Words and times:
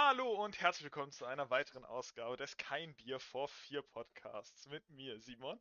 Hallo 0.00 0.44
und 0.44 0.60
herzlich 0.60 0.84
willkommen 0.84 1.10
zu 1.10 1.24
einer 1.26 1.50
weiteren 1.50 1.84
Ausgabe 1.84 2.36
des 2.36 2.56
Kein 2.56 2.94
Bier 2.94 3.18
vor 3.18 3.48
vier 3.48 3.82
Podcasts 3.82 4.68
mit 4.68 4.88
mir, 4.90 5.18
Simon. 5.18 5.60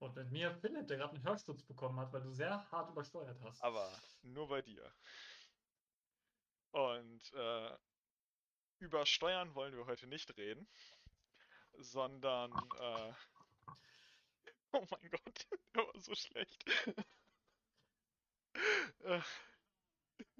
Und 0.00 0.16
mit 0.16 0.32
mir 0.32 0.52
Philipp, 0.56 0.88
der 0.88 0.96
gerade 0.96 1.14
einen 1.14 1.22
Hörsturz 1.22 1.62
bekommen 1.62 2.00
hat, 2.00 2.12
weil 2.12 2.22
du 2.22 2.32
sehr 2.32 2.68
hart 2.72 2.90
übersteuert 2.90 3.40
hast. 3.40 3.62
Aber 3.62 3.88
nur 4.22 4.48
bei 4.48 4.62
dir. 4.62 4.92
Und 6.72 7.32
äh, 7.32 7.78
über 8.80 9.06
Steuern 9.06 9.54
wollen 9.54 9.76
wir 9.76 9.86
heute 9.86 10.08
nicht 10.08 10.36
reden, 10.36 10.68
sondern 11.78 12.50
äh, 12.80 13.12
oh 14.72 14.86
mein 14.90 15.08
Gott, 15.08 15.46
der 15.76 15.86
war 15.86 16.00
so 16.00 16.16
schlecht. 16.16 16.64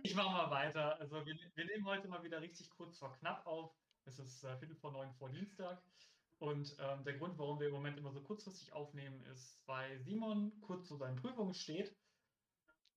Ich 0.03 0.15
mache 0.15 0.31
mal 0.31 0.51
weiter. 0.51 0.99
Also 1.01 1.25
wir, 1.27 1.37
wir, 1.55 1.65
nehmen 1.65 1.85
heute 1.85 2.09
mal 2.09 2.23
wieder 2.23 2.41
richtig 2.41 2.71
kurz 2.71 2.99
vor 2.99 3.13
knapp 3.15 3.45
auf. 3.47 3.75
Es 4.05 4.19
ist 4.19 4.45
äh, 4.45 4.57
Viertel 4.59 4.77
vor 4.77 4.93
neun 4.93 5.13
vor 5.15 5.31
Dienstag. 5.31 5.83
Und 6.39 6.77
ähm, 6.79 7.03
der 7.05 7.19
Grund, 7.19 7.39
warum 7.39 7.59
wir 7.59 7.69
im 7.69 7.75
Moment 7.75 7.99
immer 7.99 8.13
so 8.13 8.23
kurzfristig 8.23 8.73
aufnehmen, 8.73 9.25
ist, 9.25 9.61
weil 9.67 9.99
Simon 10.01 10.53
kurz 10.61 10.87
zu 10.87 10.97
seinen 10.97 11.17
Prüfungen 11.17 11.55
steht. 11.55 11.97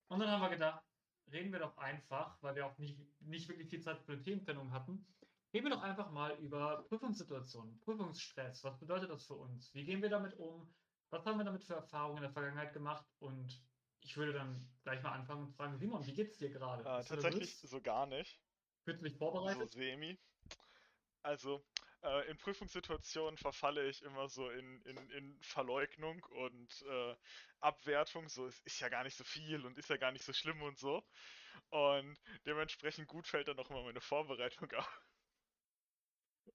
Und 0.09 0.19
dann 0.19 0.29
haben 0.29 0.41
wir 0.41 0.49
gedacht, 0.49 0.83
reden 1.31 1.51
wir 1.51 1.59
doch 1.59 1.77
einfach, 1.77 2.37
weil 2.41 2.55
wir 2.55 2.65
auch 2.65 2.77
nicht, 2.77 2.99
nicht 3.21 3.47
wirklich 3.47 3.69
viel 3.69 3.81
Zeit 3.81 4.01
für 4.01 4.17
die 4.17 4.23
Themenfindung 4.23 4.71
hatten, 4.71 5.05
reden 5.53 5.65
wir 5.65 5.75
doch 5.75 5.83
einfach 5.83 6.11
mal 6.11 6.37
über 6.39 6.83
Prüfungssituationen, 6.89 7.79
Prüfungsstress. 7.79 8.63
Was 8.63 8.79
bedeutet 8.79 9.09
das 9.09 9.25
für 9.25 9.35
uns? 9.35 9.73
Wie 9.73 9.85
gehen 9.85 10.01
wir 10.01 10.09
damit 10.09 10.37
um? 10.37 10.73
Was 11.11 11.25
haben 11.25 11.37
wir 11.37 11.45
damit 11.45 11.63
für 11.63 11.75
Erfahrungen 11.75 12.17
in 12.17 12.23
der 12.23 12.33
Vergangenheit 12.33 12.73
gemacht? 12.73 13.05
Und 13.19 13.59
ich 14.01 14.17
würde 14.17 14.33
dann 14.33 14.67
gleich 14.83 15.01
mal 15.03 15.11
anfangen 15.11 15.45
und 15.45 15.55
fragen, 15.55 15.77
Simon, 15.77 16.05
wie 16.05 16.13
geht 16.13 16.31
es 16.31 16.37
dir 16.37 16.49
gerade? 16.49 16.83
Äh, 16.83 17.03
tatsächlich 17.03 17.57
so 17.57 17.81
gar 17.81 18.05
nicht. 18.05 18.39
Fühlst 18.83 19.01
du 19.01 19.07
dich 19.07 19.17
vorbereitet? 19.17 19.71
So 19.71 19.79
semi. 19.79 20.17
Also, 21.21 21.63
äh, 22.01 22.29
in 22.29 22.37
Prüfungssituationen 22.37 23.37
verfalle 23.37 23.87
ich 23.89 24.01
immer 24.03 24.29
so 24.29 24.49
in, 24.49 24.81
in, 24.83 25.09
in 25.09 25.41
Verleugnung 25.41 26.23
und 26.29 26.81
äh, 26.83 27.15
Abwertung. 27.59 28.29
So, 28.29 28.47
es 28.47 28.59
ist 28.61 28.79
ja 28.79 28.89
gar 28.89 29.03
nicht 29.03 29.17
so 29.17 29.23
viel 29.23 29.65
und 29.65 29.77
ist 29.77 29.89
ja 29.89 29.97
gar 29.97 30.11
nicht 30.11 30.23
so 30.23 30.33
schlimm 30.33 30.61
und 30.61 30.77
so. 30.77 31.03
Und 31.69 32.17
dementsprechend 32.45 33.07
gut 33.07 33.27
fällt 33.27 33.47
dann 33.47 33.59
auch 33.59 33.69
immer 33.69 33.83
meine 33.83 34.01
Vorbereitung 34.01 34.71
auf. 34.73 35.01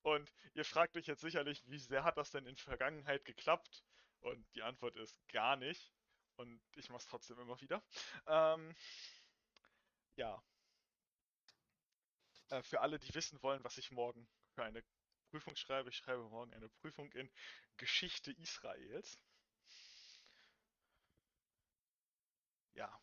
Und 0.03 0.33
ihr 0.55 0.65
fragt 0.65 0.97
euch 0.97 1.07
jetzt 1.07 1.21
sicherlich, 1.21 1.63
wie 1.67 1.79
sehr 1.79 2.05
hat 2.05 2.17
das 2.17 2.31
denn 2.31 2.47
in 2.47 2.57
Vergangenheit 2.57 3.25
geklappt? 3.25 3.85
Und 4.21 4.47
die 4.55 4.63
Antwort 4.63 4.97
ist 4.97 5.17
gar 5.29 5.57
nicht. 5.57 5.93
Und 6.37 6.61
ich 6.77 6.89
mache 6.89 7.01
es 7.01 7.07
trotzdem 7.07 7.39
immer 7.39 7.61
wieder. 7.61 7.83
Ähm, 8.27 8.75
ja. 10.17 10.43
Äh, 12.51 12.63
für 12.63 12.81
alle, 12.81 12.99
die 12.99 13.15
wissen 13.15 13.43
wollen, 13.43 13.63
was 13.65 13.79
ich 13.79 13.91
morgen 13.91 14.29
für 14.55 14.65
eine 14.65 14.83
Prüfung 15.31 15.57
schreibe, 15.57 15.91
ich 15.91 15.97
schreibe 15.97 16.29
morgen 16.29 16.53
eine 16.55 16.69
Prüfung 16.69 17.11
in 17.13 17.31
Geschichte 17.77 18.33
Israels. 18.33 19.19
Ja. 22.75 23.01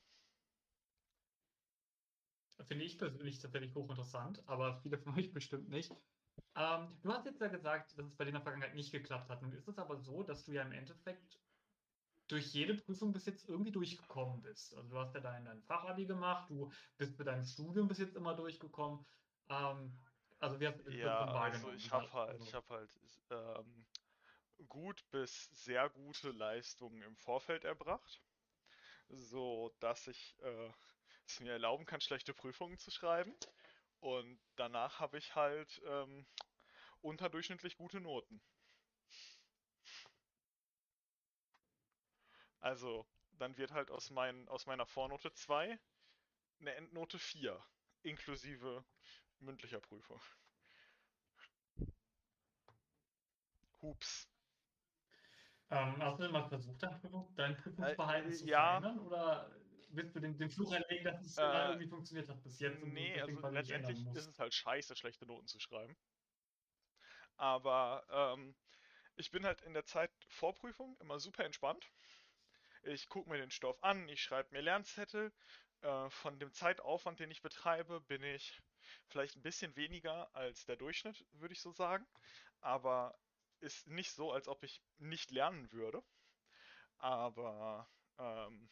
Finde 2.67 2.85
ich 2.85 2.97
persönlich 2.97 3.39
tatsächlich 3.39 3.73
hochinteressant, 3.75 4.47
aber 4.47 4.79
viele 4.81 4.97
von 4.97 5.17
euch 5.17 5.33
bestimmt 5.33 5.69
nicht. 5.69 5.91
Ähm, 6.55 6.97
du 7.01 7.11
hast 7.11 7.25
jetzt 7.25 7.41
ja 7.41 7.47
gesagt, 7.47 7.97
dass 7.97 8.05
es 8.05 8.15
bei 8.15 8.23
dir 8.23 8.29
in 8.29 8.35
der 8.35 8.43
Vergangenheit 8.43 8.75
nicht 8.75 8.91
geklappt 8.91 9.29
hat. 9.29 9.41
Nun 9.41 9.51
ist 9.53 9.67
es 9.67 9.77
aber 9.77 9.97
so, 9.97 10.23
dass 10.23 10.45
du 10.45 10.53
ja 10.53 10.61
im 10.61 10.71
Endeffekt 10.71 11.39
durch 12.31 12.53
jede 12.53 12.75
Prüfung 12.75 13.11
bis 13.11 13.25
jetzt 13.25 13.49
irgendwie 13.49 13.71
durchgekommen 13.71 14.41
bist. 14.41 14.75
Also 14.75 14.89
du 14.89 14.97
hast 14.97 15.13
ja 15.13 15.19
dein, 15.19 15.43
dein 15.43 15.61
Fachabi 15.63 16.05
gemacht, 16.05 16.49
du 16.49 16.71
bist 16.97 17.17
mit 17.17 17.27
deinem 17.27 17.43
Studium 17.43 17.87
bis 17.87 17.97
jetzt 17.97 18.15
immer 18.15 18.35
durchgekommen. 18.35 19.05
Ähm, 19.49 19.99
also 20.39 20.59
wir 20.59 20.69
haben 20.69 20.91
ja, 20.91 21.25
also 21.25 21.71
ich 21.73 21.91
habe 21.91 22.11
halt, 22.13 22.29
also. 22.31 22.43
ich 22.45 22.53
habe 22.53 22.69
halt 22.69 22.89
ähm, 23.29 23.85
gut 24.67 25.03
bis 25.11 25.45
sehr 25.63 25.89
gute 25.89 26.31
Leistungen 26.31 27.01
im 27.01 27.15
Vorfeld 27.17 27.65
erbracht, 27.65 28.21
so 29.09 29.75
dass 29.79 30.07
ich 30.07 30.37
äh, 30.41 30.71
es 31.27 31.39
mir 31.41 31.51
erlauben 31.51 31.85
kann, 31.85 32.01
schlechte 32.01 32.33
Prüfungen 32.33 32.77
zu 32.77 32.91
schreiben. 32.91 33.35
Und 33.99 34.39
danach 34.55 34.99
habe 34.99 35.17
ich 35.17 35.35
halt 35.35 35.81
ähm, 35.85 36.25
unterdurchschnittlich 37.01 37.75
gute 37.75 37.99
Noten. 37.99 38.41
Also, 42.61 43.05
dann 43.39 43.57
wird 43.57 43.71
halt 43.71 43.91
aus, 43.91 44.11
mein, 44.11 44.47
aus 44.47 44.67
meiner 44.67 44.85
Vornote 44.85 45.33
2 45.33 45.79
eine 46.59 46.75
Endnote 46.75 47.17
4, 47.17 47.63
inklusive 48.03 48.85
mündlicher 49.39 49.79
Prüfung. 49.79 50.21
Hups. 53.81 54.29
Ähm, 55.71 56.03
hast 56.03 56.19
du 56.19 56.23
denn 56.23 56.31
mal 56.33 56.47
versucht, 56.47 56.83
dein, 56.83 56.99
Prüfung, 56.99 57.33
dein 57.35 57.57
Prüfungsverhalten 57.57 58.31
äh, 58.31 58.35
zu 58.35 58.45
ja. 58.45 58.79
verändern? 58.79 58.99
Oder 59.07 59.51
willst 59.89 60.15
du 60.15 60.19
den, 60.19 60.37
den 60.37 60.51
Fluch 60.51 60.73
erlegen, 60.73 61.03
dass 61.03 61.21
es 61.21 61.37
äh, 61.37 61.41
irgendwie 61.41 61.87
funktioniert 61.87 62.29
hat 62.29 62.43
bis 62.43 62.59
jetzt? 62.59 62.83
Nee, 62.83 63.19
also 63.19 63.47
letztendlich 63.49 64.05
ist 64.13 64.27
es 64.27 64.37
halt 64.37 64.53
scheiße, 64.53 64.95
schlechte 64.95 65.25
Noten 65.25 65.47
zu 65.47 65.59
schreiben. 65.59 65.97
Aber 67.37 68.05
ähm, 68.09 68.55
ich 69.15 69.31
bin 69.31 69.45
halt 69.45 69.61
in 69.61 69.73
der 69.73 69.85
Zeit 69.85 70.11
Vorprüfung 70.27 70.95
immer 70.99 71.19
super 71.19 71.43
entspannt. 71.45 71.89
Ich 72.83 73.09
gucke 73.09 73.29
mir 73.29 73.37
den 73.37 73.51
Stoff 73.51 73.83
an, 73.83 74.07
ich 74.09 74.21
schreibe 74.23 74.51
mir 74.51 74.61
Lernzettel. 74.61 75.31
Äh, 75.81 76.09
von 76.09 76.39
dem 76.39 76.51
Zeitaufwand, 76.51 77.19
den 77.19 77.31
ich 77.31 77.41
betreibe, 77.41 78.01
bin 78.01 78.23
ich 78.23 78.61
vielleicht 79.07 79.35
ein 79.35 79.41
bisschen 79.41 79.75
weniger 79.75 80.33
als 80.35 80.65
der 80.65 80.75
Durchschnitt, 80.75 81.25
würde 81.33 81.53
ich 81.53 81.61
so 81.61 81.71
sagen. 81.71 82.05
Aber 82.59 83.17
ist 83.59 83.87
nicht 83.87 84.11
so, 84.11 84.31
als 84.31 84.47
ob 84.47 84.63
ich 84.63 84.81
nicht 84.97 85.31
lernen 85.31 85.71
würde. 85.71 86.03
Aber 86.97 87.87
ähm, 88.17 88.69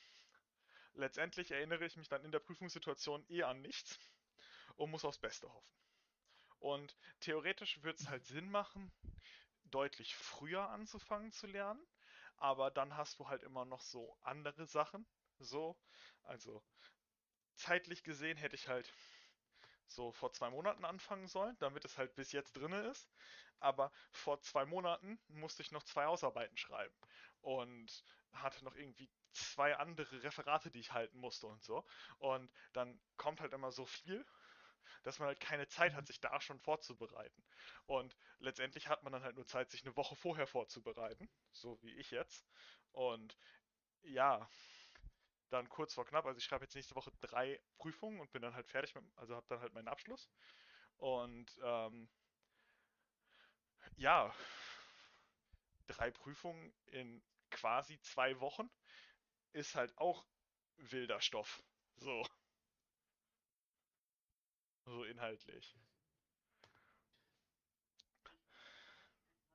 letztendlich 0.93 1.51
erinnere 1.51 1.85
ich 1.85 1.95
mich 1.95 2.07
dann 2.09 2.25
in 2.25 2.31
der 2.31 2.39
Prüfungssituation 2.39 3.25
eher 3.27 3.47
an 3.47 3.61
nichts 3.61 3.99
und 4.75 4.91
muss 4.91 5.05
aufs 5.05 5.19
Beste 5.19 5.51
hoffen. 5.51 5.75
Und 6.59 6.95
theoretisch 7.19 7.81
würde 7.83 7.99
es 7.99 8.09
halt 8.09 8.25
Sinn 8.25 8.49
machen, 8.49 8.91
deutlich 9.65 10.15
früher 10.15 10.69
anzufangen 10.69 11.31
zu 11.31 11.47
lernen, 11.47 11.85
aber 12.39 12.71
dann 12.71 12.97
hast 12.97 13.19
du 13.19 13.27
halt 13.29 13.43
immer 13.43 13.65
noch 13.65 13.81
so 13.81 14.17
andere 14.21 14.65
Sachen. 14.65 15.07
So, 15.39 15.77
also 16.23 16.63
zeitlich 17.55 18.03
gesehen 18.03 18.37
hätte 18.37 18.55
ich 18.55 18.67
halt 18.67 18.91
so 19.87 20.11
vor 20.11 20.31
zwei 20.31 20.49
Monaten 20.49 20.85
anfangen 20.85 21.27
sollen, 21.27 21.57
damit 21.59 21.85
es 21.85 21.97
halt 21.97 22.15
bis 22.15 22.31
jetzt 22.31 22.53
drinne 22.53 22.81
ist. 22.81 23.09
Aber 23.59 23.91
vor 24.11 24.39
zwei 24.41 24.65
Monaten 24.65 25.19
musste 25.27 25.61
ich 25.61 25.71
noch 25.71 25.83
zwei 25.83 26.05
Hausarbeiten 26.05 26.57
schreiben 26.57 26.95
und 27.41 28.03
hatte 28.31 28.63
noch 28.63 28.75
irgendwie 28.75 29.09
zwei 29.33 29.75
andere 29.77 30.23
Referate, 30.23 30.71
die 30.71 30.79
ich 30.79 30.93
halten 30.93 31.19
musste 31.19 31.47
und 31.47 31.63
so. 31.63 31.85
Und 32.17 32.51
dann 32.73 33.01
kommt 33.17 33.41
halt 33.41 33.53
immer 33.53 33.71
so 33.71 33.85
viel 33.85 34.25
dass 35.03 35.19
man 35.19 35.27
halt 35.27 35.39
keine 35.39 35.67
Zeit 35.67 35.93
hat, 35.93 36.01
mhm. 36.01 36.07
sich 36.07 36.19
da 36.19 36.39
schon 36.41 36.59
vorzubereiten. 36.59 37.43
Und 37.85 38.15
letztendlich 38.39 38.87
hat 38.87 39.03
man 39.03 39.13
dann 39.13 39.23
halt 39.23 39.35
nur 39.35 39.45
Zeit, 39.45 39.69
sich 39.71 39.85
eine 39.85 39.95
Woche 39.95 40.15
vorher 40.15 40.47
vorzubereiten, 40.47 41.29
so 41.51 41.81
wie 41.81 41.95
ich 41.95 42.11
jetzt. 42.11 42.47
Und 42.91 43.37
ja, 44.01 44.49
dann 45.49 45.69
kurz 45.69 45.93
vor 45.93 46.05
knapp, 46.05 46.25
also 46.25 46.37
ich 46.37 46.43
schreibe 46.45 46.65
jetzt 46.65 46.75
nächste 46.75 46.95
Woche 46.95 47.11
drei 47.21 47.59
Prüfungen 47.77 48.19
und 48.19 48.31
bin 48.31 48.41
dann 48.41 48.53
halt 48.53 48.67
fertig 48.67 48.93
mit, 48.95 49.03
also 49.15 49.35
habe 49.35 49.47
dann 49.49 49.59
halt 49.59 49.73
meinen 49.73 49.87
Abschluss. 49.87 50.29
Und 50.97 51.57
ähm, 51.63 52.09
ja, 53.95 54.33
drei 55.87 56.11
Prüfungen 56.11 56.73
in 56.85 57.23
quasi 57.49 57.99
zwei 58.01 58.39
Wochen 58.39 58.69
ist 59.53 59.75
halt 59.75 59.97
auch 59.97 60.25
wilder 60.77 61.21
Stoff. 61.21 61.63
So. 61.97 62.25
So 64.89 65.03
inhaltlich. 65.03 65.75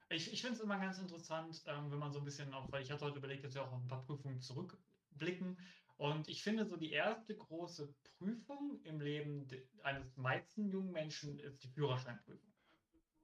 Ich, 0.09 0.33
ich 0.33 0.41
finde 0.41 0.55
es 0.55 0.63
immer 0.63 0.79
ganz 0.79 0.99
interessant, 0.99 1.61
ähm, 1.67 1.91
wenn 1.91 1.99
man 1.99 2.13
so 2.13 2.21
ein 2.21 2.25
bisschen 2.25 2.55
auch, 2.55 2.71
weil 2.71 2.83
ich 2.83 2.93
hatte 2.93 3.05
heute 3.05 3.19
überlegt, 3.19 3.43
dass 3.43 3.55
wir 3.55 3.65
auch 3.65 3.73
auf 3.73 3.83
ein 3.83 3.89
paar 3.89 4.05
Prüfungen 4.05 4.41
zurückblicken. 4.41 5.59
Und 5.97 6.29
ich 6.29 6.45
finde, 6.45 6.67
so 6.67 6.77
die 6.77 6.93
erste 6.93 7.37
große 7.37 7.93
Prüfung 8.17 8.81
im 8.85 9.01
Leben 9.01 9.49
eines 9.83 10.17
meisten 10.17 10.71
jungen 10.71 10.93
Menschen 10.93 11.41
ist 11.41 11.65
die 11.65 11.69
Führerscheinprüfung. 11.69 12.53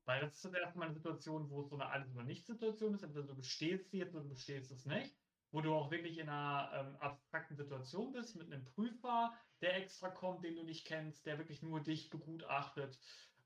Weil 0.05 0.21
das 0.21 0.35
ist 0.35 0.45
das 0.45 0.55
erste 0.55 0.79
Mal 0.81 0.87
eine 0.87 0.95
Situation, 0.95 1.49
wo 1.49 1.61
es 1.61 1.69
so 1.69 1.77
eine 1.77 1.87
Alles- 1.87 2.11
oder 2.13 2.25
Nicht-Situation 2.25 2.95
ist. 2.95 3.05
Entweder 3.05 3.29
du 3.29 3.37
bestehst 3.37 3.93
sie 3.93 3.99
jetzt 3.99 4.15
oder 4.15 4.25
du 4.25 4.31
bestehst 4.31 4.73
es 4.73 4.85
nicht 4.85 5.20
wo 5.53 5.61
du 5.61 5.75
auch 5.75 5.91
wirklich 5.91 6.19
in 6.19 6.29
einer 6.29 6.71
ähm, 6.75 6.97
abstrakten 6.97 7.57
Situation 7.57 8.13
bist, 8.13 8.37
mit 8.37 8.53
einem 8.53 8.65
Prüfer, 8.65 9.35
der 9.61 9.77
extra 9.77 10.09
kommt, 10.09 10.45
den 10.45 10.57
du 10.57 10.63
nicht 10.63 10.87
kennst, 10.87 11.27
der 11.27 11.39
wirklich 11.39 11.63
nur 11.63 11.81
dich 11.81 12.11
begutachtet 12.11 12.99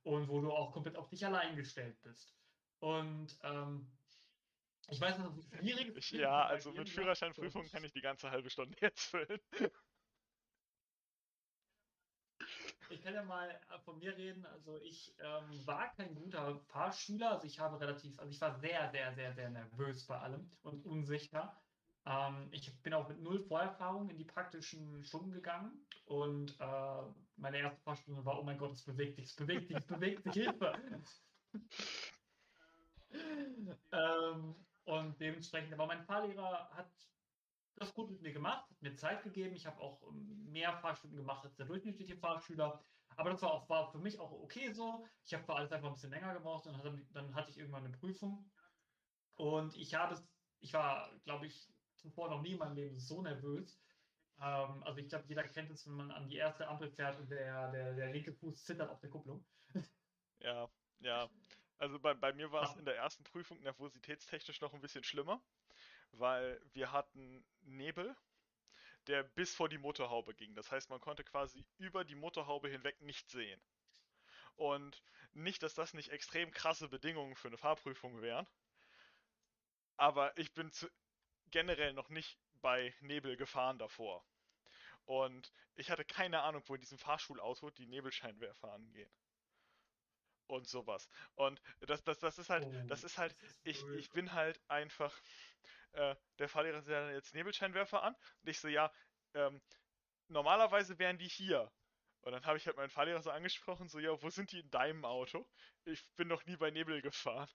und 0.02 0.28
wo 0.28 0.40
du 0.40 0.52
auch 0.52 0.72
komplett 0.72 0.96
auf 0.96 1.08
dich 1.08 1.24
allein 1.24 1.56
gestellt 1.56 2.00
bist. 2.02 2.36
Und 2.78 3.38
ähm, 3.42 3.90
ich 4.88 5.00
weiß, 5.00 5.16
dass 5.16 5.36
es 5.36 5.48
schwierig 5.58 5.96
ist. 5.96 6.10
Ja, 6.10 6.44
also 6.44 6.72
mit 6.72 6.90
Führerscheinprüfung 6.90 7.66
kann 7.70 7.84
ich 7.84 7.92
die 7.92 8.02
ganze 8.02 8.30
halbe 8.30 8.50
Stunde 8.50 8.76
jetzt 8.80 9.04
füllen. 9.04 9.40
ich 12.90 13.02
kann 13.02 13.14
ja 13.14 13.22
mal 13.22 13.48
äh, 13.48 13.78
von 13.80 13.98
mir 13.98 14.16
reden. 14.16 14.44
Also 14.46 14.78
ich 14.82 15.14
ähm, 15.18 15.66
war 15.66 15.92
kein 15.94 16.14
guter 16.14 16.60
Fahrschüler. 16.66 17.32
Also 17.32 17.46
ich 17.46 17.58
habe 17.58 17.80
relativ, 17.80 18.18
also 18.18 18.30
ich 18.30 18.40
war 18.40 18.58
sehr, 18.60 18.90
sehr, 18.90 19.14
sehr, 19.14 19.32
sehr 19.32 19.50
nervös 19.50 20.06
bei 20.06 20.18
allem 20.18 20.50
und 20.62 20.84
unsicher. 20.84 21.56
Ähm, 22.06 22.48
ich 22.50 22.82
bin 22.82 22.94
auch 22.94 23.08
mit 23.08 23.20
null 23.20 23.40
Vorerfahrung 23.40 24.10
in 24.10 24.18
die 24.18 24.24
praktischen 24.24 25.04
Stunden 25.04 25.32
gegangen 25.32 25.86
und 26.04 26.58
äh, 26.60 27.02
meine 27.36 27.58
erste 27.58 27.80
Fahrstunde 27.82 28.24
war, 28.24 28.38
oh 28.38 28.42
mein 28.42 28.58
Gott, 28.58 28.72
es 28.72 28.84
bewegt 28.84 29.16
sich, 29.16 29.26
es 29.26 29.36
bewegt 29.36 29.68
sich, 29.68 29.76
es 29.76 29.86
bewegt 29.86 30.22
sich, 30.24 30.34
Hilfe. 30.34 30.72
ähm, 33.92 34.54
und 34.84 35.20
dementsprechend, 35.20 35.72
aber 35.72 35.86
mein 35.86 36.04
Fahrlehrer 36.04 36.68
hat 36.74 36.90
das 37.76 37.94
gut 37.94 38.10
mit 38.10 38.22
mir 38.22 38.32
gemacht, 38.32 38.68
hat 38.70 38.82
mir 38.82 38.96
Zeit 38.96 39.22
gegeben. 39.22 39.54
Ich 39.54 39.66
habe 39.66 39.80
auch 39.80 40.00
mehr 40.12 40.76
Fahrstunden 40.78 41.16
gemacht 41.16 41.44
als 41.44 41.56
der 41.56 41.66
durchschnittliche 41.66 42.16
Fahrschüler. 42.16 42.84
Aber 43.16 43.30
das 43.30 43.42
war, 43.42 43.52
auch, 43.52 43.68
war 43.68 43.90
für 43.90 43.98
mich 43.98 44.18
auch 44.18 44.30
okay 44.30 44.72
so. 44.72 45.04
Ich 45.24 45.34
habe 45.34 45.44
für 45.44 45.54
alles 45.54 45.72
einfach 45.72 45.88
ein 45.88 45.94
bisschen 45.94 46.10
länger 46.10 46.34
gebraucht 46.34 46.66
und 46.66 46.84
dann, 46.84 47.06
dann 47.12 47.34
hatte 47.34 47.50
ich 47.50 47.58
irgendwann 47.58 47.84
eine 47.84 47.96
Prüfung. 47.96 48.50
Und 49.36 49.76
ich 49.76 49.94
habe 49.94 50.14
es, 50.14 50.28
ich 50.60 50.72
war, 50.72 51.10
glaube 51.24 51.46
ich, 51.46 51.73
zuvor 52.04 52.30
noch 52.30 52.42
nie 52.42 52.52
in 52.52 52.58
meinem 52.58 52.76
Leben 52.76 52.98
so 52.98 53.22
nervös. 53.22 53.80
Ähm, 54.40 54.82
also 54.84 54.98
ich 54.98 55.08
glaube, 55.08 55.24
jeder 55.26 55.42
kennt 55.44 55.70
es, 55.70 55.86
wenn 55.86 55.94
man 55.94 56.10
an 56.10 56.28
die 56.28 56.36
erste 56.36 56.68
Ampel 56.68 56.90
fährt 56.90 57.18
und 57.18 57.30
der, 57.30 57.70
der, 57.72 57.94
der 57.94 58.12
linke 58.12 58.32
Fuß 58.32 58.64
zittert 58.64 58.90
auf 58.90 59.00
der 59.00 59.10
Kupplung. 59.10 59.44
Ja, 60.40 60.68
ja. 61.00 61.30
Also 61.78 61.98
bei, 61.98 62.12
bei 62.12 62.32
mir 62.34 62.52
war 62.52 62.68
es 62.68 62.76
in 62.76 62.84
der 62.84 62.96
ersten 62.96 63.24
Prüfung 63.24 63.60
nervositätstechnisch 63.62 64.60
noch 64.60 64.74
ein 64.74 64.80
bisschen 64.82 65.02
schlimmer 65.02 65.40
weil 66.18 66.60
wir 66.72 66.92
hatten 66.92 67.44
Nebel, 67.62 68.16
der 69.06 69.22
bis 69.22 69.54
vor 69.54 69.68
die 69.68 69.78
Motorhaube 69.78 70.34
ging. 70.34 70.54
Das 70.54 70.70
heißt, 70.70 70.90
man 70.90 71.00
konnte 71.00 71.24
quasi 71.24 71.64
über 71.78 72.04
die 72.04 72.14
Motorhaube 72.14 72.68
hinweg 72.68 73.00
nicht 73.02 73.28
sehen. 73.30 73.60
Und 74.56 75.02
nicht, 75.32 75.62
dass 75.62 75.74
das 75.74 75.94
nicht 75.94 76.10
extrem 76.10 76.50
krasse 76.52 76.88
Bedingungen 76.88 77.34
für 77.34 77.48
eine 77.48 77.58
Fahrprüfung 77.58 78.22
wären, 78.22 78.46
aber 79.96 80.36
ich 80.38 80.52
bin 80.54 80.70
zu, 80.72 80.88
generell 81.54 81.92
noch 81.92 82.08
nicht 82.08 82.36
bei 82.62 82.92
Nebel 83.00 83.36
gefahren 83.36 83.78
davor. 83.78 84.26
Und 85.04 85.52
ich 85.76 85.88
hatte 85.88 86.04
keine 86.04 86.42
Ahnung, 86.42 86.64
wo 86.66 86.74
in 86.74 86.80
diesem 86.80 86.98
Fahrschulauto 86.98 87.70
die 87.70 87.86
Nebelscheinwerfer 87.86 88.72
angehen. 88.72 89.10
Und 90.48 90.66
sowas. 90.66 91.08
Und 91.36 91.62
das, 91.80 92.02
das, 92.02 92.18
das 92.18 92.38
ist 92.38 92.50
halt, 92.50 92.66
das 92.90 93.04
oh, 93.04 93.06
ist 93.06 93.18
halt, 93.18 93.36
ich, 93.62 93.82
ich 93.96 94.10
bin 94.10 94.32
halt 94.32 94.60
einfach 94.68 95.16
äh, 95.92 96.16
der 96.40 96.48
Fahrlehrer 96.48 96.82
sagt 96.82 96.90
dann 96.90 97.14
jetzt 97.14 97.34
Nebelscheinwerfer 97.34 98.02
an. 98.02 98.16
Und 98.42 98.48
ich 98.48 98.58
so, 98.58 98.66
ja, 98.66 98.92
ähm, 99.34 99.62
normalerweise 100.26 100.98
wären 100.98 101.18
die 101.18 101.28
hier. 101.28 101.70
Und 102.22 102.32
dann 102.32 102.44
habe 102.46 102.58
ich 102.58 102.66
halt 102.66 102.76
meinen 102.76 102.90
Fahrlehrer 102.90 103.22
so 103.22 103.30
angesprochen, 103.30 103.88
so, 103.88 104.00
ja, 104.00 104.20
wo 104.20 104.28
sind 104.28 104.50
die 104.50 104.58
in 104.58 104.70
deinem 104.70 105.04
Auto? 105.04 105.48
Ich 105.84 106.04
bin 106.16 106.26
noch 106.26 106.44
nie 106.46 106.56
bei 106.56 106.72
Nebel 106.72 107.00
gefahren. 107.00 107.48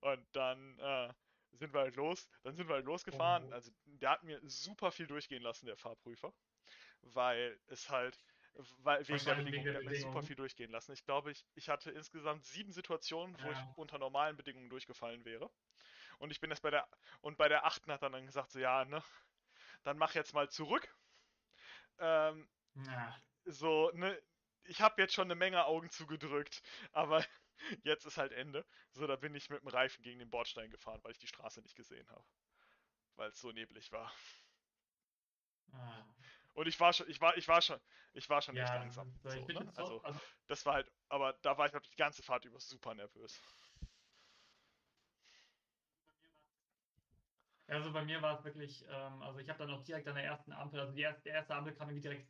Und 0.00 0.26
dann 0.32 0.78
äh, 0.78 1.12
sind 1.52 1.72
wir 1.74 1.80
halt 1.80 1.96
los, 1.96 2.28
dann 2.42 2.54
sind 2.54 2.68
wir 2.68 2.76
halt 2.76 2.86
losgefahren. 2.86 3.48
Oh. 3.50 3.54
Also 3.54 3.70
der 3.84 4.10
hat 4.10 4.22
mir 4.22 4.40
super 4.42 4.90
viel 4.90 5.06
durchgehen 5.06 5.42
lassen, 5.42 5.66
der 5.66 5.76
Fahrprüfer. 5.76 6.32
Weil 7.02 7.58
es 7.66 7.88
halt, 7.88 8.18
weil, 8.78 9.06
wegen 9.08 9.24
der 9.24 9.34
Bedingungen, 9.34 9.64
der 9.64 9.84
hat 9.84 9.96
super 9.96 10.22
viel 10.22 10.36
durchgehen 10.36 10.70
lassen. 10.70 10.92
Ich 10.92 11.04
glaube, 11.04 11.30
ich, 11.30 11.46
ich 11.54 11.68
hatte 11.68 11.90
insgesamt 11.90 12.44
sieben 12.44 12.72
Situationen, 12.72 13.36
wo 13.42 13.50
ja. 13.50 13.52
ich 13.52 13.76
unter 13.76 13.98
normalen 13.98 14.36
Bedingungen 14.36 14.68
durchgefallen 14.68 15.24
wäre. 15.24 15.50
Und 16.18 16.30
ich 16.30 16.40
bin 16.40 16.50
jetzt 16.50 16.60
bei 16.60 16.70
der, 16.70 16.86
und 17.22 17.38
bei 17.38 17.48
der 17.48 17.64
achten 17.64 17.90
hat 17.90 18.02
er 18.02 18.10
dann 18.10 18.26
gesagt, 18.26 18.50
so, 18.50 18.58
ja, 18.58 18.84
ne, 18.84 19.02
dann 19.82 19.96
mach 19.96 20.14
jetzt 20.14 20.34
mal 20.34 20.50
zurück. 20.50 20.94
Ähm, 21.98 22.48
ja. 22.86 23.16
So, 23.44 23.90
ne, 23.94 24.20
ich 24.64 24.80
habe 24.82 25.00
jetzt 25.00 25.14
schon 25.14 25.26
eine 25.26 25.34
Menge 25.34 25.64
Augen 25.64 25.90
zugedrückt, 25.90 26.62
aber 26.92 27.24
jetzt 27.84 28.06
ist 28.06 28.18
halt 28.18 28.32
Ende. 28.32 28.64
So, 28.92 29.06
da 29.06 29.16
bin 29.16 29.34
ich 29.34 29.50
mit 29.50 29.60
dem 29.60 29.68
Reifen 29.68 30.02
gegen 30.02 30.18
den 30.18 30.30
Bordstein 30.30 30.70
gefahren, 30.70 31.00
weil 31.02 31.12
ich 31.12 31.18
die 31.18 31.26
Straße 31.26 31.60
nicht 31.62 31.76
gesehen 31.76 32.08
habe. 32.10 32.24
Weil 33.16 33.30
es 33.30 33.40
so 33.40 33.52
neblig 33.52 33.92
war. 33.92 34.12
Ah. 35.72 36.04
Und 36.54 36.66
ich 36.66 36.78
war 36.80 36.92
schon, 36.92 37.08
ich 37.08 37.20
war, 37.20 37.36
ich 37.36 37.46
war 37.48 37.62
schon, 37.62 37.80
ich 38.12 38.28
war 38.28 38.42
schon 38.42 38.56
ja, 38.56 38.64
echt 38.64 38.74
langsam. 38.74 39.14
So, 39.22 39.28
ne? 39.28 39.72
also, 39.76 40.02
also, 40.02 40.20
das 40.46 40.66
war 40.66 40.74
halt, 40.74 40.92
aber 41.08 41.32
da 41.42 41.56
war 41.56 41.66
ich 41.66 41.72
halt 41.72 41.88
die 41.92 41.96
ganze 41.96 42.22
Fahrt 42.22 42.44
über 42.44 42.58
super 42.58 42.94
nervös. 42.94 43.40
Also 47.70 47.92
bei 47.92 48.04
mir 48.04 48.20
war 48.20 48.36
es 48.36 48.44
wirklich, 48.44 48.84
ähm, 48.90 49.22
also 49.22 49.38
ich 49.38 49.48
habe 49.48 49.60
dann 49.60 49.70
auch 49.70 49.84
direkt 49.84 50.08
an 50.08 50.16
der 50.16 50.24
ersten 50.24 50.52
Ampel, 50.52 50.80
also 50.80 50.92
die 50.92 51.02
erste, 51.02 51.22
die 51.22 51.28
erste 51.28 51.54
Ampel 51.54 51.72
kam 51.72 51.88
irgendwie 51.88 52.02
direkt 52.02 52.28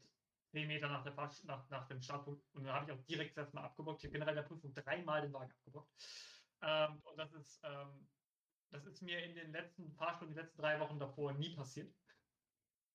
10 0.51 0.67
Meter 0.69 0.89
nach, 0.89 1.05
der 1.05 1.13
Fahr 1.13 1.33
nach, 1.45 1.69
nach 1.71 1.87
dem 1.89 2.01
Startpunkt 2.03 2.45
und 2.53 2.65
dann 2.65 2.75
habe 2.75 2.91
ich 2.91 2.99
auch 2.99 3.05
direkt 3.07 3.37
erstmal 3.37 3.65
abgebockt. 3.65 4.01
Ich 4.01 4.07
habe 4.07 4.13
generell 4.13 4.37
in 4.37 4.43
der 4.43 4.49
Prüfung 4.49 4.75
dreimal 4.75 5.23
den 5.23 5.33
Wagen 5.33 5.53
abgebockt. 5.53 5.91
Ähm, 6.63 7.01
und 7.05 7.17
das 7.17 7.33
ist, 7.33 7.61
ähm, 7.65 8.09
das 8.71 8.87
ist 8.87 9.03
mir 9.03 9.25
in 9.25 9.35
den 9.35 9.53
letzten 9.53 9.93
Fahrstunden, 9.93 10.35
die 10.35 10.41
letzten 10.41 10.61
drei 10.61 10.79
Wochen 10.81 10.99
davor 10.99 11.33
nie 11.33 11.55
passiert 11.55 11.95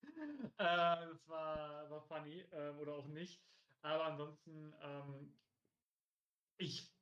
äh, 0.58 1.08
das 1.08 1.28
war, 1.28 1.90
war 1.90 2.02
funny 2.04 2.42
äh, 2.52 2.72
oder 2.72 2.94
auch 2.96 3.08
nicht. 3.08 3.44
Aber 3.82 4.06
ansonsten, 4.06 4.74
ähm, 4.82 5.40
ich, 6.58 6.96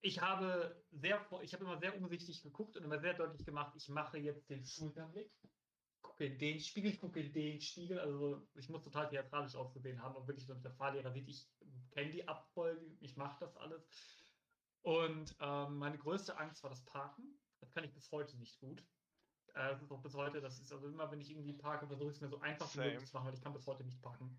ich 0.00 0.20
habe 0.20 0.84
sehr, 0.90 1.26
ich 1.42 1.52
habe 1.52 1.64
immer 1.64 1.78
sehr 1.78 1.96
umsichtig 1.96 2.42
geguckt 2.42 2.76
und 2.76 2.84
immer 2.84 3.00
sehr 3.00 3.14
deutlich 3.14 3.44
gemacht, 3.44 3.74
ich 3.76 3.88
mache 3.88 4.18
jetzt 4.18 4.48
den 4.48 4.64
Schulterblick, 4.64 5.32
gucke 6.20 6.26
in 6.26 6.38
den 6.38 6.60
Spiegel, 6.60 6.96
gucke 6.96 7.20
in 7.20 7.32
den 7.32 7.60
Spiegel. 7.60 7.98
Also 7.98 8.46
ich 8.54 8.68
muss 8.68 8.82
total 8.82 9.08
theatralisch 9.08 9.54
ausgesehen 9.54 10.02
haben 10.02 10.16
und 10.16 10.28
wirklich 10.28 10.46
so 10.46 10.54
mit 10.54 10.64
der 10.64 10.72
Fahrlehrer 10.72 11.10
sieht, 11.12 11.28
ich 11.28 11.48
kenne 11.92 12.10
die 12.10 12.28
Abfolge, 12.28 12.84
ich 13.00 13.16
mache 13.16 13.40
das 13.40 13.56
alles. 13.56 13.88
Und 14.82 15.34
ähm, 15.40 15.78
meine 15.78 15.98
größte 15.98 16.36
Angst 16.38 16.62
war 16.62 16.70
das 16.70 16.84
Parken. 16.84 17.40
Das 17.60 17.72
kann 17.72 17.84
ich 17.84 17.92
bis 17.94 18.10
heute 18.12 18.36
nicht 18.38 18.58
gut. 18.60 18.80
Äh, 19.54 19.70
das 19.70 19.82
ist 19.82 19.90
auch 19.90 20.02
bis 20.02 20.14
heute, 20.14 20.40
das 20.40 20.60
ist 20.60 20.72
also 20.72 20.88
immer, 20.88 21.10
wenn 21.10 21.20
ich 21.20 21.30
irgendwie 21.30 21.54
parke, 21.54 21.86
versuche 21.86 22.10
ich 22.10 22.16
es 22.16 22.20
mir 22.20 22.28
so 22.28 22.40
einfach 22.40 22.72
wie 22.74 22.78
möglich 22.80 23.06
zu 23.06 23.16
machen, 23.16 23.26
weil 23.26 23.34
ich 23.34 23.42
kann 23.42 23.54
bis 23.54 23.66
heute 23.66 23.84
nicht 23.84 24.02
parken. 24.02 24.38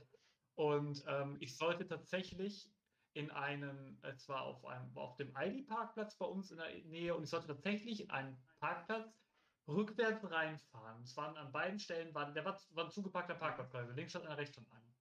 Und 0.55 1.03
ähm, 1.07 1.37
ich 1.39 1.57
sollte 1.57 1.87
tatsächlich 1.87 2.71
in 3.13 3.29
einem, 3.31 3.99
es 4.03 4.29
war 4.29 4.43
auf 4.43 4.63
einem, 4.65 4.95
auf 4.95 5.15
dem 5.17 5.35
Aldi-Parkplatz 5.35 6.17
bei 6.17 6.25
uns 6.25 6.51
in 6.51 6.57
der 6.57 6.69
Nähe 6.85 7.15
und 7.15 7.23
ich 7.23 7.29
sollte 7.29 7.47
tatsächlich 7.47 8.09
einen 8.11 8.37
Parkplatz 8.59 9.20
rückwärts 9.67 10.29
reinfahren. 10.29 11.03
Es 11.03 11.15
waren 11.17 11.37
an 11.37 11.51
beiden 11.51 11.79
Stellen, 11.79 12.13
war, 12.13 12.31
der 12.31 12.45
war, 12.45 12.59
war 12.71 12.85
ein 12.85 12.91
zugepackter 12.91 13.35
Parkplatz, 13.35 13.73
also 13.73 13.93
links 13.93 14.11
stand 14.11 14.25
einer, 14.25 14.37
rechts 14.37 14.53
stand 14.55 14.71
einer. 14.71 14.93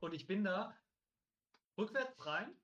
Und 0.00 0.14
ich 0.14 0.26
bin 0.26 0.44
da 0.44 0.76
rückwärts 1.76 2.24
rein, 2.24 2.56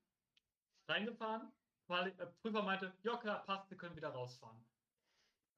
reingefahren, 0.87 1.51
weil 1.87 2.11
der 2.13 2.25
Prüfer 2.25 2.63
meinte, 2.63 2.93
ja 3.03 3.17
klar, 3.17 3.43
passt, 3.45 3.69
wir 3.69 3.77
können 3.77 3.95
wieder 3.95 4.09
rausfahren. 4.09 4.65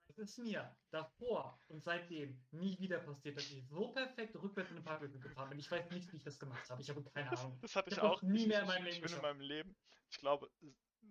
Es 0.07 0.17
ist 0.17 0.37
mir 0.37 0.75
davor 0.91 1.59
und 1.69 1.83
seitdem 1.83 2.39
nie 2.51 2.77
wieder 2.77 2.99
passiert, 2.99 3.37
dass 3.37 3.49
ich 3.49 3.65
so 3.67 3.87
perfekt 3.93 4.35
rückwärts 4.35 4.69
in 4.69 4.77
den 4.77 4.83
Parkplatz 4.83 5.19
gefahren 5.19 5.49
bin. 5.49 5.59
Ich 5.59 5.71
weiß 5.71 5.89
nicht, 5.91 6.11
wie 6.11 6.17
ich 6.17 6.23
das 6.23 6.37
gemacht 6.37 6.69
habe. 6.69 6.81
Ich 6.81 6.89
habe 6.89 7.03
keine 7.03 7.31
Ahnung. 7.31 7.57
Das, 7.61 7.71
das 7.71 7.75
hatte 7.77 7.89
ich, 7.89 7.97
ich 7.97 8.03
auch 8.03 8.21
nie 8.21 8.45
mehr 8.45 8.61
in 8.61 8.67
meinem 8.67 8.83
Leben. 8.83 8.95
Ich 8.97 9.01
bin 9.01 9.13
in 9.13 9.21
meinem 9.21 9.39
Leben, 9.39 9.75
ich 10.11 10.19
glaube, 10.19 10.51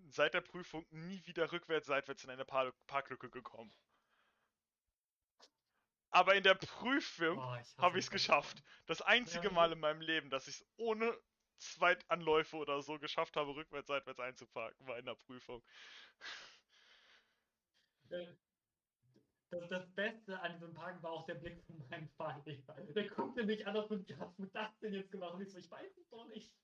seit 0.08 0.34
der 0.34 0.40
Prüfung 0.42 0.86
nie 0.90 1.24
wieder 1.26 1.50
rückwärts, 1.50 1.86
seitwärts 1.86 2.24
in 2.24 2.30
eine 2.30 2.44
Park 2.44 2.74
Parklücke 2.86 3.30
gekommen. 3.30 3.72
Aber 6.12 6.34
in 6.34 6.42
der 6.42 6.54
Prüfung 6.54 7.38
oh, 7.38 7.56
habe 7.78 7.98
ich 7.98 8.04
es 8.04 8.10
geschafft. 8.10 8.62
Das 8.86 9.00
einzige 9.00 9.48
ja, 9.48 9.52
Mal 9.52 9.72
in 9.72 9.80
meinem 9.80 10.02
Leben, 10.02 10.28
dass 10.28 10.46
ich 10.46 10.56
es 10.56 10.66
ohne 10.76 11.18
Zweitanläufe 11.56 12.56
oder 12.56 12.82
so 12.82 12.98
geschafft 12.98 13.34
habe, 13.36 13.54
rückwärts, 13.54 13.88
seitwärts 13.88 14.20
einzuparken, 14.20 14.86
war 14.86 14.98
in 14.98 15.06
der 15.06 15.14
Prüfung. 15.14 15.62
Äh, 18.10 18.26
das, 19.48 19.68
das 19.70 19.94
Beste 19.94 20.38
an 20.40 20.52
diesem 20.52 20.74
Park 20.74 21.02
war 21.02 21.12
auch 21.12 21.24
der 21.24 21.36
Blick 21.36 21.64
von 21.64 21.78
meinem 21.88 22.10
Fahrlehrer. 22.10 22.74
Der 22.94 23.08
guckte 23.08 23.44
mich 23.44 23.66
an 23.66 23.76
und 23.76 24.06
wie 24.06 24.16
hast 24.16 24.38
du 24.38 24.44
das 24.46 24.78
denn 24.80 24.92
jetzt 24.92 25.12
gemacht? 25.12 25.32
Und 25.32 25.40
ich 25.40 25.50
so, 25.50 25.58
ich 25.58 25.70
weiß 25.70 25.96
es 25.96 26.08
doch 26.10 26.26
nicht. 26.28 26.54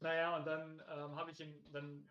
Naja, 0.00 0.36
und 0.36 0.46
dann 0.46 0.82
ähm, 0.88 1.14
habe 1.14 1.30
ich 1.30 1.38
ihn, 1.38 1.64
dann 1.72 2.10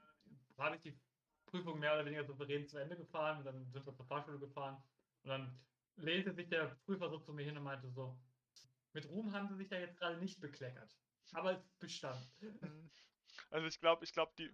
habe 0.57 0.77
ich 0.77 0.81
die 0.81 0.97
Prüfung 1.45 1.77
mehr 1.77 1.93
oder 1.93 2.05
weniger 2.05 2.23
souverän 2.23 2.65
zu 2.65 2.77
Ende 2.77 2.95
gefahren 2.95 3.39
und 3.39 3.45
dann 3.45 3.69
sind 3.71 3.85
wir 3.85 3.93
zur 3.93 4.05
Fahrschule 4.05 4.39
gefahren 4.39 4.81
und 5.23 5.29
dann 5.29 5.59
lehnte 5.95 6.33
sich 6.33 6.49
der 6.49 6.75
Prüfer 6.85 7.09
so 7.09 7.19
zu 7.19 7.33
mir 7.33 7.43
hin 7.43 7.57
und 7.57 7.63
meinte 7.63 7.89
so, 7.91 8.19
mit 8.93 9.07
Ruhm 9.07 9.33
haben 9.33 9.47
sie 9.47 9.55
sich 9.55 9.69
da 9.69 9.77
jetzt 9.77 9.97
gerade 9.97 10.17
nicht 10.17 10.39
bekleckert. 10.41 10.97
Aber 11.33 11.53
es 11.53 11.63
bestand. 11.79 12.29
Also 13.49 13.67
ich 13.67 13.79
glaube, 13.79 14.03
ich 14.03 14.11
glaube, 14.11 14.33
die, 14.37 14.53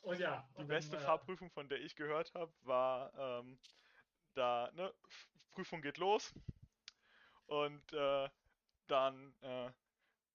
und 0.00 0.18
ja. 0.18 0.48
Die 0.58 0.64
beste 0.64 0.96
dann, 0.96 1.04
Fahrprüfung, 1.04 1.50
von 1.50 1.68
der 1.68 1.80
ich 1.80 1.94
gehört 1.94 2.34
habe, 2.34 2.52
war 2.62 3.12
ähm, 3.16 3.58
da, 4.34 4.70
ne, 4.72 4.92
Prüfung 5.50 5.82
geht 5.82 5.98
los 5.98 6.34
und 7.46 7.92
äh, 7.92 8.28
dann 8.86 9.34
äh, 9.42 9.70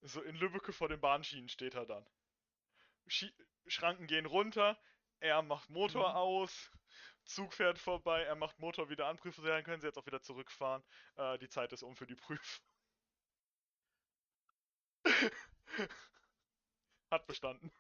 so 0.01 0.21
in 0.21 0.35
Lübbecke 0.35 0.71
vor 0.71 0.89
den 0.89 1.01
Bahnschienen 1.01 1.49
steht 1.49 1.75
er 1.75 1.85
dann. 1.85 2.05
Schie 3.07 3.33
Schranken 3.67 4.07
gehen 4.07 4.25
runter, 4.25 4.79
er 5.19 5.41
macht 5.41 5.69
Motor 5.69 6.09
mhm. 6.09 6.15
aus, 6.15 6.71
Zug 7.27 7.53
fährt 7.53 7.77
vorbei, 7.77 8.23
er 8.23 8.35
macht 8.35 8.57
Motor 8.59 8.89
wieder 8.89 9.07
an, 9.07 9.17
Prüfer, 9.17 9.41
dann 9.43 9.63
können 9.63 9.81
sie 9.81 9.87
jetzt 9.87 9.97
auch 9.97 10.05
wieder 10.05 10.21
zurückfahren. 10.21 10.83
Äh, 11.15 11.37
die 11.39 11.49
Zeit 11.49 11.73
ist 11.73 11.83
um 11.83 11.95
für 11.95 12.07
die 12.07 12.15
Prüfung. 12.15 12.65
Hat 17.11 17.25
bestanden. 17.27 17.71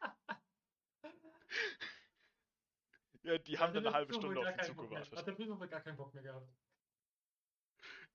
ja, 3.23 3.37
die 3.37 3.57
haben 3.57 3.73
dann 3.73 3.85
eine 3.87 3.95
halbe 3.95 4.13
Stunde 4.13 4.39
auf 4.39 4.45
den 4.55 4.63
Zug 4.65 4.75
Bock 4.77 4.89
mehr- 4.89 4.99
gewartet. 5.01 5.19
Hat 5.19 5.27
der 5.27 5.31
Prüfer 5.33 5.59
wohl 5.59 5.67
gar 5.67 5.81
keinen 5.81 5.97
Bock 5.97 6.13
mehr 6.13 6.23
gehabt. 6.23 6.49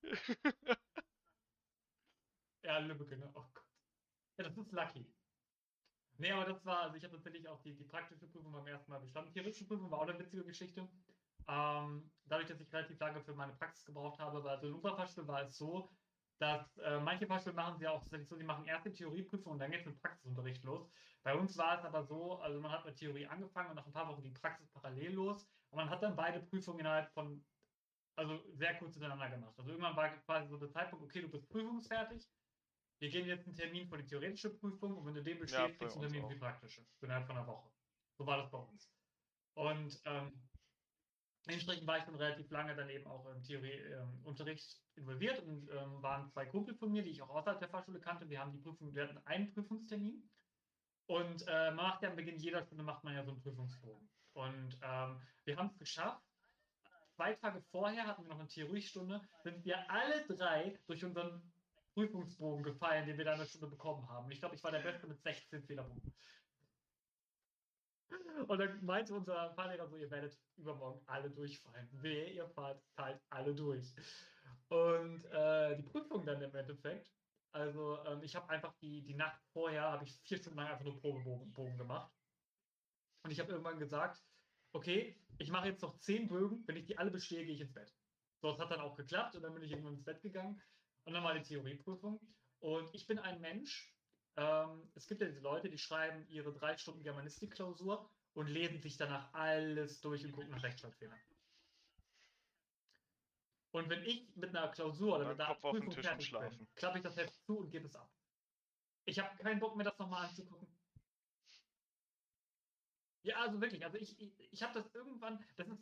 Ja, 2.64 2.78
Lübbecke, 2.78 3.16
ne? 3.16 3.28
Oh 3.34 3.42
Gott. 3.52 3.64
Ja, 4.38 4.44
das 4.44 4.56
ist 4.56 4.70
lucky. 4.70 5.12
Nee, 6.18 6.30
aber 6.30 6.44
das 6.44 6.64
war, 6.64 6.82
also 6.82 6.96
ich 6.96 7.02
habe 7.02 7.14
tatsächlich 7.16 7.48
auch 7.48 7.60
die, 7.62 7.74
die 7.74 7.82
praktische 7.84 8.28
Prüfung 8.28 8.52
beim 8.52 8.66
ersten 8.68 8.88
Mal 8.92 9.00
bestanden. 9.00 9.32
Die 9.32 9.40
theoretische 9.40 9.66
Prüfung 9.66 9.90
war 9.90 9.98
auch 9.98 10.06
eine 10.06 10.16
witzige 10.18 10.44
Geschichte. 10.44 10.88
Ähm, 11.48 12.10
dadurch, 12.24 12.48
dass 12.48 12.60
ich 12.60 12.72
relativ 12.72 12.98
lange 13.00 13.20
für 13.22 13.34
meine 13.34 13.52
Praxis 13.54 13.84
gebraucht 13.84 14.18
habe, 14.18 14.42
weil 14.44 14.62
in 14.64 14.74
Oberfachschule 14.74 15.26
war 15.26 15.42
es 15.42 15.56
so, 15.56 15.90
dass 16.38 16.76
äh, 16.78 16.98
manche 16.98 17.26
Fachschulen 17.26 17.56
machen 17.56 17.78
sie 17.78 17.86
auch 17.86 18.00
tatsächlich 18.00 18.28
so, 18.28 18.36
die 18.36 18.44
machen 18.44 18.64
erst 18.64 18.86
die 18.86 18.92
Theorieprüfung 18.92 19.52
und 19.52 19.58
dann 19.58 19.70
geht 19.70 19.80
es 19.80 19.86
mit 19.86 20.00
Praxisunterricht 20.00 20.64
los. 20.64 20.90
Bei 21.22 21.34
uns 21.34 21.56
war 21.56 21.78
es 21.78 21.84
aber 21.84 22.02
so, 22.02 22.40
also 22.40 22.60
man 22.60 22.72
hat 22.72 22.84
mit 22.84 22.96
Theorie 22.96 23.26
angefangen 23.26 23.70
und 23.70 23.76
nach 23.76 23.86
ein 23.86 23.92
paar 23.92 24.08
Wochen 24.08 24.22
die 24.22 24.30
Praxis 24.30 24.68
parallel 24.70 25.12
los 25.12 25.48
und 25.70 25.76
man 25.76 25.88
hat 25.88 26.02
dann 26.02 26.16
beide 26.16 26.40
Prüfungen 26.40 26.80
innerhalb 26.80 27.12
von, 27.12 27.44
also 28.16 28.40
sehr 28.54 28.76
kurz 28.78 28.94
hintereinander 28.94 29.30
gemacht. 29.30 29.54
Also 29.56 29.70
irgendwann 29.70 29.94
war 29.94 30.08
quasi 30.18 30.48
so 30.48 30.56
der 30.56 30.70
Zeitpunkt, 30.70 31.04
okay, 31.04 31.20
du 31.20 31.28
bist 31.28 31.48
prüfungsfertig, 31.48 32.28
wir 32.98 33.08
gehen 33.08 33.26
jetzt 33.26 33.46
einen 33.46 33.56
Termin 33.56 33.86
für 33.88 33.98
die 33.98 34.06
theoretische 34.06 34.50
Prüfung 34.50 34.96
und 34.96 35.06
wenn 35.06 35.14
du 35.14 35.22
den 35.22 35.38
bestehst, 35.38 35.60
bei 35.60 35.72
kriegst 35.72 35.96
du 35.96 36.00
einen 36.00 36.12
Termin 36.12 36.28
für 36.28 36.34
die 36.34 36.40
praktische. 36.40 36.86
Innerhalb 37.00 37.26
von 37.26 37.36
einer 37.36 37.46
Woche. 37.46 37.70
So 38.18 38.26
war 38.26 38.38
das 38.38 38.50
bei 38.50 38.58
uns. 38.58 38.92
Und 39.54 40.00
ähm, 40.06 40.32
Dementsprechend 41.46 41.86
war 41.86 41.98
ich 41.98 42.04
dann 42.04 42.14
relativ 42.14 42.50
lange 42.50 42.76
dann 42.76 42.88
eben 42.88 43.06
auch 43.06 43.26
im 43.26 43.42
Theorieunterricht 43.42 44.80
involviert 44.94 45.40
und 45.40 45.68
ähm, 45.70 46.02
waren 46.02 46.30
zwei 46.30 46.46
Kumpel 46.46 46.74
von 46.76 46.92
mir, 46.92 47.02
die 47.02 47.10
ich 47.10 47.22
auch 47.22 47.30
außerhalb 47.30 47.58
der 47.58 47.68
Fachschule 47.68 48.00
kannte. 48.00 48.28
Wir 48.30 48.40
haben 48.40 48.52
die 48.52 48.58
Prüfung, 48.58 48.94
wir 48.94 49.08
hatten 49.08 49.18
einen 49.24 49.52
Prüfungstermin 49.52 50.22
und 51.06 51.44
äh, 51.48 51.72
man 51.72 51.76
macht 51.76 52.02
ja 52.02 52.10
am 52.10 52.16
Beginn 52.16 52.38
jeder 52.38 52.62
Stunde 52.64 52.84
macht 52.84 53.02
man 53.02 53.14
ja 53.14 53.24
so 53.24 53.32
einen 53.32 53.42
Prüfungsbogen. 53.42 54.08
Und 54.34 54.78
ähm, 54.82 55.20
wir 55.44 55.56
haben 55.56 55.66
es 55.66 55.78
geschafft. 55.78 56.22
Zwei 57.16 57.34
Tage 57.34 57.60
vorher 57.70 58.06
hatten 58.06 58.22
wir 58.22 58.30
noch 58.30 58.38
eine 58.38 58.48
Theoriestunde, 58.48 59.20
sind 59.42 59.64
wir 59.64 59.90
alle 59.90 60.24
drei 60.26 60.78
durch 60.86 61.04
unseren 61.04 61.52
Prüfungsbogen 61.94 62.62
gefallen, 62.62 63.06
den 63.06 63.18
wir 63.18 63.24
da 63.24 63.32
in 63.32 63.40
der 63.40 63.46
Stunde 63.46 63.66
bekommen 63.66 64.08
haben. 64.08 64.30
Ich 64.30 64.40
glaube, 64.40 64.54
ich 64.54 64.64
war 64.64 64.70
der 64.70 64.80
Beste 64.80 65.06
mit 65.06 65.20
16 65.22 65.64
Fehlerpunkten. 65.64 66.14
Und 68.48 68.58
dann 68.58 68.84
meinte 68.84 69.14
unser 69.14 69.52
Fahrlehrer 69.54 69.86
so, 69.86 69.96
ihr 69.96 70.10
werdet 70.10 70.38
übermorgen 70.56 71.00
alle 71.06 71.30
durchfallen. 71.30 71.88
Wehe, 71.92 72.30
ihr 72.30 72.48
fahrt, 72.48 72.82
fallt 72.94 73.20
alle 73.30 73.54
durch. 73.54 73.94
Und 74.68 75.24
äh, 75.26 75.76
die 75.76 75.82
Prüfung 75.82 76.24
dann 76.24 76.42
im 76.42 76.54
Endeffekt, 76.54 77.12
also 77.52 78.02
ähm, 78.06 78.22
ich 78.22 78.34
habe 78.34 78.48
einfach 78.48 78.74
die, 78.80 79.02
die 79.02 79.14
Nacht 79.14 79.40
vorher, 79.52 79.82
habe 79.82 80.04
ich 80.04 80.18
vier 80.22 80.38
Stunden 80.38 80.58
lang 80.58 80.68
einfach 80.68 80.84
nur 80.84 81.00
Probebogen 81.00 81.52
Bogen 81.52 81.76
gemacht. 81.76 82.10
Und 83.24 83.30
ich 83.30 83.38
habe 83.38 83.52
irgendwann 83.52 83.78
gesagt, 83.78 84.22
okay, 84.72 85.16
ich 85.38 85.50
mache 85.50 85.68
jetzt 85.68 85.82
noch 85.82 85.98
zehn 85.98 86.28
Bögen, 86.28 86.66
wenn 86.66 86.76
ich 86.76 86.86
die 86.86 86.98
alle 86.98 87.10
bestehe, 87.10 87.44
gehe 87.44 87.54
ich 87.54 87.60
ins 87.60 87.72
Bett. 87.72 87.94
So, 88.40 88.50
das 88.50 88.58
hat 88.58 88.70
dann 88.70 88.80
auch 88.80 88.96
geklappt 88.96 89.36
und 89.36 89.42
dann 89.42 89.54
bin 89.54 89.62
ich 89.62 89.70
irgendwann 89.70 89.94
ins 89.94 90.04
Bett 90.04 90.22
gegangen. 90.22 90.60
Und 91.04 91.12
dann 91.12 91.22
war 91.22 91.34
die 91.34 91.42
Theorieprüfung. 91.42 92.20
Und 92.60 92.94
ich 92.94 93.06
bin 93.06 93.18
ein 93.18 93.40
Mensch, 93.40 93.91
ähm, 94.36 94.90
es 94.94 95.06
gibt 95.06 95.20
ja 95.20 95.26
diese 95.26 95.40
Leute, 95.40 95.68
die 95.68 95.78
schreiben 95.78 96.26
ihre 96.28 96.52
drei 96.52 96.76
Stunden 96.76 97.02
Germanistik-Klausur 97.02 98.08
und 98.34 98.46
lesen 98.46 98.80
sich 98.80 98.96
danach 98.96 99.32
alles 99.34 100.00
durch 100.00 100.24
und 100.24 100.32
gucken 100.32 100.50
nach 100.50 100.62
Rechtschreibfehlern. 100.62 101.18
Und 103.72 103.88
wenn 103.88 104.04
ich 104.04 104.34
mit 104.36 104.50
einer 104.50 104.68
Klausur 104.68 105.16
oder 105.16 105.28
mit 105.28 105.40
einer 105.40 105.54
Kopf 105.54 105.78
Prüfung 105.78 105.92
fertig 105.92 106.30
bin, 106.30 106.68
klappe 106.74 106.98
ich 106.98 107.04
das 107.04 107.16
Heft 107.16 107.34
zu 107.44 107.58
und 107.58 107.70
gebe 107.70 107.86
es 107.86 107.96
ab. 107.96 108.10
Ich 109.04 109.18
habe 109.18 109.36
keinen 109.42 109.60
Bock 109.60 109.76
mehr, 109.76 109.84
das 109.84 109.98
nochmal 109.98 110.26
anzugucken. 110.26 110.68
Ja, 113.22 113.36
also 113.40 113.60
wirklich, 113.60 113.84
also 113.84 113.96
ich, 113.98 114.20
ich, 114.20 114.52
ich 114.52 114.62
habe 114.62 114.74
das 114.74 114.92
irgendwann, 114.94 115.42
das 115.56 115.68
ist 115.68 115.80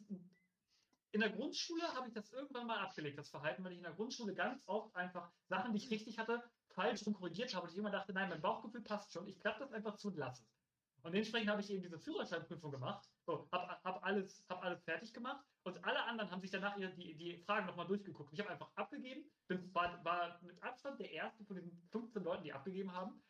in 1.12 1.20
der 1.20 1.30
Grundschule 1.30 1.82
habe 1.94 2.06
ich 2.08 2.14
das 2.14 2.30
irgendwann 2.32 2.66
mal 2.66 2.78
abgelegt, 2.78 3.18
das 3.18 3.30
Verhalten, 3.30 3.64
weil 3.64 3.72
ich 3.72 3.78
in 3.78 3.84
der 3.84 3.94
Grundschule 3.94 4.34
ganz 4.34 4.66
oft 4.68 4.94
einfach 4.94 5.32
Sachen, 5.48 5.72
die 5.72 5.78
ich 5.78 5.90
richtig 5.90 6.18
hatte, 6.18 6.42
falsch 6.80 7.06
und 7.06 7.14
korrigiert 7.14 7.54
habe 7.54 7.66
und 7.66 7.72
ich 7.72 7.78
immer 7.78 7.90
dachte, 7.90 8.12
nein, 8.12 8.30
mein 8.30 8.40
Bauchgefühl 8.40 8.82
passt 8.82 9.12
schon, 9.12 9.26
ich 9.26 9.38
klappe 9.38 9.60
das 9.60 9.72
einfach 9.72 9.96
zu 9.96 10.08
und 10.08 10.16
lasse 10.16 10.42
es. 10.42 10.56
Und 11.02 11.12
dementsprechend 11.12 11.50
habe 11.50 11.60
ich 11.60 11.70
eben 11.70 11.82
diese 11.82 11.98
Führerscheinprüfung 11.98 12.70
gemacht, 12.70 13.08
so, 13.26 13.48
hab, 13.52 13.82
hab, 13.84 14.04
alles, 14.04 14.44
hab 14.48 14.62
alles 14.62 14.82
fertig 14.84 15.12
gemacht 15.12 15.44
und 15.62 15.82
alle 15.84 16.02
anderen 16.04 16.30
haben 16.30 16.40
sich 16.40 16.50
danach 16.50 16.76
die, 16.76 17.14
die 17.14 17.36
Fragen 17.38 17.66
nochmal 17.66 17.86
durchgeguckt. 17.86 18.32
Ich 18.32 18.40
habe 18.40 18.50
einfach 18.50 18.70
abgegeben, 18.76 19.24
bin, 19.46 19.72
war, 19.74 20.02
war 20.04 20.42
mit 20.42 20.62
Abstand 20.62 21.00
der 21.00 21.10
erste 21.10 21.44
von 21.44 21.56
diesen 21.56 21.88
15 21.90 22.22
Leuten, 22.22 22.44
die 22.44 22.52
abgegeben 22.52 22.92
haben. 22.92 23.22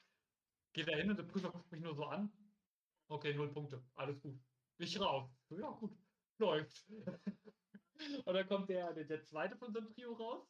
Geht 0.72 0.88
da 0.88 0.96
hin 0.96 1.10
und 1.10 1.16
der 1.16 1.24
Prüfer 1.24 1.50
guckt 1.50 1.70
mich 1.72 1.80
nur 1.80 1.94
so 1.94 2.04
an. 2.04 2.32
Okay, 3.08 3.34
null 3.34 3.52
Punkte, 3.52 3.82
alles 3.94 4.20
gut. 4.20 4.38
Ich 4.78 5.00
raus. 5.00 5.28
So, 5.48 5.58
ja, 5.58 5.70
gut, 5.70 5.96
läuft. 6.38 6.84
und 8.24 8.34
dann 8.34 8.46
kommt 8.46 8.68
der, 8.68 8.92
der, 8.94 9.04
der 9.04 9.22
zweite 9.22 9.56
von 9.56 9.68
unserem 9.68 9.88
Trio 9.88 10.12
raus. 10.12 10.48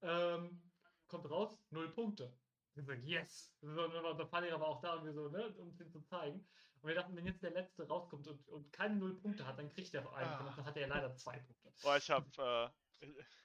Ähm, 0.00 0.67
kommt 1.08 1.30
raus, 1.30 1.58
null 1.70 1.88
Punkte. 1.90 2.38
Wir 2.74 2.84
so, 2.84 2.92
yes! 2.92 3.56
So, 3.60 3.84
unser 3.84 4.26
Fahrlehrer 4.28 4.60
war 4.60 4.68
auch 4.68 4.80
da, 4.80 4.94
und 4.94 5.04
wir 5.04 5.12
so, 5.12 5.28
ne, 5.28 5.48
um 5.56 5.68
es 5.70 5.80
ihm 5.80 5.90
zu 5.90 6.00
zeigen. 6.02 6.46
Und 6.80 6.88
wir 6.88 6.94
dachten, 6.94 7.16
wenn 7.16 7.26
jetzt 7.26 7.42
der 7.42 7.50
Letzte 7.50 7.88
rauskommt 7.88 8.28
und, 8.28 8.48
und 8.48 8.72
keine 8.72 8.96
null 8.96 9.20
Punkte 9.20 9.44
hat, 9.44 9.58
dann 9.58 9.68
kriegt 9.68 9.92
er 9.94 10.12
einen. 10.14 10.30
Ah. 10.30 10.54
Dann 10.56 10.64
hat 10.64 10.76
er 10.76 10.86
leider 10.86 11.14
zwei 11.16 11.38
Punkte. 11.40 11.72
Boah, 11.82 11.96
ich 11.96 12.08
hab, 12.08 12.24
äh, 12.38 12.70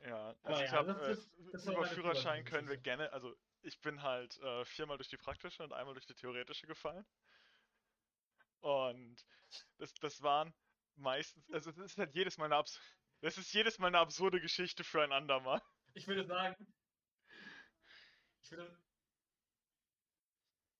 ja, 0.00 0.28
also 0.28 0.40
Aber 0.42 0.64
ich 0.64 0.70
ja, 0.70 0.72
hab, 0.72 0.86
das 0.86 1.02
äh, 1.02 1.12
ist- 1.12 1.32
das 1.52 1.66
war 1.66 1.74
über 1.74 1.86
Führerschein 1.86 2.44
können 2.44 2.68
wir 2.68 2.76
gerne, 2.76 3.12
also 3.12 3.34
ich 3.62 3.80
bin 3.80 4.02
halt 4.02 4.36
äh, 4.38 4.64
viermal 4.64 4.98
durch 4.98 5.08
die 5.08 5.16
praktische 5.16 5.62
und 5.62 5.72
einmal 5.72 5.94
durch 5.94 6.06
die 6.06 6.14
theoretische 6.14 6.66
gefallen. 6.66 7.06
Und 8.60 9.24
das, 9.78 9.94
das 9.94 10.22
waren 10.22 10.54
meistens, 10.96 11.50
also 11.52 11.70
es 11.70 11.78
ist 11.78 11.98
halt 11.98 12.14
jedes 12.14 12.36
Mal 12.38 12.46
eine 12.46 12.56
abs 12.56 12.80
das 13.20 13.38
ist 13.38 13.52
jedes 13.52 13.78
Mal 13.78 13.88
eine 13.88 13.98
absurde 13.98 14.40
Geschichte 14.40 14.84
für 14.84 15.02
ein 15.02 15.12
andermal. 15.12 15.60
Ich 15.94 16.06
würde 16.06 16.24
sagen, 16.26 16.54
ich 18.42 18.50
würde, 18.50 18.78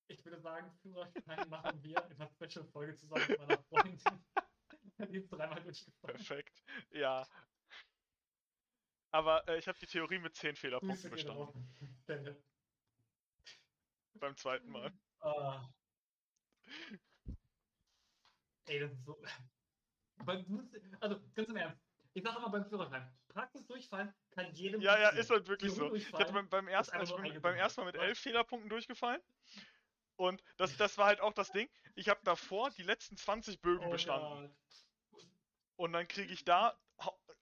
ich 0.09 0.25
würde 0.25 0.40
sagen, 0.40 0.71
Führerschein 0.83 1.49
machen 1.49 1.83
wir 1.83 2.04
in 2.11 2.21
einer 2.21 2.30
Special-Folge 2.30 2.97
zusammen 2.97 3.26
mit 3.28 3.38
meiner 3.38 3.62
Freundin. 3.64 4.00
Die 4.99 5.18
ist 5.18 5.30
dreimal 5.30 5.62
durchgefallen. 5.62 6.16
Perfekt. 6.16 6.64
Ja. 6.90 7.26
Aber 9.11 9.47
äh, 9.49 9.59
ich 9.59 9.68
habe 9.68 9.78
die 9.78 9.87
Theorie 9.87 10.18
mit 10.18 10.35
10 10.35 10.57
Fehlerpunkten 10.57 11.11
bestanden. 11.11 11.66
Beim 14.14 14.37
zweiten 14.37 14.68
Mal. 14.68 14.92
Ah. 15.21 15.68
Ey, 18.66 18.80
das 18.80 18.92
ist 18.92 19.04
so. 19.04 19.23
Also, 21.00 21.21
ganz 21.35 21.49
im 21.49 21.57
Ernst. 21.57 21.88
Ich 22.18 22.25
sage 22.25 22.38
immer 22.38 22.50
beim 22.50 22.66
Führerschein, 22.66 23.08
Praxis 23.28 23.64
durchfallen 23.68 24.12
kann 24.32 24.52
jedem 24.52 24.80
Ja, 24.80 24.98
ja, 24.98 25.10
ist 25.10 25.30
halt 25.30 25.46
wirklich 25.46 25.72
so. 25.72 25.94
Ich 25.94 26.12
hatte 26.12 26.32
beim, 26.32 26.48
beim, 26.48 26.66
ersten, 26.66 26.96
also 26.96 27.16
ich 27.16 27.32
bin 27.32 27.40
beim 27.40 27.54
ersten 27.54 27.80
Mal 27.82 27.92
mit? 27.92 27.94
11 27.94 28.18
Fehlerpunkten 28.18 28.68
durchgefallen. 28.68 29.22
Und 30.16 30.42
das, 30.56 30.76
das 30.76 30.98
war 30.98 31.06
halt 31.06 31.20
auch 31.20 31.32
das 31.32 31.52
Ding. 31.52 31.68
Ich 31.94 32.08
habe 32.08 32.18
davor 32.25 32.70
die 32.70 32.82
letzten 32.82 33.16
20 33.16 33.60
Bögen 33.60 33.87
Oh 33.87 33.90
bestanden. 33.90 34.52
Gott. 35.12 35.26
Und 35.76 35.92
dann 35.92 36.08
kriege 36.08 36.32
ich 36.32 36.44
da 36.44 36.76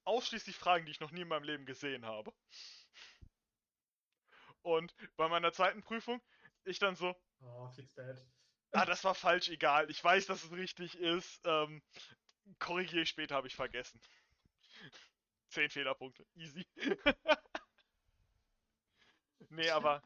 ausschließlich 0.05 0.57
Fragen, 0.57 0.85
die 0.85 0.91
ich 0.91 1.01
noch 1.01 1.11
nie 1.11 1.23
in 1.23 1.29
meinem 1.29 1.45
Leben 1.45 1.65
gesehen 1.65 2.05
habe. 2.05 2.35
Und 4.61 4.95
bei 5.17 5.27
meiner 5.29 5.55
zweiten 5.55 5.83
Prüfung, 5.83 6.21
ich 6.65 6.79
dann 6.79 6.97
so, 6.97 7.17
Oh, 7.41 7.67
fix 7.69 7.95
that. 7.95 8.23
ah, 8.73 8.85
das 8.85 9.05
war 9.05 9.15
falsch, 9.15 9.49
egal. 9.49 9.91
Ich 9.91 10.05
weiß, 10.05 10.27
dass 10.27 10.45
es 10.45 10.53
richtig 10.53 10.99
ist. 10.99 11.41
Ähm, 11.47 11.83
korrigiere 12.59 13.03
ich 13.03 13.09
später, 13.09 13.37
habe 13.37 13.47
ich 13.47 13.57
vergessen. 13.57 13.99
10 15.49 15.71
Fehlerpunkte. 15.71 16.27
Easy. 16.35 16.67
nee, 19.51 19.71
aber 19.71 20.03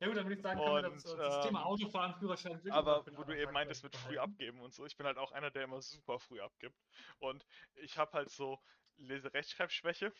Ja 0.00 0.08
gut, 0.08 0.16
dann 0.18 0.26
würde 0.26 0.36
ich 0.36 0.42
sagen, 0.42 0.60
können 0.60 0.76
wir 0.76 0.90
das, 0.90 1.06
Und, 1.06 1.18
das 1.18 1.46
Thema 1.46 1.60
ähm, 1.60 1.66
Autofahren, 1.66 2.14
Führerschein, 2.18 2.60
Aber 2.70 3.06
wo 3.16 3.24
du 3.24 3.38
eben 3.38 3.52
meintest, 3.52 3.84
mit 3.84 3.96
früh 3.96 4.18
abgeben 4.18 4.60
und 4.60 4.74
so, 4.74 4.84
ich 4.84 4.96
bin 4.96 5.06
halt 5.06 5.16
auch 5.16 5.32
einer, 5.32 5.50
der 5.50 5.64
immer 5.64 5.80
super 5.80 6.18
früh 6.18 6.40
abgibt. 6.40 6.76
Und 7.20 7.46
ich 7.76 7.96
habe 7.96 8.12
halt 8.12 8.30
so 8.30 8.58
Lese-Rechtschreibschwäche. 8.98 10.12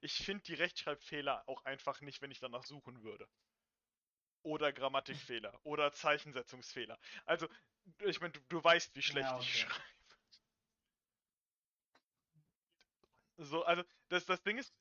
Ich 0.00 0.14
finde 0.14 0.42
die 0.44 0.54
Rechtschreibfehler 0.54 1.44
auch 1.46 1.64
einfach 1.64 2.00
nicht, 2.00 2.22
wenn 2.22 2.32
ich 2.32 2.40
danach 2.40 2.64
suchen 2.64 3.04
würde. 3.04 3.28
Oder 4.42 4.72
Grammatikfehler 4.72 5.60
oder 5.62 5.92
Zeichensetzungsfehler. 5.92 6.98
Also, 7.24 7.46
ich 8.00 8.20
meine, 8.20 8.32
du, 8.32 8.40
du 8.48 8.64
weißt, 8.64 8.96
wie 8.96 9.02
schlecht 9.02 9.28
Ja, 9.28 9.38
ich 9.38 9.46
okay. 9.46 9.58
schreibe. 9.58 9.93
So, 13.36 13.64
also, 13.64 13.82
das, 14.08 14.26
das 14.26 14.42
Ding 14.42 14.58
ist, 14.58 14.72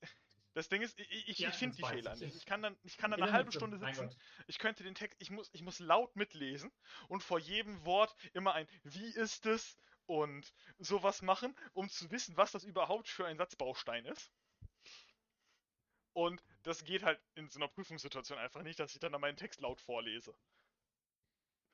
das 0.53 0.69
Ding 0.69 0.81
ist, 0.81 0.99
ich, 0.99 1.27
ich, 1.29 1.39
Ja, 1.39 1.49
ich 1.49 1.55
finde 1.55 1.75
die 1.75 1.83
Fehler 1.83 2.13
ich. 2.13 2.21
nicht. 2.21 2.35
Ich 2.35 2.45
kann 2.45 2.61
dann, 2.61 2.77
ich 2.83 2.97
kann 2.97 3.11
dann 3.11 3.19
In 3.19 3.25
eine 3.25 3.33
halbe 3.33 3.51
Stunde 3.51 3.77
sitzen 3.77 4.09
ich 4.47 4.59
könnte 4.59 4.83
den 4.83 4.93
Text, 4.93 5.19
ich 5.19 5.31
muss, 5.31 5.49
ich 5.53 5.63
muss 5.63 5.79
laut 5.79 6.15
mitlesen 6.15 6.71
und 7.07 7.23
vor 7.23 7.39
jedem 7.39 7.83
Wort 7.85 8.15
immer 8.33 8.53
ein 8.53 8.67
Wie 8.83 9.13
ist 9.15 9.45
es 9.45 9.77
und 10.05 10.53
sowas 10.77 11.21
machen, 11.21 11.55
um 11.73 11.89
zu 11.89 12.11
wissen, 12.11 12.37
was 12.37 12.51
das 12.51 12.63
überhaupt 12.63 13.07
für 13.07 13.25
ein 13.25 13.37
Satzbaustein 13.37 14.05
ist. 14.05 14.31
Und 16.13 16.43
das 16.61 16.83
geht 16.83 17.03
halt 17.03 17.19
in 17.33 17.49
so 17.49 17.59
einer 17.59 17.67
Prüfungssituation 17.67 18.37
einfach 18.37 18.61
nicht, 18.61 18.79
dass 18.79 18.93
ich 18.93 18.99
dann 18.99 19.19
meinen 19.19 19.37
Text 19.37 19.59
laut 19.61 19.81
vorlese. 19.81 20.35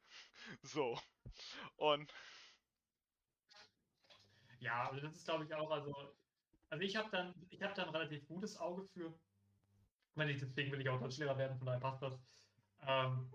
So. 0.63 0.99
Und. 1.75 2.11
Ja, 4.59 4.89
also 4.89 5.01
das 5.01 5.15
ist 5.15 5.25
glaube 5.25 5.45
ich 5.45 5.53
auch, 5.53 5.69
also. 5.69 6.18
Also 6.69 6.83
ich 6.83 6.95
habe 6.95 7.09
dann, 7.09 7.33
ich 7.49 7.61
habe 7.61 7.73
dann 7.73 7.87
ein 7.87 7.95
relativ 7.95 8.25
gutes 8.27 8.57
Auge 8.57 8.83
für. 8.83 9.13
Wenn 10.15 10.29
ich, 10.29 10.39
deswegen 10.39 10.71
will 10.71 10.81
ich 10.81 10.89
auch 10.89 10.99
Deutschlehrer 10.99 11.37
werden, 11.37 11.57
von 11.57 11.67
daher 11.67 11.79
passt 11.79 12.01
das. 12.01 12.19
Ähm, 12.81 13.31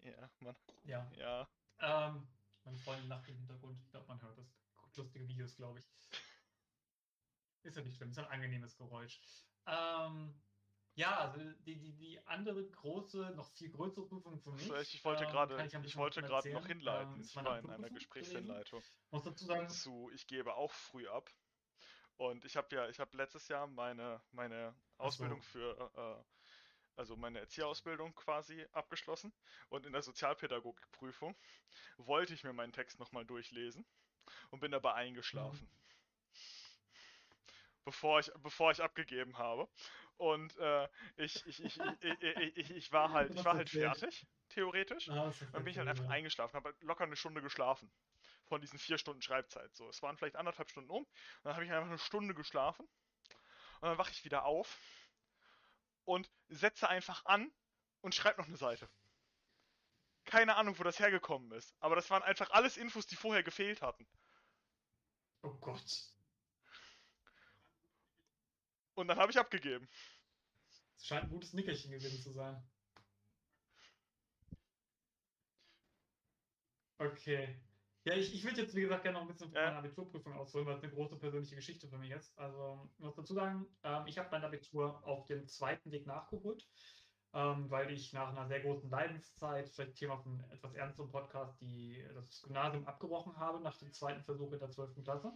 ja, 0.00 0.30
man. 0.40 0.56
Ja. 0.84 1.10
Ja. 1.16 1.48
Ähm, 1.80 2.28
meine 2.64 2.78
Freundin 2.78 3.08
lacht 3.08 3.28
im 3.28 3.36
Hintergrund. 3.36 3.80
Ich 3.82 3.90
glaube, 3.90 4.06
man 4.06 4.20
hört 4.22 4.38
das. 4.38 4.46
Guckt 4.76 4.96
lustige 4.96 5.28
Videos, 5.28 5.56
glaube 5.56 5.78
ich. 5.80 5.86
Ist 7.62 7.76
ja 7.76 7.82
nicht 7.82 7.96
schlimm, 7.96 8.10
ist 8.10 8.18
ein 8.18 8.26
angenehmes 8.26 8.76
Geräusch. 8.76 9.20
Ähm, 9.66 10.40
ja, 10.94 11.18
also 11.18 11.38
die, 11.66 11.76
die, 11.78 11.92
die 11.94 12.26
andere 12.26 12.64
große, 12.64 13.32
noch 13.34 13.50
viel 13.50 13.70
größere 13.70 14.06
Prüfung 14.06 14.38
für 14.38 14.52
mich. 14.52 14.70
Ich 14.94 15.04
wollte 15.04 15.24
ähm, 15.24 15.30
gerade, 15.30 15.66
ich 15.84 15.96
wollte 15.96 16.22
gerade 16.22 16.50
noch 16.52 16.62
erzählen. 16.62 16.78
hinleiten. 16.78 17.14
Ähm, 17.16 17.20
ich 17.20 17.36
war 17.36 17.58
in 17.58 17.70
einer 17.70 17.90
Gesprächshinleitung 17.90 18.82
Muss 19.10 19.24
dazu 19.24 19.44
sagen, 19.44 19.68
zu, 19.68 20.10
ich 20.14 20.26
gebe 20.26 20.54
auch 20.54 20.72
früh 20.72 21.06
ab. 21.08 21.28
Und 22.16 22.44
ich 22.44 22.56
habe 22.56 22.74
ja, 22.74 22.88
ich 22.88 22.98
habe 23.00 23.16
letztes 23.16 23.48
Jahr 23.48 23.66
meine, 23.66 24.22
meine 24.32 24.74
Ausbildung 24.98 25.42
für, 25.42 25.92
äh, 25.96 26.24
also 26.96 27.16
meine 27.16 27.40
Erzieherausbildung 27.40 28.14
quasi 28.14 28.66
abgeschlossen. 28.72 29.32
Und 29.68 29.86
in 29.86 29.92
der 29.92 30.02
Sozialpädagogikprüfung 30.02 31.36
wollte 31.98 32.34
ich 32.34 32.44
mir 32.44 32.52
meinen 32.52 32.72
Text 32.72 32.98
nochmal 33.00 33.26
durchlesen 33.26 33.86
und 34.50 34.60
bin 34.60 34.72
dabei 34.72 34.94
eingeschlafen. 34.94 35.68
Bevor 37.84 38.18
ich, 38.20 38.30
bevor 38.42 38.72
ich 38.72 38.82
abgegeben 38.82 39.38
habe. 39.38 39.68
Und 40.16 40.56
äh, 40.56 40.88
ich, 41.16 41.46
ich, 41.46 41.62
ich, 41.62 41.78
ich, 42.00 42.22
ich, 42.22 42.56
ich, 42.56 42.70
ich 42.70 42.92
war 42.92 43.12
halt, 43.12 43.32
ich 43.34 43.44
war 43.44 43.56
halt 43.56 43.70
fertig, 43.70 44.26
theoretisch. 44.48 45.08
ah, 45.10 45.32
Dann 45.52 45.62
bin 45.64 45.70
ich 45.70 45.78
halt 45.78 45.88
einfach 45.88 46.06
eingeschlafen, 46.06 46.54
habe 46.56 46.70
halt 46.70 46.82
locker 46.82 47.04
eine 47.04 47.16
Stunde 47.16 47.42
geschlafen. 47.42 47.90
Von 48.48 48.60
diesen 48.60 48.78
vier 48.78 48.98
Stunden 48.98 49.22
Schreibzeit. 49.22 49.74
So, 49.74 49.88
es 49.88 50.02
waren 50.02 50.16
vielleicht 50.16 50.36
anderthalb 50.36 50.70
Stunden 50.70 50.90
um. 50.90 51.06
Dann 51.42 51.54
habe 51.54 51.64
ich 51.64 51.72
einfach 51.72 51.88
eine 51.88 51.98
Stunde 51.98 52.34
geschlafen. 52.34 52.86
Und 53.80 53.88
dann 53.88 53.98
wache 53.98 54.12
ich 54.12 54.24
wieder 54.24 54.44
auf 54.44 54.78
und 56.04 56.30
setze 56.48 56.88
einfach 56.88 57.24
an 57.24 57.52
und 58.00 58.14
schreibe 58.14 58.40
noch 58.40 58.48
eine 58.48 58.56
Seite. 58.56 58.88
Keine 60.24 60.56
Ahnung, 60.56 60.78
wo 60.78 60.82
das 60.82 60.98
hergekommen 60.98 61.52
ist. 61.52 61.74
Aber 61.80 61.96
das 61.96 62.08
waren 62.10 62.22
einfach 62.22 62.50
alles 62.50 62.76
Infos, 62.76 63.06
die 63.06 63.16
vorher 63.16 63.42
gefehlt 63.42 63.82
hatten. 63.82 64.06
Oh 65.42 65.54
Gott. 65.54 66.12
Und 68.94 69.08
dann 69.08 69.18
habe 69.18 69.30
ich 69.30 69.38
abgegeben. 69.38 69.88
Es 70.96 71.06
scheint 71.06 71.24
ein 71.24 71.30
gutes 71.30 71.52
Nickerchen 71.52 71.90
gewesen 71.90 72.22
zu 72.22 72.32
sein. 72.32 72.66
Okay. 76.98 77.60
Ja, 78.06 78.14
ich, 78.14 78.32
ich 78.32 78.44
würde 78.44 78.60
jetzt, 78.60 78.72
wie 78.76 78.82
gesagt, 78.82 79.02
gerne 79.02 79.18
noch 79.18 79.22
ein 79.22 79.26
bisschen 79.26 79.50
von 79.50 79.60
meiner 79.60 79.78
Abiturprüfung 79.78 80.32
ausholen, 80.34 80.64
weil 80.64 80.76
es 80.76 80.82
eine 80.84 80.92
große 80.92 81.16
persönliche 81.16 81.56
Geschichte 81.56 81.88
für 81.88 81.98
mich 81.98 82.12
ist. 82.12 82.38
Also, 82.38 82.88
ich 82.98 83.04
muss 83.04 83.16
dazu 83.16 83.34
sagen, 83.34 83.66
ähm, 83.82 84.06
ich 84.06 84.16
habe 84.16 84.28
mein 84.30 84.44
Abitur 84.44 85.04
auf 85.04 85.26
dem 85.26 85.48
zweiten 85.48 85.90
Weg 85.90 86.06
nachgeholt, 86.06 86.64
ähm, 87.32 87.68
weil 87.68 87.90
ich 87.90 88.12
nach 88.12 88.28
einer 88.28 88.46
sehr 88.46 88.60
großen 88.60 88.88
Leidenszeit, 88.88 89.68
vielleicht 89.70 89.96
Thema 89.96 90.18
von 90.18 90.38
etwas 90.50 90.74
ernsterem 90.74 91.10
Podcast, 91.10 91.60
die, 91.60 92.00
das 92.14 92.42
Gymnasium 92.42 92.86
abgebrochen 92.86 93.36
habe 93.38 93.60
nach 93.60 93.76
dem 93.76 93.92
zweiten 93.92 94.22
Versuch 94.22 94.52
in 94.52 94.60
der 94.60 94.70
12. 94.70 95.02
Klasse. 95.02 95.32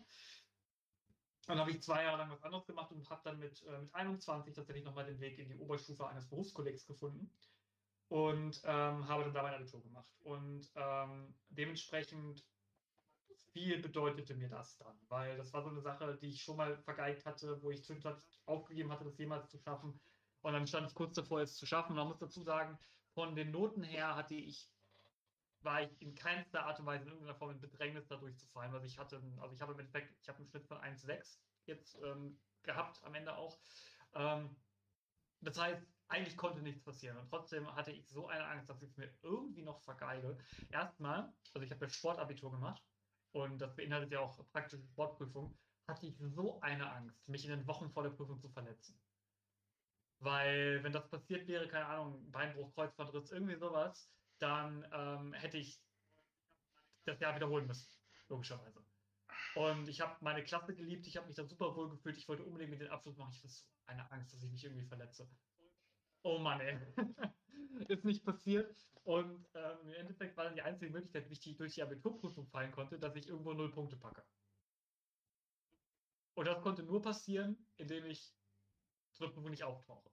Dann 1.49 1.59
habe 1.59 1.73
ich 1.73 1.83
zwei 1.83 2.05
Jahre 2.05 2.19
lang 2.19 2.31
was 2.31 2.45
anderes 2.45 2.69
gemacht 2.69 2.93
und 2.93 3.11
habe 3.11 3.23
dann 3.25 3.41
mit, 3.41 3.65
äh, 3.65 3.79
mit 3.81 3.93
21 3.93 4.55
tatsächlich 4.55 4.85
nochmal 4.85 5.07
den 5.07 5.19
Weg 5.19 5.41
in 5.41 5.49
die 5.49 5.57
Oberstufe 5.57 6.07
eines 6.07 6.29
Berufskollegs 6.29 6.87
gefunden 6.87 7.33
und 8.11 8.61
ähm, 8.65 9.09
habe 9.09 9.25
dann 9.25 9.35
da 9.35 9.43
mein 9.43 9.55
Abitur 9.55 9.83
gemacht. 9.83 10.13
Und 10.21 10.71
ähm, 10.77 11.35
dementsprechend 11.49 12.45
viel 13.53 13.81
bedeutete 13.81 14.35
mir 14.35 14.49
das 14.49 14.77
dann, 14.79 14.99
weil 15.09 15.37
das 15.37 15.53
war 15.53 15.63
so 15.63 15.71
eine 15.71 15.81
Sache, 15.81 16.19
die 16.21 16.29
ich 16.29 16.43
schon 16.43 16.57
mal 16.57 16.77
vergeigt 16.83 17.25
hatte, 17.27 17.61
wo 17.63 17.71
ich 17.71 17.85
zwischenzeitlich 17.85 18.25
aufgegeben 18.47 18.91
hatte, 18.93 19.05
das 19.05 19.19
jemals 19.19 19.49
zu 19.49 19.59
schaffen. 19.59 20.01
Und 20.43 20.53
dann 20.53 20.67
stand 20.67 20.89
ich 20.89 20.95
kurz 20.95 21.15
davor, 21.15 21.41
es 21.41 21.57
zu 21.57 21.67
schaffen. 21.67 21.97
Man 21.97 22.09
muss 22.09 22.19
dazu 22.19 22.43
sagen, 22.43 22.79
von 23.13 23.35
den 23.35 23.51
Noten 23.51 23.83
her 23.83 24.15
hatte 24.15 24.35
ich, 24.35 24.71
war 25.63 25.83
ich 25.83 26.01
in 26.01 26.15
keinster 26.15 26.65
Art 26.65 26.81
und 26.81 26.87
Weise 26.87 27.05
in 27.05 27.11
irgendeiner 27.11 27.37
Form 27.37 27.51
in 27.51 27.61
Bedrängnis 27.61 28.07
dadurch 28.07 28.39
zu 28.39 28.47
fallen. 28.47 28.73
Also 28.73 28.87
ich 28.87 28.99
hatte, 28.99 29.23
also 29.41 29.55
ich 29.55 29.61
habe 29.61 29.73
im 29.73 29.81
Endeffekt, 29.81 30.17
ich 30.23 30.29
habe 30.29 30.39
einen 30.39 30.47
Schnitt 30.47 30.67
von 30.67 30.79
1,6 30.79 31.39
jetzt 31.67 31.99
ähm, 32.03 32.41
gehabt 32.63 33.03
am 33.05 33.15
Ende 33.15 33.37
auch. 33.37 33.61
Ähm, 34.15 34.57
das 35.41 35.59
heißt, 35.59 35.87
eigentlich 36.09 36.37
konnte 36.37 36.63
nichts 36.63 36.83
passieren. 36.83 37.19
Und 37.19 37.29
trotzdem 37.29 37.73
hatte 37.75 37.93
ich 37.93 38.09
so 38.09 38.29
eine 38.29 38.47
Angst, 38.47 38.69
dass 38.71 38.83
ich 38.83 38.91
es 38.91 38.97
mir 38.97 39.13
irgendwie 39.23 39.63
noch 39.63 39.81
vergeige. 39.83 40.39
Erstmal, 40.71 41.33
also 41.53 41.65
ich 41.65 41.71
habe 41.71 41.85
ja 41.85 41.91
Sportabitur 41.91 42.51
gemacht 42.51 42.90
und 43.33 43.59
das 43.59 43.75
beinhaltet 43.77 44.13
ja 44.13 44.21
auch 44.21 44.47
praktische 44.53 44.85
Sportprüfung, 44.85 45.59
hatte 45.87 46.07
ich 46.07 46.17
so 46.19 46.61
eine 46.61 46.91
Angst, 46.93 47.29
mich 47.29 47.45
in 47.45 47.51
den 47.51 47.67
Wochen 47.67 47.91
vor 47.91 48.03
der 48.03 48.11
Prüfung 48.11 48.41
zu 48.41 48.49
verletzen. 48.49 49.01
Weil, 50.19 50.83
wenn 50.85 50.93
das 50.93 51.09
passiert 51.09 51.49
wäre, 51.49 51.67
keine 51.69 51.87
Ahnung, 51.87 52.31
Beinbruch, 52.31 52.75
Kreuzbandriss, 52.75 53.31
irgendwie 53.31 53.57
sowas, 53.57 54.13
dann 54.39 54.87
ähm, 54.93 55.33
hätte 55.33 55.59
ich 55.59 55.83
das 57.05 57.21
Jahr 57.21 57.35
wiederholen 57.35 57.67
müssen, 57.67 57.89
logischerweise. 58.29 58.85
Und 59.55 59.89
ich 59.89 60.01
habe 60.01 60.17
meine 60.21 60.45
Klasse 60.45 60.75
geliebt, 60.75 61.07
ich 61.07 61.17
habe 61.17 61.27
mich 61.27 61.37
da 61.37 61.45
super 61.45 61.75
wohl 61.75 61.91
gefühlt, 61.91 62.17
ich 62.17 62.29
wollte 62.29 62.45
unbedingt 62.45 62.71
mit 62.71 62.81
den 62.81 62.89
Abschluss 62.91 63.17
machen. 63.17 63.33
Ich 63.33 63.43
hatte 63.43 63.49
so 63.49 63.65
eine 63.87 64.11
Angst, 64.13 64.33
dass 64.33 64.43
ich 64.43 64.51
mich 64.51 64.65
irgendwie 64.65 64.87
verletze. 64.87 65.29
Oh 66.23 66.39
Mann, 66.39 66.61
ey. 66.61 66.79
Ist 67.89 68.05
nicht 68.05 68.25
passiert. 68.25 68.77
Und 69.05 69.49
ähm, 69.55 69.79
im 69.85 69.93
Endeffekt 69.95 70.37
war 70.37 70.45
dann 70.45 70.55
die 70.55 70.63
einzige 70.63 70.93
Möglichkeit, 70.93 71.29
wie 71.29 71.33
ich 71.33 71.41
die, 71.41 71.57
durch 71.57 71.75
die 71.75 71.83
Abiturprüfung 71.83 72.47
fallen 72.47 72.73
konnte, 72.73 72.99
dass 72.99 73.17
ich 73.17 73.29
irgendwo 73.29 73.55
null 73.55 73.71
Punkte 73.71 73.97
packe. 73.97 74.25
Und 76.35 76.47
das 76.47 76.63
konnte 76.63 76.83
nur 76.83 77.03
passieren, 77.03 77.67
indem 77.77 78.05
ich 78.07 78.35
zur 79.13 79.33
Prüfung 79.33 79.51
nicht 79.51 79.65
auftauche. 79.65 80.11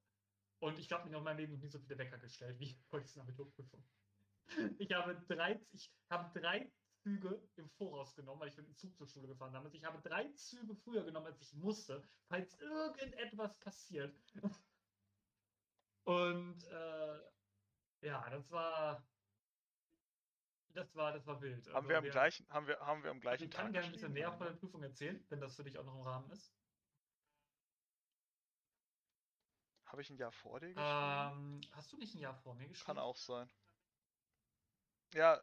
Und 0.60 0.80
ich 0.80 0.92
habe 0.92 1.10
mir 1.10 1.18
in 1.18 1.24
meinem 1.24 1.38
Leben 1.38 1.54
noch 1.54 1.60
nie 1.60 1.70
so 1.70 1.80
viele 1.80 1.98
Wecker 1.98 2.18
gestellt 2.18 2.60
wie 2.60 2.78
bei 2.90 3.00
dieser 3.00 3.22
Abiturprüfung. 3.22 3.84
Ich 4.80 4.92
habe 4.94 5.22
drei, 5.28 5.60
ich 5.72 5.94
habe 6.10 6.40
drei 6.40 6.72
Züge 7.04 7.48
im 7.56 7.70
Voraus 7.70 8.16
genommen, 8.16 8.40
weil 8.42 8.50
ich 8.50 8.58
mit 8.58 8.68
dem 8.68 8.76
Zug 8.76 8.96
zur 8.98 9.08
Schule 9.08 9.28
gefahren 9.28 9.54
habe. 9.54 9.70
Ich 9.76 9.84
habe 9.84 10.02
drei 10.02 10.32
Züge 10.34 10.76
früher 10.76 11.04
genommen, 11.04 11.28
als 11.28 11.42
ich 11.42 11.54
musste, 11.54 12.02
falls 12.30 12.58
irgendetwas 12.60 13.60
passiert. 13.60 14.18
Und 16.08 16.64
äh, 16.64 17.20
ja, 18.08 18.30
das 18.30 18.50
war 18.50 19.04
das 20.74 20.96
war 20.96 21.12
das 21.12 21.28
war 21.28 21.42
wild. 21.42 21.68
Haben 21.68 21.76
Also 21.76 21.90
wir 21.90 21.98
am 21.98 22.04
wir- 22.06 22.12
gleichen, 22.12 22.48
haben 22.50 22.66
wir, 22.68 22.80
haben 22.80 23.04
wir 23.04 23.12
am 23.12 23.18
also 23.18 23.22
gleichen 23.24 23.44
ich 23.44 23.52
kann 23.52 23.66
Tag 23.66 23.74
gerne 23.74 23.88
ein 23.88 23.92
bisschen 23.92 24.14
mehr 24.14 24.32
von 24.32 24.48
der 24.48 24.54
Prüfung 24.54 24.82
erzählen, 24.84 25.26
wenn 25.28 25.42
das 25.42 25.58
für 25.58 25.66
dich 25.66 25.78
auch 25.78 25.84
noch 25.84 25.96
im 25.96 26.02
Rahmen 26.04 26.32
ist. 26.32 26.54
Habe 29.88 30.02
ich 30.02 30.10
ein 30.10 30.18
Jahr 30.18 30.32
vor 30.32 30.62
dir 30.62 30.74
geschrieben? 30.74 31.60
Ähm, 31.60 31.62
hast 31.74 31.92
du 31.92 31.98
nicht 31.98 32.16
ein 32.16 32.20
Jahr 32.20 32.36
vor 32.36 32.56
mir 32.56 32.70
geschrieben? 32.70 32.86
Kann 32.86 33.00
auch 33.00 33.18
sein. 33.18 33.50
Ja, 35.14 35.42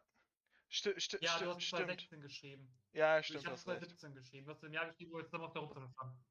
sti 0.71 0.99
sti 0.99 1.19
Ja, 1.21 1.39
du 1.39 1.45
sti 1.45 1.45
hast 1.47 1.63
stimmt. 1.63 1.79
2016 1.81 2.21
geschrieben. 2.23 2.69
Ja, 2.93 3.19
Ich 3.19 3.27
stimmt, 3.27 3.45
habe 3.45 3.53
hast 3.53 3.69
recht. 3.69 3.81
2017 3.81 4.15
geschrieben. 4.15 4.47
Du 4.47 4.53
hast 4.53 4.63
im 4.65 4.73
Jahr 4.73 4.87
geschrieben, 4.87 5.13
wo 5.13 5.17
wir 5.19 5.25
zusammen 5.27 5.45
auf 5.45 5.53
der 5.53 5.63
Rumpf 5.63 5.77
waren. 5.77 6.25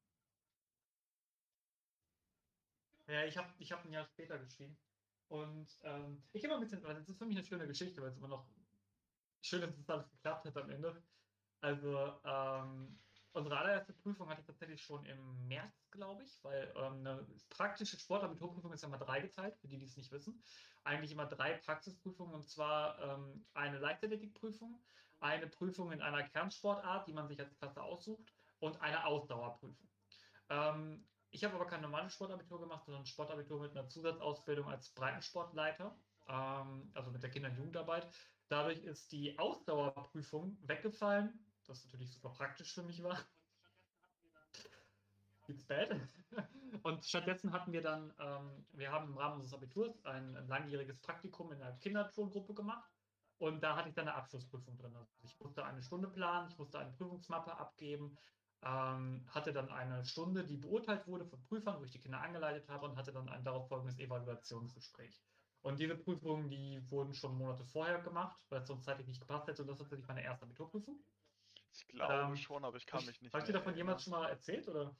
Ja, 3.13 3.26
ich 3.26 3.38
habe 3.38 3.54
ich 3.60 3.71
hab 3.71 3.86
ein 3.86 3.91
Jahr 3.91 4.06
später 4.06 4.39
geschrieben. 4.39 4.76
Und 5.28 5.69
ähm, 5.84 6.28
ich 6.32 6.43
immer 6.43 6.56
ein 6.56 6.62
bisschen, 6.62 6.84
weil 6.84 6.95
das 6.95 7.08
ist 7.08 7.19
für 7.19 7.28
mich 7.28 7.38
eine 7.38 7.45
schöne 7.45 7.67
Geschichte, 7.67 8.02
weil 8.02 8.10
es 8.10 8.17
immer 8.17 8.28
noch 8.28 8.49
schön 9.39 9.62
ist, 9.62 9.73
dass 9.73 9.80
es 9.82 9.89
alles 9.89 10.10
geklappt 10.10 10.45
hat 10.45 10.58
am 10.58 10.69
Ende. 10.71 11.04
Also, 11.62 12.19
ähm, 12.23 13.04
unsere 13.34 13.58
allererste 13.58 13.93
Prüfung 13.93 14.30
hatte 14.30 14.41
ich 14.41 14.47
tatsächlich 14.47 14.82
schon 14.82 15.06
im 15.06 15.47
März, 15.47 15.91
glaube 15.91 16.23
ich, 16.23 16.43
weil 16.43 16.73
ähm, 16.76 17.06
eine 17.06 17.28
praktische 17.49 17.99
Sportabiturprüfung 17.99 18.73
ist 18.73 18.82
ja 18.82 18.88
immer 18.88 18.97
dreigeteilt, 18.97 19.58
für 19.60 19.67
die, 19.67 19.78
die 19.78 19.86
es 19.86 19.95
nicht 19.95 20.12
wissen. 20.12 20.41
Eigentlich 20.84 21.12
immer 21.12 21.28
drei 21.28 21.54
Praxisprüfungen 21.60 22.34
und 22.34 22.49
zwar 22.49 22.99
ähm, 22.99 23.45
eine 23.54 23.78
Leichtathletikprüfung, 23.78 24.84
eine 25.19 25.47
Prüfung 25.47 25.91
in 25.91 26.02
einer 26.02 26.23
Kernsportart, 26.23 27.08
die 27.08 27.13
man 27.13 27.28
sich 27.28 27.39
als 27.39 27.56
Klasse 27.60 27.84
aussucht 27.84 28.34
und 28.58 28.82
eine 28.82 29.06
Ausdauerprüfung. 29.06 29.88
Ähm, 30.49 31.08
ich 31.34 31.43
habe 31.43 31.56
aber 31.56 31.65
kein 31.65 31.82
normales 31.82 32.13
Sportabitur 32.13 32.60
gemacht, 32.62 32.86
sondern 32.86 33.02
ein 33.04 33.08
Sportabitur 33.08 33.60
mit 33.60 33.72
einer 33.72 33.89
Zusatzausbildung 33.89 34.69
als 34.69 34.89
Breitensportleiter, 34.91 35.98
ähm, 36.28 36.91
also 36.93 37.12
mit 37.12 37.24
der 37.24 37.32
Kinder- 37.32 37.50
und 37.50 37.58
Jugendarbeit. 37.58 38.08
Dadurch 38.50 38.84
ist 38.84 39.12
die 39.12 39.38
Ausdauerprüfung 39.39 40.58
weggefallen, 40.62 41.43
das 41.65 41.84
natürlich 41.86 42.12
super 42.12 42.30
praktisch 42.30 42.74
für 42.74 42.84
mich 42.84 43.02
war. 43.02 43.17
It's 45.48 45.65
bad. 45.65 46.00
Und 46.84 47.06
stattdessen 47.06 47.52
hatten 47.52 47.74
wir 47.74 47.82
dann, 47.82 48.13
ähm, 48.19 48.65
wir 48.72 48.91
haben 48.91 49.10
im 49.10 49.17
Rahmen 49.17 49.36
unseres 49.36 49.54
Abiturs 49.54 50.06
ein, 50.06 50.34
langjähriges 50.48 51.00
Praktikum 51.00 51.52
in 51.52 51.62
einer 51.62 51.76
Kindertongruppe 51.78 52.54
gemacht. 52.54 52.89
Und 53.39 53.62
da 53.62 53.76
hatte 53.76 53.89
ich 53.89 53.96
dann 53.96 54.08
eine 54.08 54.15
Abschlussprüfung 54.15 54.78
drin. 54.78 54.96
Also 54.96 55.12
ich 55.22 55.38
musste 55.39 55.65
eine 55.65 55.82
Stunde 55.84 56.08
planen, 56.08 56.50
ich 56.50 56.58
musste 56.58 56.80
eine 56.80 56.91
Prüfungsmappe 56.93 57.58
abgeben. 57.58 58.17
Ähm, 58.65 59.26
hatte 59.30 59.54
dann 59.54 59.69
eine 59.69 60.06
Stunde, 60.06 60.45
die 60.45 60.58
beurteilt 60.58 61.08
wurde 61.08 61.26
von 61.26 61.41
Prüfern, 61.43 61.80
wo 61.80 61.84
ich 61.84 61.91
die 61.91 61.99
Kinder 61.99 62.21
angeleitet 62.21 62.67
habe 62.69 62.88
und 62.88 62.95
hatte 62.95 63.12
dann 63.12 63.30
ein 63.30 63.43
darauf 63.43 63.67
folgendes 63.67 63.99
Evaluationsgespräch. 63.99 65.21
Und 65.62 65.80
diese 65.80 65.95
Prüfungen, 65.95 66.49
die 66.49 66.82
wurden 66.89 67.13
schon 67.13 67.38
Monate 67.38 67.63
vorher 67.65 67.99
gemacht, 67.99 68.38
weil 68.49 68.62
es 68.62 68.67
sonst 68.67 68.84
zeitlich 68.84 69.08
nicht 69.08 69.21
gepasst 69.21 69.47
hätte. 69.47 69.62
Und 69.62 69.69
das 69.69 69.80
war 69.80 69.86
tatsächlich 69.86 70.08
meine 70.08 70.23
erste 70.23 70.45
Abiturprüfung. 70.45 70.99
Ich 71.71 71.88
glaube 71.88 72.13
ähm, 72.13 72.36
schon, 72.36 72.65
aber 72.65 72.78
ich 72.78 72.86
kann 72.86 73.06
mich 73.06 73.21
nicht. 73.21 73.34
Ich 73.34 73.43
dir 73.43 73.54
davon 73.54 73.76
jemals 73.76 74.04
schon 74.04 74.12
mal 74.12 74.30
erzählt, 74.30 74.67
oder? 74.67 74.95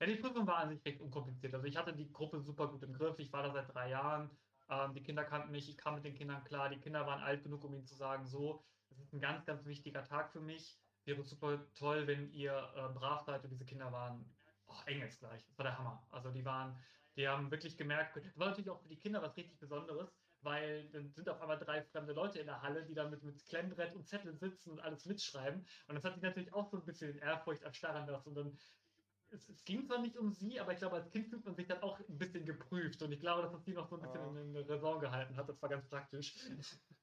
Ja, 0.00 0.06
die 0.06 0.16
Prüfung 0.16 0.46
war 0.46 0.58
an 0.58 0.68
sich 0.68 0.84
recht 0.84 1.00
unkompliziert. 1.00 1.54
Also 1.54 1.66
ich 1.66 1.76
hatte 1.76 1.92
die 1.92 2.12
Gruppe 2.12 2.40
super 2.40 2.68
gut 2.68 2.82
im 2.84 2.92
Griff. 2.92 3.18
Ich 3.18 3.32
war 3.32 3.42
da 3.42 3.50
seit 3.50 3.74
drei 3.74 3.90
Jahren. 3.90 4.30
Ähm, 4.68 4.94
die 4.94 5.02
Kinder 5.02 5.24
kannten 5.24 5.50
mich, 5.50 5.68
ich 5.68 5.76
kam 5.76 5.94
mit 5.96 6.04
den 6.04 6.14
Kindern 6.14 6.44
klar. 6.44 6.68
Die 6.68 6.78
Kinder 6.78 7.06
waren 7.06 7.22
alt 7.22 7.42
genug, 7.42 7.64
um 7.64 7.74
ihnen 7.74 7.86
zu 7.86 7.96
sagen, 7.96 8.26
so, 8.26 8.62
das 8.98 9.06
ist 9.06 9.12
ein 9.12 9.20
ganz, 9.20 9.44
ganz 9.44 9.64
wichtiger 9.64 10.04
Tag 10.04 10.32
für 10.32 10.40
mich. 10.40 10.78
Wäre 11.04 11.22
super 11.22 11.64
toll, 11.74 12.06
wenn 12.06 12.30
ihr 12.32 12.52
äh, 12.76 12.92
brav 12.92 13.22
seid 13.22 13.44
und 13.44 13.50
diese 13.50 13.64
Kinder 13.64 13.92
waren 13.92 14.24
oh, 14.66 14.74
engelsgleich. 14.86 15.44
Das 15.46 15.56
war 15.56 15.64
der 15.64 15.78
Hammer. 15.78 16.06
Also 16.10 16.30
die 16.30 16.44
waren, 16.44 16.76
die 17.16 17.26
haben 17.26 17.50
wirklich 17.50 17.76
gemerkt, 17.76 18.16
das 18.16 18.38
war 18.38 18.48
natürlich 18.48 18.70
auch 18.70 18.80
für 18.80 18.88
die 18.88 18.98
Kinder 18.98 19.22
was 19.22 19.36
richtig 19.36 19.58
Besonderes, 19.58 20.12
weil 20.42 20.88
dann 20.90 21.10
sind 21.12 21.28
auf 21.28 21.40
einmal 21.40 21.58
drei 21.58 21.82
fremde 21.82 22.12
Leute 22.12 22.40
in 22.40 22.46
der 22.46 22.60
Halle, 22.62 22.84
die 22.84 22.94
dann 22.94 23.10
mit, 23.10 23.22
mit 23.22 23.44
Klemmbrett 23.46 23.94
und 23.94 24.06
Zettel 24.06 24.36
sitzen 24.36 24.72
und 24.72 24.80
alles 24.80 25.06
mitschreiben. 25.06 25.64
Und 25.86 25.94
das 25.94 26.04
hat 26.04 26.14
sich 26.14 26.22
natürlich 26.22 26.52
auch 26.52 26.68
so 26.68 26.76
ein 26.76 26.84
bisschen 26.84 27.12
in 27.12 27.18
Ehrfurcht 27.18 27.62
erstarren 27.62 28.06
lassen. 28.06 28.28
Und 28.28 28.34
dann 28.34 28.58
es, 29.30 29.48
es, 29.48 29.64
ging 29.64 29.84
zwar 29.84 30.00
nicht 30.00 30.16
um 30.16 30.32
sie, 30.32 30.58
aber 30.58 30.72
ich 30.72 30.78
glaube, 30.78 30.96
als 30.96 31.10
Kind 31.10 31.28
fühlt 31.28 31.44
man 31.44 31.54
sich 31.54 31.66
dann 31.66 31.82
auch 31.82 31.98
ein 31.98 32.18
bisschen 32.18 32.44
geprüft. 32.46 33.02
Und 33.02 33.12
ich 33.12 33.20
glaube, 33.20 33.42
dass 33.42 33.52
das 33.52 33.64
sie 33.64 33.72
noch 33.72 33.88
so 33.88 33.96
ein 33.96 34.02
bisschen 34.02 34.24
oh. 34.24 34.36
in, 34.36 34.54
in 34.54 34.66
Raison 34.66 35.00
gehalten 35.00 35.36
hat. 35.36 35.48
Das 35.48 35.60
war 35.60 35.68
ganz 35.68 35.86
praktisch. 35.86 36.34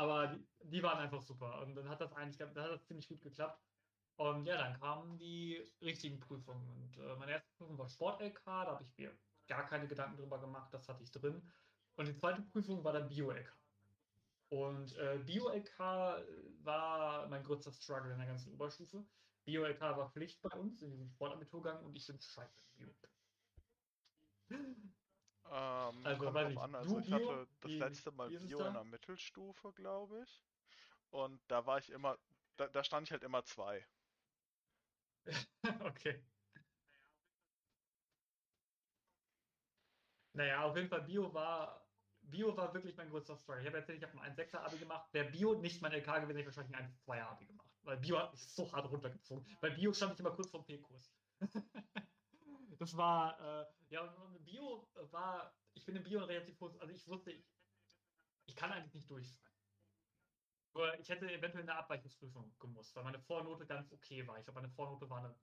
aber 0.00 0.28
die, 0.28 0.42
die, 0.62 0.82
waren 0.82 0.96
einfach 0.98 1.20
super. 1.20 1.60
Und 1.60 1.74
dann 1.74 1.86
hat 1.90 2.00
das 2.00 2.10
eigentlich 2.14 2.38
dann 2.38 2.64
hat 2.64 2.70
das 2.70 2.86
ziemlich 2.86 3.06
gut 3.06 3.20
geklappt. 3.20 3.62
Und 4.16 4.46
ja, 4.46 4.56
dann 4.56 4.80
kamen 4.80 5.18
die 5.18 5.62
richtigen 5.82 6.18
Prüfungen. 6.18 6.66
Und 6.70 6.96
äh, 6.96 7.16
meine 7.16 7.32
erste 7.32 7.50
Prüfung 7.58 7.76
war 7.76 7.86
Sport-LK, 7.86 8.42
da 8.44 8.66
habe 8.66 8.82
ich 8.82 8.96
mir 8.96 9.14
gar 9.46 9.66
keine 9.66 9.86
Gedanken 9.86 10.16
drüber 10.16 10.38
gemacht, 10.38 10.72
das 10.72 10.88
hatte 10.88 11.02
ich 11.02 11.10
drin. 11.10 11.42
Und 11.96 12.08
die 12.08 12.16
zweite 12.16 12.40
Prüfung 12.40 12.82
war 12.82 12.94
dann 12.94 13.08
Bio-LK. 13.08 13.54
Und 14.48 14.96
äh, 14.96 15.18
Bio-LK 15.18 15.78
war 16.62 17.28
mein 17.28 17.44
größter 17.44 17.72
Struggle 17.72 18.12
in 18.12 18.18
der 18.18 18.26
ganzen 18.26 18.54
Oberstufe. 18.54 19.04
Bio-LK 19.44 19.80
war 19.82 20.10
Pflicht 20.12 20.40
bei 20.40 20.56
uns 20.58 20.80
in 20.80 20.92
diesem 20.92 21.10
Sportabiturgang 21.10 21.84
und 21.84 21.94
ich 21.94 22.06
bin 22.06 22.18
scheiße. 22.18 22.64
Ähm, 25.50 26.06
also, 26.06 26.24
kommt 26.24 26.36
drauf 26.36 26.58
an. 26.58 26.74
Also, 26.76 26.98
ich 27.00 27.12
hatte 27.12 27.48
das 27.60 27.72
letzte 27.72 28.12
Mal 28.12 28.30
Bio 28.30 28.64
in 28.66 28.72
der 28.72 28.84
Mittelstufe, 28.84 29.72
glaube 29.72 30.22
ich. 30.22 30.42
Und 31.10 31.40
da 31.48 31.66
war 31.66 31.78
ich 31.78 31.90
immer, 31.90 32.18
da, 32.56 32.68
da 32.68 32.84
stand 32.84 33.08
ich 33.08 33.12
halt 33.12 33.24
immer 33.24 33.44
zwei. 33.44 33.84
okay. 35.84 36.22
Naja, 40.32 40.62
auf 40.62 40.76
jeden 40.76 40.88
Fall 40.88 41.02
Bio 41.02 41.34
war 41.34 41.84
Bio 42.22 42.56
war 42.56 42.72
wirklich 42.72 42.96
mein 42.96 43.10
größter 43.10 43.36
Struggle. 43.36 43.62
Ich 43.62 43.66
habe 43.66 43.78
erzählt, 43.78 43.98
ich 43.98 44.04
habe 44.04 44.20
ein 44.20 44.36
1,6er 44.36 44.58
Abi 44.58 44.78
gemacht. 44.78 45.12
Wäre 45.12 45.30
Bio 45.30 45.54
nicht 45.54 45.82
mein 45.82 45.92
LK 45.92 46.06
gewesen, 46.20 46.36
hätte 46.36 46.40
ich 46.40 46.46
wahrscheinlich 46.46 46.76
ein 46.76 46.94
1,2er 47.06 47.22
Abi 47.22 47.46
gemacht. 47.46 47.68
Weil 47.82 47.96
Bio 47.96 48.18
hat 48.18 48.32
mich 48.32 48.40
so 48.40 48.70
hart 48.72 48.88
runtergezogen. 48.90 49.44
Bei 49.60 49.70
Bio 49.70 49.92
stand 49.92 50.14
ich 50.14 50.20
immer 50.20 50.30
kurz 50.30 50.50
vom 50.50 50.64
P-Kurs. 50.64 51.12
das 52.80 52.96
war, 52.96 53.38
äh, 53.38 53.66
ja, 53.90 54.00
und 54.00 54.42
Bio 54.42 54.88
war, 55.10 55.54
ich 55.74 55.84
bin 55.84 55.96
im 55.96 56.02
Bio 56.02 56.24
relativ, 56.24 56.60
also 56.62 56.88
ich 56.88 57.06
wusste, 57.06 57.30
ich, 57.30 57.44
ich 58.46 58.56
kann 58.56 58.72
eigentlich 58.72 58.94
nicht. 58.94 59.10
Nur 60.72 60.98
ich 60.98 61.08
hätte 61.10 61.30
eventuell 61.30 61.64
eine 61.64 61.74
Abweichungsprüfung 61.74 62.54
gemusst, 62.58 62.96
weil 62.96 63.04
meine 63.04 63.20
Vornote 63.20 63.66
ganz 63.66 63.92
okay 63.92 64.26
war. 64.26 64.38
Ich 64.38 64.44
glaube, 64.44 64.62
meine 64.62 64.72
Vornote 64.72 65.10
war 65.10 65.18
eine 65.18 65.34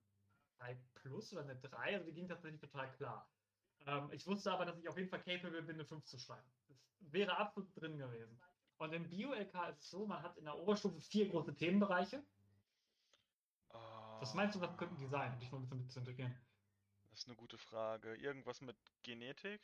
3 0.58 0.74
plus 0.94 1.32
oder 1.32 1.42
eine 1.42 1.54
3, 1.54 1.94
also 1.94 2.06
die 2.06 2.14
ging 2.14 2.26
tatsächlich 2.26 2.60
total 2.60 2.90
klar. 2.96 3.30
Ähm, 3.86 4.10
ich 4.10 4.26
wusste 4.26 4.50
aber, 4.50 4.64
dass 4.64 4.78
ich 4.78 4.88
auf 4.88 4.96
jeden 4.96 5.08
Fall 5.08 5.22
capable 5.22 5.62
bin, 5.62 5.76
eine 5.76 5.84
5 5.84 6.04
zu 6.06 6.18
schreiben. 6.18 6.50
Das 6.66 6.76
wäre 7.12 7.36
absolut 7.36 7.70
drin 7.80 7.98
gewesen. 7.98 8.40
Und 8.78 8.92
im 8.92 9.08
Bio-LK 9.08 9.68
ist 9.68 9.78
es 9.78 9.90
so, 9.90 10.06
man 10.06 10.24
hat 10.24 10.36
in 10.38 10.44
der 10.44 10.58
Oberstufe 10.58 11.00
vier 11.00 11.28
große 11.28 11.54
Themenbereiche. 11.54 12.24
Was 13.70 14.34
meinst 14.34 14.56
du, 14.56 14.60
was 14.60 14.76
könnten 14.76 14.96
die 14.96 15.06
sein? 15.06 15.32
Um 15.32 15.38
dich 15.38 15.52
mal 15.52 15.58
ein 15.58 15.68
bisschen 15.68 15.88
zu 15.88 16.00
integrieren. 16.00 16.47
Das 17.18 17.24
ist 17.24 17.30
eine 17.30 17.36
gute 17.36 17.58
Frage. 17.58 18.14
Irgendwas 18.14 18.60
mit 18.60 18.76
Genetik? 19.02 19.60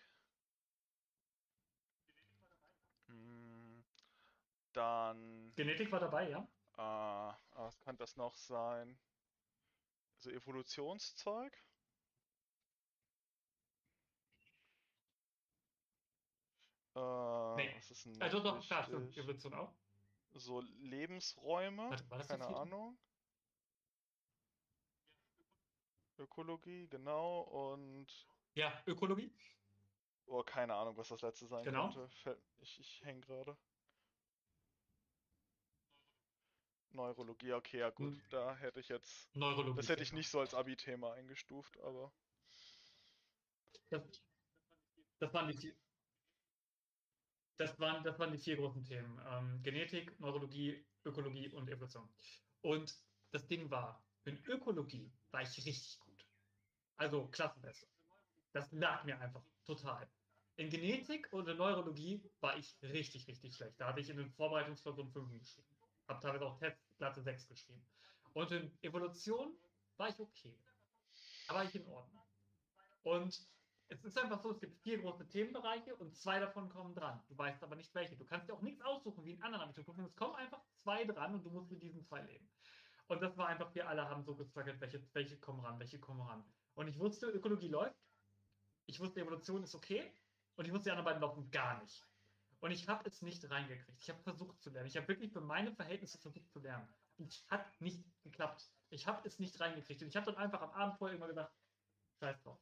Hm, 3.06 3.84
dann. 4.72 5.54
Genetik 5.54 5.92
war 5.92 6.00
dabei, 6.00 6.30
ja? 6.30 6.48
Ah, 6.76 7.38
was 7.52 7.78
kann 7.78 7.96
das 7.96 8.16
noch 8.16 8.34
sein? 8.34 8.98
Also 10.16 10.30
Evolutionszeug? 10.30 11.56
Äh, 16.96 17.54
nee. 17.54 17.80
Also 18.18 18.40
doch, 18.40 18.60
stimmt. 18.60 19.16
Evolution 19.16 19.54
auch. 19.54 19.72
So 20.32 20.60
Lebensräume? 20.80 21.88
Warte, 22.08 22.26
Keine 22.26 22.48
Ahnung. 22.48 22.98
Ökologie, 26.18 26.88
genau, 26.88 27.40
und. 27.42 28.06
Ja, 28.54 28.82
Ökologie. 28.86 29.32
Oh, 30.26 30.42
keine 30.42 30.74
Ahnung, 30.74 30.96
was 30.96 31.08
das 31.08 31.22
letzte 31.22 31.46
sein 31.46 31.64
genau. 31.64 31.92
könnte. 31.92 32.40
Ich, 32.60 32.78
ich 32.78 33.04
hänge 33.04 33.20
gerade. 33.20 33.56
Neurologie, 36.94 37.52
okay, 37.52 37.78
ja 37.78 37.90
gut, 37.90 38.14
hm. 38.14 38.22
da 38.30 38.56
hätte 38.56 38.80
ich 38.80 38.88
jetzt. 38.88 39.34
Neurologie. 39.34 39.76
Das 39.76 39.88
hätte 39.88 40.02
ich 40.02 40.12
nicht 40.12 40.28
so 40.28 40.40
als 40.40 40.54
Abi-Thema 40.54 41.12
eingestuft, 41.14 41.78
aber. 41.80 42.12
Das, 43.90 44.02
das 45.18 45.34
waren 45.34 45.48
die 45.48 45.54
vier. 45.54 45.74
Das 47.56 47.78
waren, 47.78 48.02
das 48.04 48.18
waren 48.18 48.32
die 48.32 48.38
vier 48.38 48.56
großen 48.56 48.84
Themen. 48.84 49.20
Ähm, 49.26 49.62
Genetik, 49.62 50.18
Neurologie, 50.20 50.84
Ökologie 51.04 51.48
und 51.50 51.68
Evolution. 51.68 52.08
Und 52.62 52.96
das 53.30 53.46
Ding 53.46 53.70
war, 53.70 54.04
in 54.24 54.42
Ökologie 54.46 55.12
war 55.30 55.42
ich 55.42 55.56
richtig 55.64 55.98
gut. 56.00 56.03
Also 56.96 57.26
Klassenbeste. 57.28 57.86
Das 58.52 58.70
lag 58.72 59.04
mir 59.04 59.18
einfach 59.20 59.44
total. 59.64 60.08
In 60.56 60.70
Genetik 60.70 61.32
und 61.32 61.48
in 61.48 61.56
Neurologie 61.56 62.22
war 62.40 62.56
ich 62.56 62.76
richtig, 62.82 63.26
richtig 63.26 63.56
schlecht. 63.56 63.80
Da 63.80 63.88
hatte 63.88 64.00
ich 64.00 64.08
in 64.08 64.16
den 64.16 64.30
Vorbereitungsklausuren 64.30 65.10
5 65.10 65.38
geschrieben. 65.38 65.68
Habe 66.06 66.20
teilweise 66.20 66.46
auch 66.46 66.58
Tests 66.58 66.96
glatte 66.96 67.22
6 67.22 67.48
geschrieben. 67.48 67.84
Und 68.32 68.50
in 68.52 68.78
Evolution 68.82 69.56
war 69.96 70.08
ich 70.08 70.20
okay. 70.20 70.56
Da 71.48 71.54
war 71.54 71.64
ich 71.64 71.74
in 71.74 71.86
Ordnung. 71.86 72.24
Und 73.02 73.48
es 73.88 74.04
ist 74.04 74.18
einfach 74.18 74.40
so, 74.40 74.50
es 74.52 74.60
gibt 74.60 74.80
vier 74.82 75.00
große 75.00 75.28
Themenbereiche 75.28 75.94
und 75.96 76.16
zwei 76.16 76.38
davon 76.40 76.68
kommen 76.68 76.94
dran. 76.94 77.22
Du 77.28 77.36
weißt 77.36 77.62
aber 77.62 77.76
nicht 77.76 77.94
welche. 77.94 78.16
Du 78.16 78.24
kannst 78.24 78.48
dir 78.48 78.54
auch 78.54 78.62
nichts 78.62 78.80
aussuchen 78.82 79.24
wie 79.24 79.32
in 79.32 79.42
anderen 79.42 79.64
Abiturprüfungen. 79.64 80.08
Es 80.08 80.16
kommen 80.16 80.34
einfach 80.36 80.62
zwei 80.82 81.04
dran 81.04 81.34
und 81.34 81.44
du 81.44 81.50
musst 81.50 81.70
mit 81.70 81.82
diesen 81.82 82.02
zwei 82.04 82.22
leben. 82.22 82.48
Und 83.08 83.22
das 83.22 83.36
war 83.36 83.48
einfach, 83.48 83.74
wir 83.74 83.88
alle 83.88 84.08
haben 84.08 84.24
so 84.24 84.34
gestruggelt, 84.34 84.80
welche, 84.80 85.06
welche 85.12 85.38
kommen 85.38 85.60
ran, 85.60 85.78
welche 85.78 85.98
kommen 85.98 86.22
ran. 86.22 86.44
Und 86.74 86.88
ich 86.88 86.98
wusste, 86.98 87.26
Ökologie 87.26 87.68
läuft. 87.68 87.96
Ich 88.86 89.00
wusste, 89.00 89.20
Evolution 89.20 89.62
ist 89.62 89.74
okay. 89.74 90.12
Und 90.56 90.66
ich 90.66 90.72
wusste, 90.72 90.84
die 90.84 90.90
anderen 90.90 91.06
beiden 91.06 91.22
laufen 91.22 91.50
gar 91.50 91.80
nicht. 91.80 92.06
Und 92.60 92.70
ich 92.70 92.88
habe 92.88 93.06
es 93.08 93.22
nicht 93.22 93.48
reingekriegt. 93.50 94.00
Ich 94.00 94.08
habe 94.08 94.22
versucht 94.22 94.60
zu 94.62 94.70
lernen. 94.70 94.88
Ich 94.88 94.96
habe 94.96 95.08
wirklich 95.08 95.32
für 95.32 95.40
meine 95.40 95.74
Verhältnisse 95.74 96.18
versucht 96.18 96.50
zu 96.50 96.60
lernen. 96.60 96.88
Und 97.18 97.30
es 97.30 97.44
hat 97.48 97.80
nicht 97.80 98.02
geklappt. 98.22 98.70
Ich 98.90 99.06
habe 99.06 99.26
es 99.26 99.38
nicht 99.38 99.58
reingekriegt. 99.60 100.02
Und 100.02 100.08
ich 100.08 100.16
habe 100.16 100.26
dann 100.26 100.36
einfach 100.36 100.62
am 100.62 100.70
Abend 100.70 100.98
vorher 100.98 101.16
immer 101.16 101.28
gedacht, 101.28 101.52
scheiß 102.20 102.42
drauf. 102.42 102.58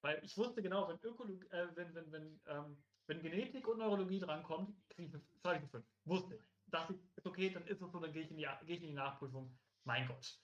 Weil 0.00 0.22
ich 0.24 0.36
wusste 0.36 0.62
genau, 0.62 0.88
wenn 0.88 0.98
Ökologie, 1.02 1.46
äh, 1.50 1.68
wenn, 1.74 1.94
wenn, 1.94 2.12
wenn, 2.12 2.40
ähm, 2.46 2.82
wenn 3.06 3.22
Genetik 3.22 3.66
und 3.66 3.78
Neurologie 3.78 4.20
drankommt, 4.20 4.76
kriege 4.90 5.08
ich 5.08 5.44
eine 5.44 5.66
5. 5.68 5.84
Wusste 6.04 6.34
ich. 6.34 6.42
Dachte 6.66 6.94
ich, 6.94 7.16
ist 7.16 7.26
okay, 7.26 7.50
dann 7.50 7.66
ist 7.66 7.80
es 7.80 7.90
so, 7.90 7.98
dann 7.98 8.12
gehe 8.12 8.22
ich, 8.22 8.28
geh 8.28 8.74
ich 8.74 8.82
in 8.82 8.88
die 8.88 8.92
Nachprüfung. 8.92 9.56
Mein 9.84 10.06
Gott. 10.06 10.38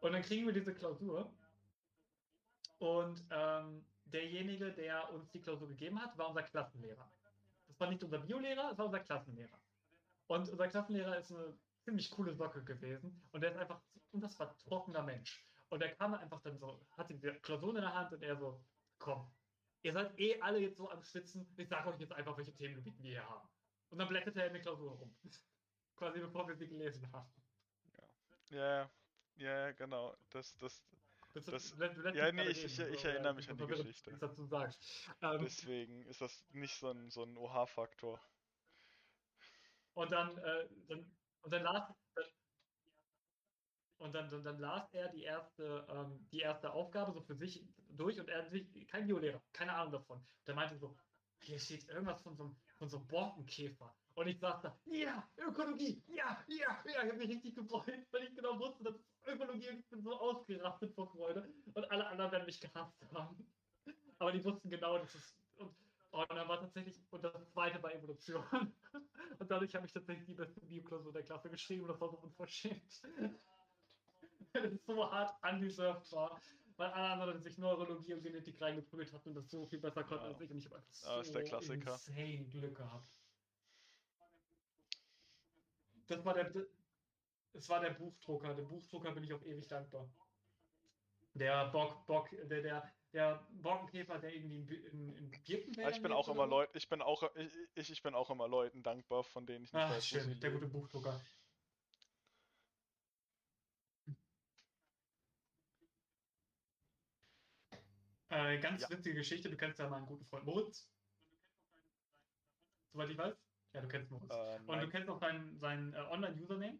Und 0.00 0.12
dann 0.12 0.22
kriegen 0.22 0.46
wir 0.46 0.54
diese 0.54 0.74
Klausur. 0.74 1.32
Und 2.78 3.24
ähm, 3.30 3.84
derjenige, 4.04 4.72
der 4.72 5.12
uns 5.12 5.30
die 5.30 5.40
Klausur 5.40 5.68
gegeben 5.68 6.00
hat, 6.00 6.16
war 6.18 6.28
unser 6.28 6.42
Klassenlehrer. 6.42 7.10
Das 7.66 7.80
war 7.80 7.90
nicht 7.90 8.04
unser 8.04 8.18
Biolehrer, 8.18 8.68
das 8.70 8.78
war 8.78 8.86
unser 8.86 9.00
Klassenlehrer. 9.00 9.58
Und 10.26 10.48
unser 10.48 10.68
Klassenlehrer 10.68 11.18
ist 11.18 11.32
eine 11.32 11.56
ziemlich 11.84 12.10
coole 12.10 12.34
Socke 12.34 12.64
gewesen. 12.64 13.22
Und 13.32 13.40
der 13.40 13.52
ist 13.52 13.58
einfach 13.58 13.80
ein 13.94 14.00
unfassbar 14.12 14.56
trockener 14.58 15.02
Mensch. 15.02 15.46
Und 15.68 15.80
der 15.80 15.94
kam 15.94 16.14
einfach 16.14 16.40
dann 16.42 16.58
so, 16.58 16.86
hatte 16.96 17.14
die 17.14 17.28
Klausur 17.40 17.74
in 17.74 17.82
der 17.82 17.94
Hand 17.94 18.12
und 18.12 18.22
er 18.22 18.36
so, 18.36 18.60
komm, 18.98 19.30
ihr 19.82 19.92
seid 19.92 20.18
eh 20.18 20.40
alle 20.40 20.58
jetzt 20.58 20.76
so 20.76 20.90
am 20.90 21.02
Schwitzen, 21.02 21.46
ich 21.56 21.68
sage 21.68 21.88
euch 21.88 21.98
jetzt 21.98 22.12
einfach, 22.12 22.36
welche 22.36 22.54
Themengebiete 22.54 23.02
wir 23.02 23.10
hier 23.10 23.28
haben. 23.28 23.48
Und 23.90 23.98
dann 23.98 24.08
blätterte 24.08 24.40
er 24.40 24.48
in 24.48 24.54
die 24.54 24.60
Klausur 24.60 24.92
rum. 24.92 25.16
Quasi 25.96 26.20
bevor 26.20 26.46
wir 26.46 26.56
sie 26.56 26.68
gelesen 26.68 27.10
haben. 27.12 27.30
Ja, 28.50 28.90
ja, 29.36 29.72
genau. 29.72 30.16
Das, 30.30 30.56
das, 30.58 30.84
das, 31.44 31.76
das 31.76 32.14
ja, 32.14 32.32
nee, 32.32 32.48
ich, 32.48 32.64
ich, 32.64 32.78
ich, 32.78 33.04
erinnere 33.04 33.34
mich 33.34 33.50
an 33.50 33.58
die 33.58 33.66
Geschichte. 33.66 34.16
Dazu 34.18 34.46
sagst. 34.46 34.80
Ähm, 35.20 35.42
Deswegen 35.42 36.02
ist 36.06 36.20
das 36.20 36.44
nicht 36.52 36.74
so 36.78 36.90
ein, 36.90 37.10
so 37.10 37.24
ein 37.24 37.36
OH-Faktor. 37.36 38.20
Und 39.94 40.12
dann, 40.12 40.38
äh, 40.38 40.68
dann, 40.88 41.10
und 41.42 41.52
dann 41.52 41.62
las, 41.62 41.92
und 43.98 44.14
dann, 44.14 44.30
dann, 44.30 44.44
dann 44.44 44.58
las 44.58 44.92
er 44.92 45.08
die 45.08 45.22
erste, 45.22 45.86
ähm, 45.88 46.26
die 46.30 46.40
erste 46.40 46.72
Aufgabe 46.72 47.12
so 47.12 47.20
für 47.20 47.34
sich 47.34 47.64
durch 47.90 48.18
und 48.18 48.28
er 48.28 48.42
hat 48.42 48.50
sich, 48.50 48.86
kein 48.88 49.06
Biolehrer, 49.06 49.42
keine 49.52 49.74
Ahnung 49.74 49.92
davon. 49.92 50.26
Der 50.46 50.54
meinte 50.54 50.76
so, 50.76 50.96
hier 51.40 51.58
steht 51.58 51.88
irgendwas 51.88 52.22
von 52.22 52.36
so 52.36 52.44
einem, 52.44 52.56
von 52.78 52.88
so 52.88 53.00
Borkenkäfer. 53.00 53.94
Und 54.14 54.28
ich 54.28 54.38
da, 54.38 54.78
ja, 54.86 55.28
Ökologie, 55.36 56.02
ja, 56.06 56.42
ja, 56.48 56.82
ja, 56.86 57.02
ich 57.04 57.10
habe 57.10 57.18
mich 57.18 57.28
richtig 57.28 57.54
gefreut, 57.54 58.06
weil 58.10 58.24
ich 58.24 58.34
genau 58.34 58.58
wusste, 58.58 58.84
dass 58.84 58.94
Ökologie. 59.26 59.68
Ich 59.78 59.88
bin 59.88 60.02
so 60.02 60.18
ausgerastet 60.18 60.94
vor 60.94 61.10
Freude. 61.10 61.52
Und 61.74 61.90
alle 61.90 62.06
anderen 62.06 62.32
werden 62.32 62.46
mich 62.46 62.60
gehasst 62.60 62.94
haben. 63.12 63.46
Aber 64.18 64.32
die 64.32 64.42
wussten 64.42 64.70
genau, 64.70 64.98
dass 64.98 65.14
es. 65.14 65.36
Und, 65.56 65.76
und 66.10 66.30
dann 66.30 66.48
war 66.48 66.60
tatsächlich, 66.60 66.98
und 67.10 67.22
das 67.22 67.52
zweite 67.52 67.82
war 67.82 67.94
Evolution. 67.94 68.42
Und 69.38 69.50
dadurch 69.50 69.74
habe 69.74 69.84
ich 69.84 69.92
tatsächlich 69.92 70.24
die 70.26 70.34
beste 70.34 70.60
Bioklausur 70.62 71.12
der 71.12 71.22
Klasse 71.22 71.50
geschrieben. 71.50 71.86
Das 71.88 72.00
war 72.00 72.08
so 72.08 72.16
unverschämt. 72.18 73.02
Das 74.52 74.72
ist 74.72 74.86
so 74.86 75.10
hart 75.10 75.34
angesurft 75.42 76.10
war 76.12 76.40
weil 76.76 76.90
alle 76.90 77.12
anderen 77.12 77.40
sich 77.40 77.58
Neurologie 77.58 78.14
und 78.14 78.22
Genetik 78.22 78.60
reingeprügelt 78.60 79.12
hatten 79.12 79.30
und 79.30 79.34
das 79.34 79.50
so 79.50 79.66
viel 79.66 79.78
besser 79.78 80.04
konnten 80.04 80.24
ja. 80.24 80.30
als 80.30 80.40
ich. 80.40 80.50
Und 80.50 80.58
ich 80.58 80.66
habe 80.66 80.76
einfach 80.76 80.92
so 80.92 81.08
ah, 81.08 81.20
ist 81.20 81.34
der 81.34 81.44
Klassiker. 81.44 81.92
insane 81.92 82.44
Glück 82.50 82.76
gehabt. 82.76 83.18
Das 86.06 86.24
war 86.24 86.34
der, 86.34 86.52
das 87.52 87.68
war 87.68 87.80
der 87.80 87.90
Buchdrucker. 87.90 88.54
Der 88.54 88.62
Buchdrucker 88.62 89.12
bin 89.12 89.24
ich 89.24 89.32
auch 89.32 89.42
ewig 89.42 89.66
dankbar. 89.66 90.08
Der 91.34 91.66
Bock, 91.68 92.06
Bock, 92.06 92.30
der, 92.30 92.62
der, 92.62 92.92
der 93.12 93.46
Borkenkäfer, 93.50 94.18
der 94.18 94.34
irgendwie 94.34 94.76
in, 94.76 95.08
in, 95.08 95.16
in 95.16 95.30
Birkenwäldern 95.30 95.92
Ich 95.92 96.02
bin 96.02 96.12
auch 96.12 96.28
immer 96.28 96.46
Leuten, 96.46 96.76
ich 96.76 96.88
bin 96.88 97.02
auch, 97.02 97.30
ich, 97.74 97.90
ich 97.90 98.02
bin 98.02 98.14
auch 98.14 98.30
immer 98.30 98.48
Leuten 98.48 98.82
dankbar, 98.82 99.24
von 99.24 99.44
denen 99.46 99.64
ich 99.64 99.72
nicht 99.72 99.82
Ach, 99.82 99.90
weiß, 99.90 100.06
schön, 100.06 100.38
der 100.40 100.50
gute 100.50 100.66
Buchdrucker. 100.66 101.20
Äh, 108.28 108.58
ganz 108.58 108.82
ja. 108.82 108.90
witzige 108.90 109.16
Geschichte, 109.16 109.48
du 109.50 109.56
kennst 109.56 109.78
ja 109.78 109.88
meinen 109.88 110.06
guten 110.06 110.24
Freund 110.26 110.44
Moritz. 110.44 110.90
Soweit 112.92 113.10
ich 113.10 113.18
weiß. 113.18 113.34
Ja, 113.72 113.80
du 113.80 113.88
kennst 113.88 114.10
Moritz. 114.10 114.34
Äh, 114.34 114.58
Und 114.66 114.80
du 114.80 114.88
kennst 114.88 115.08
auch 115.08 115.20
seinen, 115.20 115.58
seinen 115.58 115.94
äh, 115.94 115.98
Online-Username? 115.98 116.78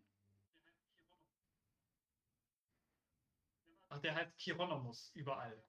Ach, 3.88 3.98
der 4.00 4.14
heißt 4.14 4.32
Chironomus 4.38 5.12
überall. 5.14 5.62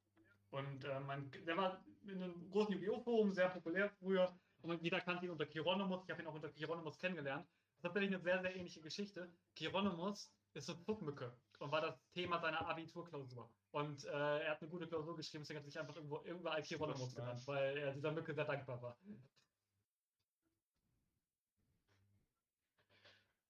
Und 0.49 0.83
äh, 0.85 0.99
man, 1.01 1.29
der 1.45 1.57
war 1.57 1.83
in 2.03 2.23
einem 2.23 2.49
großen 2.49 2.73
Yu-Gi-Oh!-Forum 2.73 3.33
sehr 3.33 3.49
populär 3.49 3.89
früher. 3.99 4.39
Und 4.61 4.81
jeder 4.81 5.01
kannte 5.01 5.25
ihn 5.25 5.31
unter 5.31 5.45
Chironomus. 5.45 6.03
Ich 6.05 6.11
habe 6.11 6.21
ihn 6.21 6.27
auch 6.27 6.33
unter 6.33 6.51
Chironomus 6.51 6.97
kennengelernt. 6.97 7.45
Das 7.45 7.75
ist 7.77 7.83
tatsächlich 7.83 8.13
eine 8.13 8.23
sehr, 8.23 8.41
sehr 8.41 8.55
ähnliche 8.55 8.81
Geschichte. 8.81 9.31
Chironomus 9.55 10.33
ist 10.53 10.69
eine 10.69 10.81
Zuckmücke 10.81 11.37
und 11.59 11.71
war 11.71 11.81
das 11.81 11.95
Thema 12.13 12.39
seiner 12.39 12.67
Abiturklausur. 12.67 13.51
Und 13.77 14.05
äh, 14.05 14.39
er 14.39 14.51
hat 14.51 14.61
eine 14.61 14.71
gute 14.71 14.87
Klausur 14.87 15.15
geschrieben, 15.15 15.43
deswegen 15.43 15.59
hat 15.59 15.65
er 15.65 15.69
sich 15.69 15.79
einfach 15.79 15.95
irgendwo 15.95 16.19
überall 16.23 16.63
Chironomus 16.63 17.13
genannt, 17.13 17.45
weil 17.45 17.77
er 17.77 17.93
dieser 17.93 18.11
Mücke 18.11 18.33
sehr 18.33 18.45
dankbar 18.45 18.81
war. 18.81 18.97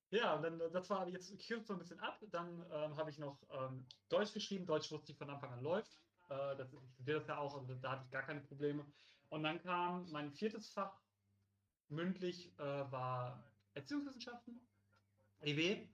Ja, 0.10 0.36
und 0.36 0.42
dann, 0.44 0.60
das 0.74 0.90
war 0.90 1.08
jetzt 1.08 1.32
kürzt 1.48 1.68
so 1.68 1.74
ein 1.74 1.80
bisschen 1.80 2.02
ab. 2.02 2.20
Dann 2.30 2.60
ähm, 2.72 2.98
habe 2.98 3.10
ich 3.10 3.18
noch 3.18 3.42
ähm, 3.52 3.88
Deutsch 4.10 4.34
geschrieben. 4.34 4.66
Deutsch 4.66 4.92
wusste 4.92 5.14
ich 5.14 5.18
von 5.18 5.30
Anfang 5.30 5.54
an 5.54 5.64
läuft. 5.64 5.98
Äh, 6.28 6.58
das, 6.58 6.74
ich 6.74 6.92
studiere 6.96 7.20
das 7.20 7.28
ja 7.30 7.38
auch, 7.38 7.56
also 7.56 7.76
da 7.76 7.92
hatte 7.92 8.04
ich 8.04 8.12
gar 8.12 8.24
keine 8.24 8.42
Probleme. 8.42 8.86
Und 9.30 9.44
dann 9.44 9.62
kam 9.62 10.12
mein 10.12 10.34
viertes 10.34 10.74
Fach 10.74 11.02
mündlich, 11.88 12.52
äh, 12.60 12.92
war 12.92 13.50
Erziehungswissenschaften, 13.76 14.60
EW. 15.40 15.88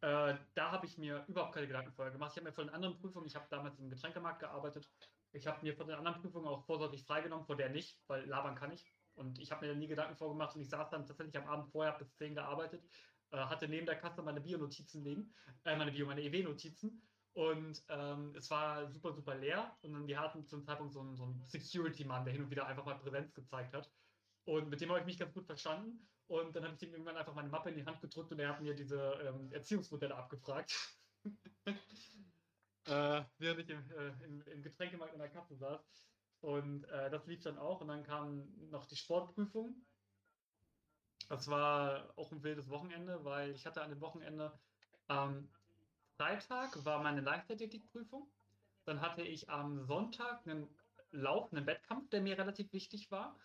Äh, 0.00 0.36
da 0.54 0.70
habe 0.70 0.86
ich 0.86 0.96
mir 0.96 1.24
überhaupt 1.26 1.54
keine 1.54 1.66
Gedanken 1.66 1.92
vorher 1.92 2.12
gemacht. 2.12 2.32
Ich 2.32 2.36
habe 2.36 2.48
mir 2.48 2.54
von 2.54 2.66
den 2.66 2.74
anderen 2.74 2.96
Prüfungen, 3.00 3.26
ich 3.26 3.34
habe 3.34 3.46
damals 3.50 3.78
im 3.78 3.90
Getränkemarkt 3.90 4.40
gearbeitet, 4.40 4.88
ich 5.32 5.46
habe 5.46 5.62
mir 5.62 5.74
von 5.74 5.88
den 5.88 5.96
anderen 5.96 6.20
Prüfungen 6.20 6.46
auch 6.46 6.64
vorsorglich 6.64 7.04
freigenommen, 7.04 7.44
vor 7.44 7.56
der 7.56 7.68
nicht, 7.68 8.00
weil 8.06 8.24
labern 8.26 8.54
kann 8.54 8.72
ich. 8.72 8.86
Und 9.14 9.38
ich 9.40 9.50
habe 9.50 9.66
mir 9.66 9.74
nie 9.74 9.88
Gedanken 9.88 10.16
vorgemacht 10.16 10.54
und 10.54 10.62
ich 10.62 10.68
saß 10.68 10.90
dann 10.90 11.04
tatsächlich 11.04 11.36
am 11.36 11.48
Abend 11.48 11.70
vorher, 11.72 11.92
bis 11.98 12.14
10 12.14 12.34
gearbeitet, 12.34 12.84
äh, 13.30 13.36
hatte 13.38 13.68
neben 13.68 13.86
der 13.86 13.96
Kasse 13.96 14.22
meine 14.22 14.40
Bio-Notizen 14.40 15.02
liegen, 15.02 15.34
äh, 15.64 15.76
meine 15.76 15.90
Bio, 15.90 16.06
meine 16.06 16.22
EW-Notizen. 16.22 17.02
Und 17.32 17.84
ähm, 17.88 18.34
es 18.36 18.50
war 18.50 18.90
super, 18.90 19.12
super 19.12 19.34
leer. 19.34 19.76
Und 19.82 19.92
dann, 19.92 20.06
wir 20.06 20.18
hatten 20.20 20.46
zum 20.46 20.64
Zeitpunkt 20.64 20.92
so 20.92 21.00
einen, 21.00 21.16
so 21.16 21.24
einen 21.24 21.44
Security-Mann, 21.44 22.24
der 22.24 22.32
hin 22.32 22.42
und 22.44 22.50
wieder 22.50 22.66
einfach 22.66 22.84
mal 22.84 22.98
Präsenz 22.98 23.34
gezeigt 23.34 23.74
hat. 23.74 23.92
Und 24.44 24.70
mit 24.70 24.80
dem 24.80 24.88
habe 24.88 25.00
ich 25.00 25.06
mich 25.06 25.18
ganz 25.18 25.34
gut 25.34 25.46
verstanden. 25.46 26.08
Und 26.28 26.54
dann 26.54 26.64
habe 26.64 26.74
ich 26.74 26.82
ihm 26.82 26.92
irgendwann 26.92 27.16
einfach 27.16 27.34
meine 27.34 27.48
Mappe 27.48 27.70
in 27.70 27.76
die 27.76 27.86
Hand 27.86 28.00
gedrückt 28.02 28.30
und 28.30 28.38
er 28.38 28.50
hat 28.50 28.60
mir 28.60 28.74
diese 28.74 29.12
ähm, 29.24 29.50
Erziehungsmodelle 29.50 30.14
abgefragt. 30.14 30.74
äh, 32.84 33.22
während 33.38 33.60
ich 33.60 33.70
im, 33.70 33.90
äh, 33.90 34.24
im, 34.24 34.42
im, 34.42 34.62
Getränkemarkt 34.62 35.14
in 35.14 35.20
der 35.20 35.30
Kasse 35.30 35.56
saß. 35.56 35.80
Und 36.40 36.84
äh, 36.84 37.10
das 37.10 37.26
lief 37.26 37.40
dann 37.40 37.58
auch. 37.58 37.80
Und 37.80 37.88
dann 37.88 38.04
kam 38.04 38.46
noch 38.70 38.84
die 38.84 38.96
Sportprüfung. 38.96 39.74
Das 41.30 41.48
war 41.48 42.12
auch 42.16 42.30
ein 42.30 42.42
wildes 42.42 42.68
Wochenende, 42.68 43.24
weil 43.24 43.50
ich 43.52 43.66
hatte 43.66 43.82
an 43.82 43.90
dem 43.90 44.00
Wochenende 44.00 44.58
am 45.06 45.48
Freitag 46.16 46.84
war 46.84 47.02
meine 47.02 47.22
Leichtathletikprüfung. 47.22 48.30
Dann 48.84 49.00
hatte 49.00 49.22
ich 49.22 49.48
am 49.48 49.82
Sonntag 49.84 50.46
einen 50.46 50.68
Lauf, 51.10 51.52
einen 51.52 51.66
Wettkampf, 51.66 52.10
der 52.10 52.20
mir 52.20 52.36
relativ 52.36 52.72
wichtig 52.72 53.10
war. 53.10 53.38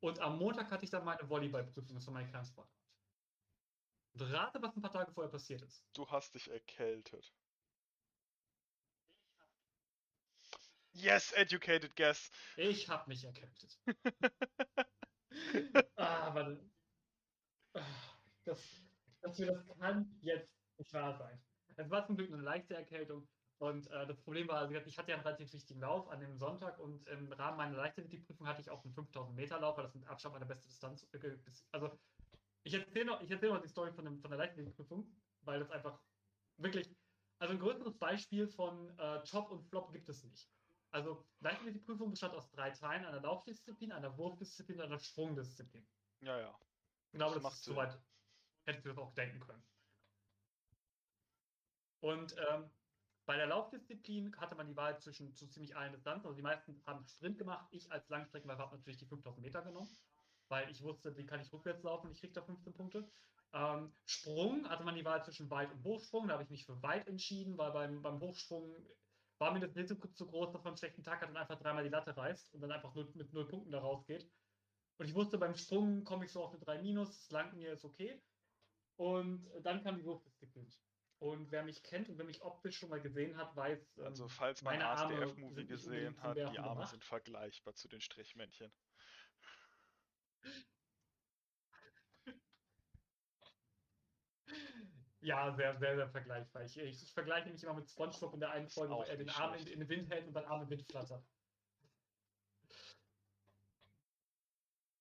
Und 0.00 0.18
am 0.20 0.38
Montag 0.38 0.70
hatte 0.70 0.84
ich 0.84 0.90
dann 0.90 1.04
meine 1.04 1.28
Volleyballprüfung, 1.28 1.94
das 1.94 2.06
war 2.06 2.14
mein 2.14 2.30
Kernsportart. 2.30 2.74
Und 4.12 4.22
rate, 4.22 4.60
was 4.62 4.74
ein 4.74 4.82
paar 4.82 4.92
Tage 4.92 5.12
vorher 5.12 5.30
passiert 5.30 5.62
ist. 5.62 5.84
Du 5.92 6.08
hast 6.08 6.34
dich 6.34 6.50
erkältet. 6.50 7.32
Yes, 10.92 11.32
educated 11.32 11.94
guess. 11.94 12.30
Ich 12.56 12.88
habe 12.88 13.08
mich 13.08 13.24
erkältet. 13.24 13.78
ah, 15.96 16.34
warte. 16.34 16.68
Das, 18.44 18.66
das, 19.22 19.36
das 19.36 19.78
kann 19.78 20.18
jetzt 20.22 20.50
nicht 20.78 20.92
wahr 20.92 21.16
sein. 21.16 21.40
Es 21.76 21.88
war 21.88 22.04
zum 22.06 22.16
Glück 22.16 22.32
eine 22.32 22.42
leichte 22.42 22.74
Erkältung. 22.74 23.28
Und 23.60 23.88
äh, 23.88 24.06
das 24.06 24.18
Problem 24.22 24.48
war, 24.48 24.56
also 24.56 24.74
ich 24.74 24.98
hatte 24.98 25.10
ja 25.10 25.16
einen 25.16 25.26
relativ 25.26 25.52
wichtigen 25.52 25.80
Lauf 25.80 26.08
an 26.08 26.18
dem 26.18 26.38
Sonntag 26.38 26.78
und 26.78 27.06
im 27.08 27.30
Rahmen 27.30 27.58
meiner 27.58 27.76
Leichtathletikprüfung 27.76 28.46
hatte 28.46 28.62
ich 28.62 28.70
auch 28.70 28.82
einen 28.82 28.94
5000 28.94 29.36
Meter 29.36 29.60
Lauf, 29.60 29.76
weil 29.76 29.84
das 29.84 29.94
mit 29.94 30.08
Abstand 30.08 30.32
meine 30.32 30.46
beste 30.46 30.66
Distanz. 30.66 31.06
Äh, 31.12 31.36
also 31.70 31.90
ich 32.62 32.72
erzähle 32.72 33.04
noch, 33.04 33.20
ich 33.20 33.30
erzähl 33.30 33.50
noch 33.50 33.60
die 33.60 33.68
Story 33.68 33.92
von, 33.92 34.06
dem, 34.06 34.18
von 34.18 34.30
der 34.30 34.38
Leichtathletikprüfung, 34.38 35.14
weil 35.42 35.60
das 35.60 35.70
einfach 35.72 36.00
wirklich, 36.56 36.88
also 37.38 37.52
ein 37.52 37.60
größeres 37.60 37.98
Beispiel 37.98 38.48
von 38.48 38.98
äh, 38.98 39.22
Top 39.24 39.50
und 39.50 39.62
Flop 39.68 39.92
gibt 39.92 40.08
es 40.08 40.24
nicht. 40.24 40.50
Also 40.90 41.22
Leichtathletikprüfung 41.40 42.10
bestand 42.10 42.32
aus 42.32 42.50
drei 42.52 42.70
Teilen, 42.70 43.04
einer 43.04 43.20
Laufdisziplin, 43.20 43.92
einer 43.92 44.16
Wurfdisziplin 44.16 44.78
und 44.78 44.86
einer 44.86 44.98
Sprungdisziplin. 44.98 45.86
Ja, 46.20 46.40
ja. 46.40 46.58
Ich 47.12 47.18
glaube, 47.18 47.34
das, 47.34 47.42
das 47.42 47.54
ist 47.56 47.64
soweit, 47.64 48.02
hättest 48.64 48.86
du 48.86 48.88
das 48.88 48.98
auch 48.98 49.12
denken 49.12 49.40
können. 49.40 49.62
Und 52.00 52.34
ähm, 52.48 52.70
bei 53.30 53.36
der 53.36 53.46
Laufdisziplin 53.46 54.36
hatte 54.38 54.56
man 54.56 54.66
die 54.66 54.76
Wahl 54.76 54.98
zwischen 54.98 55.36
zu 55.36 55.46
ziemlich 55.46 55.76
allen 55.76 55.92
Distanzen. 55.92 56.26
Also 56.26 56.34
die 56.34 56.42
meisten 56.42 56.82
haben 56.84 57.06
Sprint 57.06 57.38
gemacht. 57.38 57.64
Ich 57.70 57.92
als 57.92 58.08
Langstreckenläufer 58.08 58.62
habe 58.62 58.76
natürlich 58.76 58.98
die 58.98 59.06
5000 59.06 59.40
Meter 59.40 59.62
genommen, 59.62 59.88
weil 60.48 60.68
ich 60.68 60.82
wusste, 60.82 61.12
die 61.12 61.24
kann 61.26 61.38
ich 61.38 61.52
rückwärts 61.52 61.84
laufen. 61.84 62.10
Ich 62.10 62.18
kriege 62.18 62.32
da 62.32 62.42
15 62.42 62.72
Punkte. 62.72 63.08
Ähm, 63.52 63.92
Sprung 64.04 64.68
hatte 64.68 64.82
man 64.82 64.96
die 64.96 65.04
Wahl 65.04 65.24
zwischen 65.24 65.48
Weit- 65.48 65.70
und 65.70 65.84
Hochsprung. 65.84 66.26
Da 66.26 66.32
habe 66.32 66.42
ich 66.42 66.50
mich 66.50 66.66
für 66.66 66.82
Weit 66.82 67.06
entschieden, 67.06 67.56
weil 67.56 67.70
beim, 67.70 68.02
beim 68.02 68.18
Hochsprung 68.18 68.74
war 69.38 69.52
mir 69.52 69.60
das 69.60 69.76
Risiko 69.76 70.08
zu 70.08 70.26
groß, 70.26 70.50
dass 70.50 70.64
man 70.64 70.72
einen 70.72 70.78
schlechten 70.78 71.04
Tag 71.04 71.20
hat 71.20 71.28
und 71.30 71.36
einfach 71.36 71.60
dreimal 71.60 71.84
die 71.84 71.90
Latte 71.90 72.16
reißt 72.16 72.52
und 72.52 72.60
dann 72.62 72.72
einfach 72.72 72.92
nur 72.96 73.12
mit 73.14 73.32
null 73.32 73.46
Punkten 73.46 73.70
da 73.70 73.78
rausgeht. 73.78 74.28
Und 74.98 75.06
ich 75.06 75.14
wusste, 75.14 75.38
beim 75.38 75.54
Sprung 75.54 76.02
komme 76.02 76.24
ich 76.24 76.32
so 76.32 76.42
auf 76.42 76.50
eine 76.50 76.64
3 76.64 76.82
minus, 76.82 77.10
das 77.10 77.30
langt 77.30 77.54
mir 77.54 77.74
ist 77.74 77.84
okay. 77.84 78.20
Und 78.96 79.48
dann 79.62 79.84
kam 79.84 79.98
die 79.98 80.04
Wurfdisziplin. 80.04 80.68
Und 81.20 81.50
wer 81.50 81.62
mich 81.62 81.82
kennt 81.82 82.08
und 82.08 82.16
wer 82.16 82.24
mich 82.24 82.40
optisch 82.40 82.78
schon 82.78 82.88
mal 82.88 83.00
gesehen 83.00 83.36
hat, 83.36 83.54
weiß. 83.54 83.98
Ähm, 83.98 84.04
also, 84.06 84.26
falls 84.28 84.62
man 84.62 84.80
ASDF-Movie 84.80 85.66
gesehen 85.66 86.20
hat, 86.22 86.34
die 86.36 86.42
Arme 86.42 86.56
gemacht. 86.56 86.90
sind 86.90 87.04
vergleichbar 87.04 87.74
zu 87.74 87.88
den 87.88 88.00
Strichmännchen. 88.00 88.72
Ja, 95.20 95.54
sehr, 95.54 95.78
sehr, 95.78 95.96
sehr 95.96 96.08
vergleichbar. 96.08 96.64
Ich, 96.64 96.78
ich, 96.78 97.02
ich 97.02 97.12
vergleiche 97.12 97.50
mich 97.50 97.62
immer 97.62 97.74
mit 97.74 97.90
Spongebob 97.90 98.32
in 98.32 98.40
der 98.40 98.52
einen 98.52 98.70
Folge, 98.70 98.94
wo 98.94 99.02
er 99.02 99.18
den 99.18 99.28
Arm 99.28 99.52
in, 99.52 99.66
in, 99.66 99.80
den 99.80 99.88
Wind 99.90 100.08
hält 100.08 100.26
und 100.26 100.32
dann 100.32 100.46
Arm 100.46 100.62
im 100.62 100.70
Wind 100.70 100.82
flattert. 100.90 101.22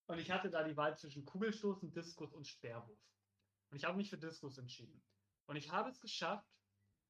Und 0.07 0.19
ich 0.19 0.29
hatte 0.29 0.49
da 0.49 0.63
die 0.63 0.75
Wahl 0.75 0.97
zwischen 0.97 1.23
Kugelstoßen, 1.23 1.93
Diskus 1.93 2.33
und 2.33 2.45
Sperrwurf. 2.45 2.99
Und 3.69 3.77
ich 3.77 3.85
habe 3.85 3.95
mich 3.95 4.09
für 4.09 4.17
Diskus 4.17 4.57
entschieden. 4.57 5.01
Und 5.49 5.55
ich 5.55 5.71
habe 5.71 5.89
es 5.89 5.99
geschafft, 5.99 6.47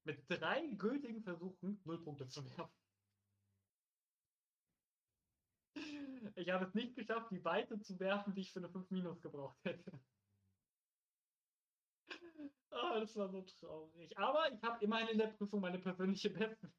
mit 0.06 0.24
drei 0.30 0.66
gültigen 0.78 1.22
Versuchen 1.22 1.82
null 1.84 2.02
Punkte 2.02 2.26
zu 2.30 2.46
werfen. 2.46 2.72
Ich 6.36 6.50
habe 6.50 6.64
es 6.64 6.74
nicht 6.74 6.96
geschafft, 6.96 7.32
die 7.32 7.44
Weite 7.44 7.82
zu 7.82 8.00
werfen, 8.00 8.34
die 8.34 8.42
ich 8.42 8.54
für 8.54 8.60
eine 8.60 8.70
5 8.70 8.90
Minus 8.92 9.22
gebraucht 9.22 9.60
hätte. 9.66 9.92
Oh, 12.72 13.00
das 13.02 13.14
war 13.18 13.30
so 13.30 13.42
traurig. 13.42 14.18
Aber 14.18 14.50
ich 14.54 14.64
habe 14.64 14.86
immerhin 14.86 15.10
in 15.10 15.18
der 15.18 15.28
Prüfung 15.28 15.60
meine 15.60 15.80
persönliche 15.80 16.30
beste 16.30 16.72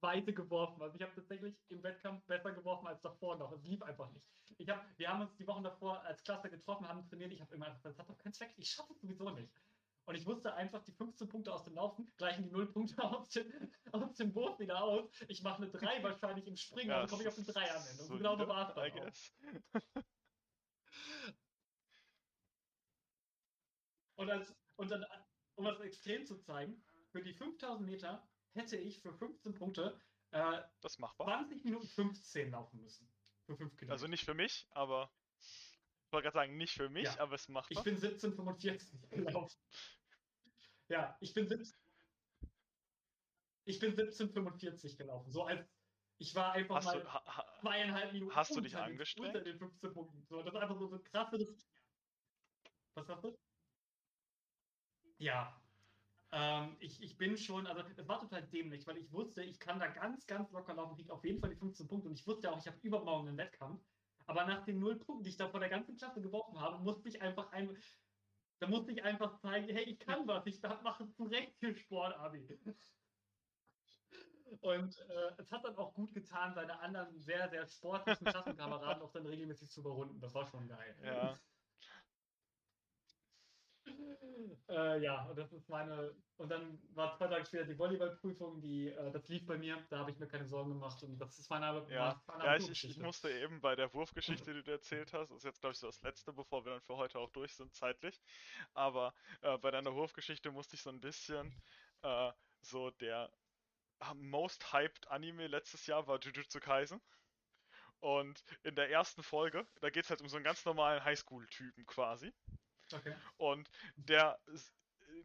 Weite 0.00 0.32
geworfen. 0.32 0.80
Also 0.80 0.94
ich 0.94 1.02
habe 1.02 1.14
tatsächlich 1.16 1.56
im 1.70 1.82
Wettkampf 1.82 2.24
besser 2.26 2.52
geworfen 2.52 2.86
als 2.86 3.02
davor 3.02 3.36
noch. 3.36 3.50
Es 3.50 3.64
lief 3.64 3.82
einfach 3.82 4.12
nicht. 4.12 4.28
Ich 4.58 4.68
hab, 4.68 4.86
wir 4.96 5.08
haben 5.08 5.22
uns 5.22 5.34
die 5.34 5.46
Wochen 5.48 5.64
davor 5.64 6.00
als 6.02 6.22
Klasse 6.22 6.50
getroffen, 6.50 6.86
haben 6.86 7.04
trainiert. 7.08 7.32
Ich 7.32 7.40
habe 7.40 7.52
immer 7.52 7.66
gesagt, 7.66 7.84
das 7.84 7.98
hat 7.98 8.08
doch 8.08 8.18
keinen 8.18 8.32
Zweck. 8.34 8.54
Ich 8.58 8.70
schaffe 8.70 8.92
es 8.92 9.00
sowieso 9.00 9.28
nicht. 9.30 9.52
Und 10.04 10.16
ich 10.16 10.26
wusste 10.26 10.54
einfach, 10.54 10.82
die 10.82 10.92
15 10.92 11.28
Punkte 11.28 11.52
aus 11.52 11.64
dem 11.64 11.74
Laufen 11.74 12.12
gleichen 12.16 12.44
die 12.44 12.50
0 12.50 12.72
Punkte 12.72 13.02
aus 13.04 13.28
dem, 13.30 13.72
aus 13.92 14.14
dem 14.14 14.34
Wurf 14.34 14.58
wieder 14.58 14.82
aus. 14.82 15.10
Ich 15.28 15.42
mache 15.42 15.62
eine 15.62 15.70
3 15.70 16.02
wahrscheinlich 16.02 16.46
im 16.46 16.56
Springen, 16.56 16.90
ja, 16.90 17.00
also 17.00 17.10
komme 17.10 17.22
ich 17.22 17.28
auf 17.28 17.36
eine 17.36 17.46
3 17.46 17.74
am 17.76 17.86
Ende. 17.86 18.02
Und 18.02 18.08
so 18.08 18.16
genau 18.16 18.36
so 18.36 18.48
war 18.48 18.68
es 18.68 18.74
dann. 18.74 19.12
Und, 24.16 24.30
als, 24.30 24.54
und 24.76 24.90
dann, 24.90 25.04
um 25.56 25.64
das 25.64 25.80
extrem 25.80 26.26
zu 26.26 26.38
zeigen, 26.38 26.84
für 27.10 27.22
die 27.22 27.34
5000 27.34 27.88
Meter 27.88 28.28
hätte 28.54 28.76
ich 28.76 29.00
für 29.00 29.12
15 29.12 29.54
Punkte 29.54 30.00
äh, 30.30 30.62
das 30.80 30.98
machbar. 30.98 31.26
20 31.26 31.64
Minuten 31.64 31.86
15 31.86 32.50
laufen 32.50 32.80
müssen. 32.80 33.08
Für 33.46 33.56
5 33.56 33.76
Kilometer. 33.76 33.92
Also 33.92 34.06
nicht 34.06 34.24
für 34.24 34.34
mich, 34.34 34.66
aber. 34.70 35.12
Ich 36.12 36.14
wollte 36.14 36.24
gerade 36.26 36.46
sagen, 36.46 36.58
nicht 36.58 36.74
für 36.74 36.90
mich, 36.90 37.04
ja. 37.04 37.20
aber 37.20 37.36
es 37.36 37.48
macht. 37.48 37.70
Ich 37.70 37.82
bin 37.82 37.96
17,45 37.96 39.08
gelaufen. 39.08 39.58
ja, 40.88 41.16
ich 41.22 41.32
bin 41.32 41.48
17. 41.48 41.74
Ich 43.64 43.78
bin 43.78 43.94
17,45 43.94 44.98
gelaufen. 44.98 45.32
So 45.32 45.44
als 45.44 45.66
ich 46.18 46.34
war 46.34 46.52
einfach 46.52 46.76
hast 46.76 46.84
mal 46.84 47.00
du, 47.00 47.10
ha, 47.10 47.24
ha, 47.24 47.46
zweieinhalb 47.62 48.12
Minuten 48.12 48.36
hast 48.36 48.54
du 48.54 48.60
dich 48.60 48.76
angestrengt? 48.76 49.28
unter 49.28 49.40
den 49.40 49.58
15 49.58 49.94
Punkten. 49.94 50.22
So, 50.26 50.42
das 50.42 50.52
ist 50.52 50.60
einfach 50.60 50.78
so, 50.78 50.86
so 50.86 50.98
krasse. 50.98 51.56
Was 52.94 53.08
hast 53.08 53.24
du? 53.24 53.38
Ja. 55.16 55.58
Ähm, 56.30 56.76
ich, 56.80 57.02
ich 57.02 57.16
bin 57.16 57.38
schon, 57.38 57.66
also 57.66 57.88
es 57.96 58.06
war 58.06 58.20
total 58.20 58.42
dämlich, 58.48 58.86
weil 58.86 58.98
ich 58.98 59.10
wusste, 59.10 59.42
ich 59.42 59.58
kann 59.58 59.80
da 59.80 59.86
ganz, 59.86 60.26
ganz 60.26 60.52
locker 60.52 60.74
laufen, 60.74 60.94
kriege 60.94 61.10
auf 61.10 61.24
jeden 61.24 61.40
Fall 61.40 61.48
die 61.48 61.56
15 61.56 61.88
Punkte 61.88 62.08
und 62.10 62.14
ich 62.14 62.26
wusste 62.26 62.52
auch, 62.52 62.58
ich 62.58 62.66
habe 62.66 62.76
übermorgen 62.82 63.28
einen 63.28 63.38
Wettkampf. 63.38 63.82
Aber 64.26 64.44
nach 64.44 64.64
den 64.64 64.78
null 64.78 64.96
Punkten, 64.96 65.24
die 65.24 65.30
ich 65.30 65.36
da 65.36 65.48
vor 65.48 65.60
der 65.60 65.68
ganzen 65.68 65.96
Klasse 65.96 66.20
geworfen 66.20 66.58
habe, 66.60 66.82
musste 66.82 67.08
ich 67.08 67.20
einfach 67.20 67.52
ein, 67.52 67.76
da 68.58 68.66
musste 68.66 68.92
ich 68.92 69.02
einfach 69.02 69.38
zeigen, 69.40 69.68
hey, 69.68 69.84
ich 69.84 69.98
kann 69.98 70.26
was, 70.26 70.46
ich 70.46 70.60
mache 70.62 71.10
zu 71.10 71.24
Recht 71.24 71.56
viel 71.58 71.76
Sport, 71.76 72.14
Abi. 72.16 72.58
Und 74.60 74.98
äh, 75.08 75.32
es 75.38 75.50
hat 75.50 75.64
dann 75.64 75.76
auch 75.76 75.94
gut 75.94 76.12
getan, 76.12 76.54
seine 76.54 76.78
anderen 76.78 77.18
sehr, 77.18 77.48
sehr 77.48 77.66
sportlichen 77.66 78.26
Klassenkameraden 78.26 79.02
auch 79.02 79.12
dann 79.12 79.26
regelmäßig 79.26 79.70
zu 79.70 79.80
überrunden. 79.80 80.20
Das 80.20 80.34
war 80.34 80.46
schon 80.46 80.68
geil. 80.68 80.96
Ja. 81.02 81.38
Äh, 84.68 85.02
ja, 85.02 85.24
und 85.24 85.38
das 85.38 85.52
ist 85.52 85.68
meine. 85.68 86.14
Und 86.36 86.48
dann 86.48 86.78
war 86.94 87.16
zwei 87.16 87.28
Tage 87.28 87.44
später 87.46 87.64
die 87.64 87.78
Volleyballprüfung, 87.78 88.60
die, 88.60 88.88
äh, 88.88 89.10
das 89.12 89.28
lief 89.28 89.46
bei 89.46 89.56
mir, 89.56 89.78
da 89.90 89.98
habe 89.98 90.10
ich 90.10 90.18
mir 90.18 90.26
keine 90.26 90.46
Sorgen 90.46 90.70
gemacht 90.70 91.02
und 91.02 91.18
das 91.18 91.38
ist 91.38 91.50
meine. 91.50 91.86
Ja, 91.88 92.20
meine 92.26 92.44
ja 92.44 92.56
ich, 92.56 92.84
ich, 92.84 92.98
musste 92.98 93.30
eben 93.30 93.60
bei 93.60 93.76
der 93.76 93.92
Wurfgeschichte, 93.94 94.52
die 94.54 94.62
du 94.62 94.70
erzählt 94.70 95.12
hast, 95.12 95.30
ist 95.30 95.44
jetzt 95.44 95.60
glaube 95.60 95.72
ich 95.72 95.78
so 95.78 95.86
das 95.86 96.02
letzte, 96.02 96.32
bevor 96.32 96.64
wir 96.64 96.72
dann 96.72 96.82
für 96.82 96.96
heute 96.96 97.18
auch 97.18 97.30
durch 97.30 97.54
sind, 97.54 97.74
zeitlich. 97.74 98.20
Aber 98.74 99.14
äh, 99.42 99.58
bei 99.58 99.70
deiner 99.70 99.94
Wurfgeschichte 99.94 100.50
musste 100.50 100.76
ich 100.76 100.82
so 100.82 100.90
ein 100.90 101.00
bisschen 101.00 101.54
äh, 102.02 102.32
so 102.60 102.90
der 102.90 103.30
most 104.14 104.72
hyped 104.72 105.06
Anime 105.08 105.46
letztes 105.46 105.86
Jahr 105.86 106.06
war 106.06 106.18
Jujutsu 106.18 106.60
Kaisen. 106.60 107.00
Und 108.00 108.42
in 108.64 108.74
der 108.74 108.90
ersten 108.90 109.22
Folge, 109.22 109.64
da 109.80 109.88
geht 109.88 110.04
es 110.04 110.10
halt 110.10 110.20
um 110.22 110.28
so 110.28 110.36
einen 110.36 110.44
ganz 110.44 110.64
normalen 110.64 111.04
Highschool-Typen 111.04 111.86
quasi. 111.86 112.32
Okay. 112.92 113.14
Und 113.36 113.70
der 113.96 114.38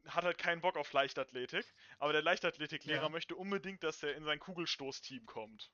hat 0.07 0.23
halt 0.23 0.37
keinen 0.37 0.61
Bock 0.61 0.77
auf 0.77 0.93
Leichtathletik, 0.93 1.65
aber 1.99 2.13
der 2.13 2.21
Leichtathletiklehrer 2.21 3.03
ja. 3.03 3.09
möchte 3.09 3.35
unbedingt, 3.35 3.83
dass 3.83 4.03
er 4.03 4.15
in 4.15 4.23
sein 4.23 4.39
Kugelstoßteam 4.39 5.25
kommt. 5.25 5.71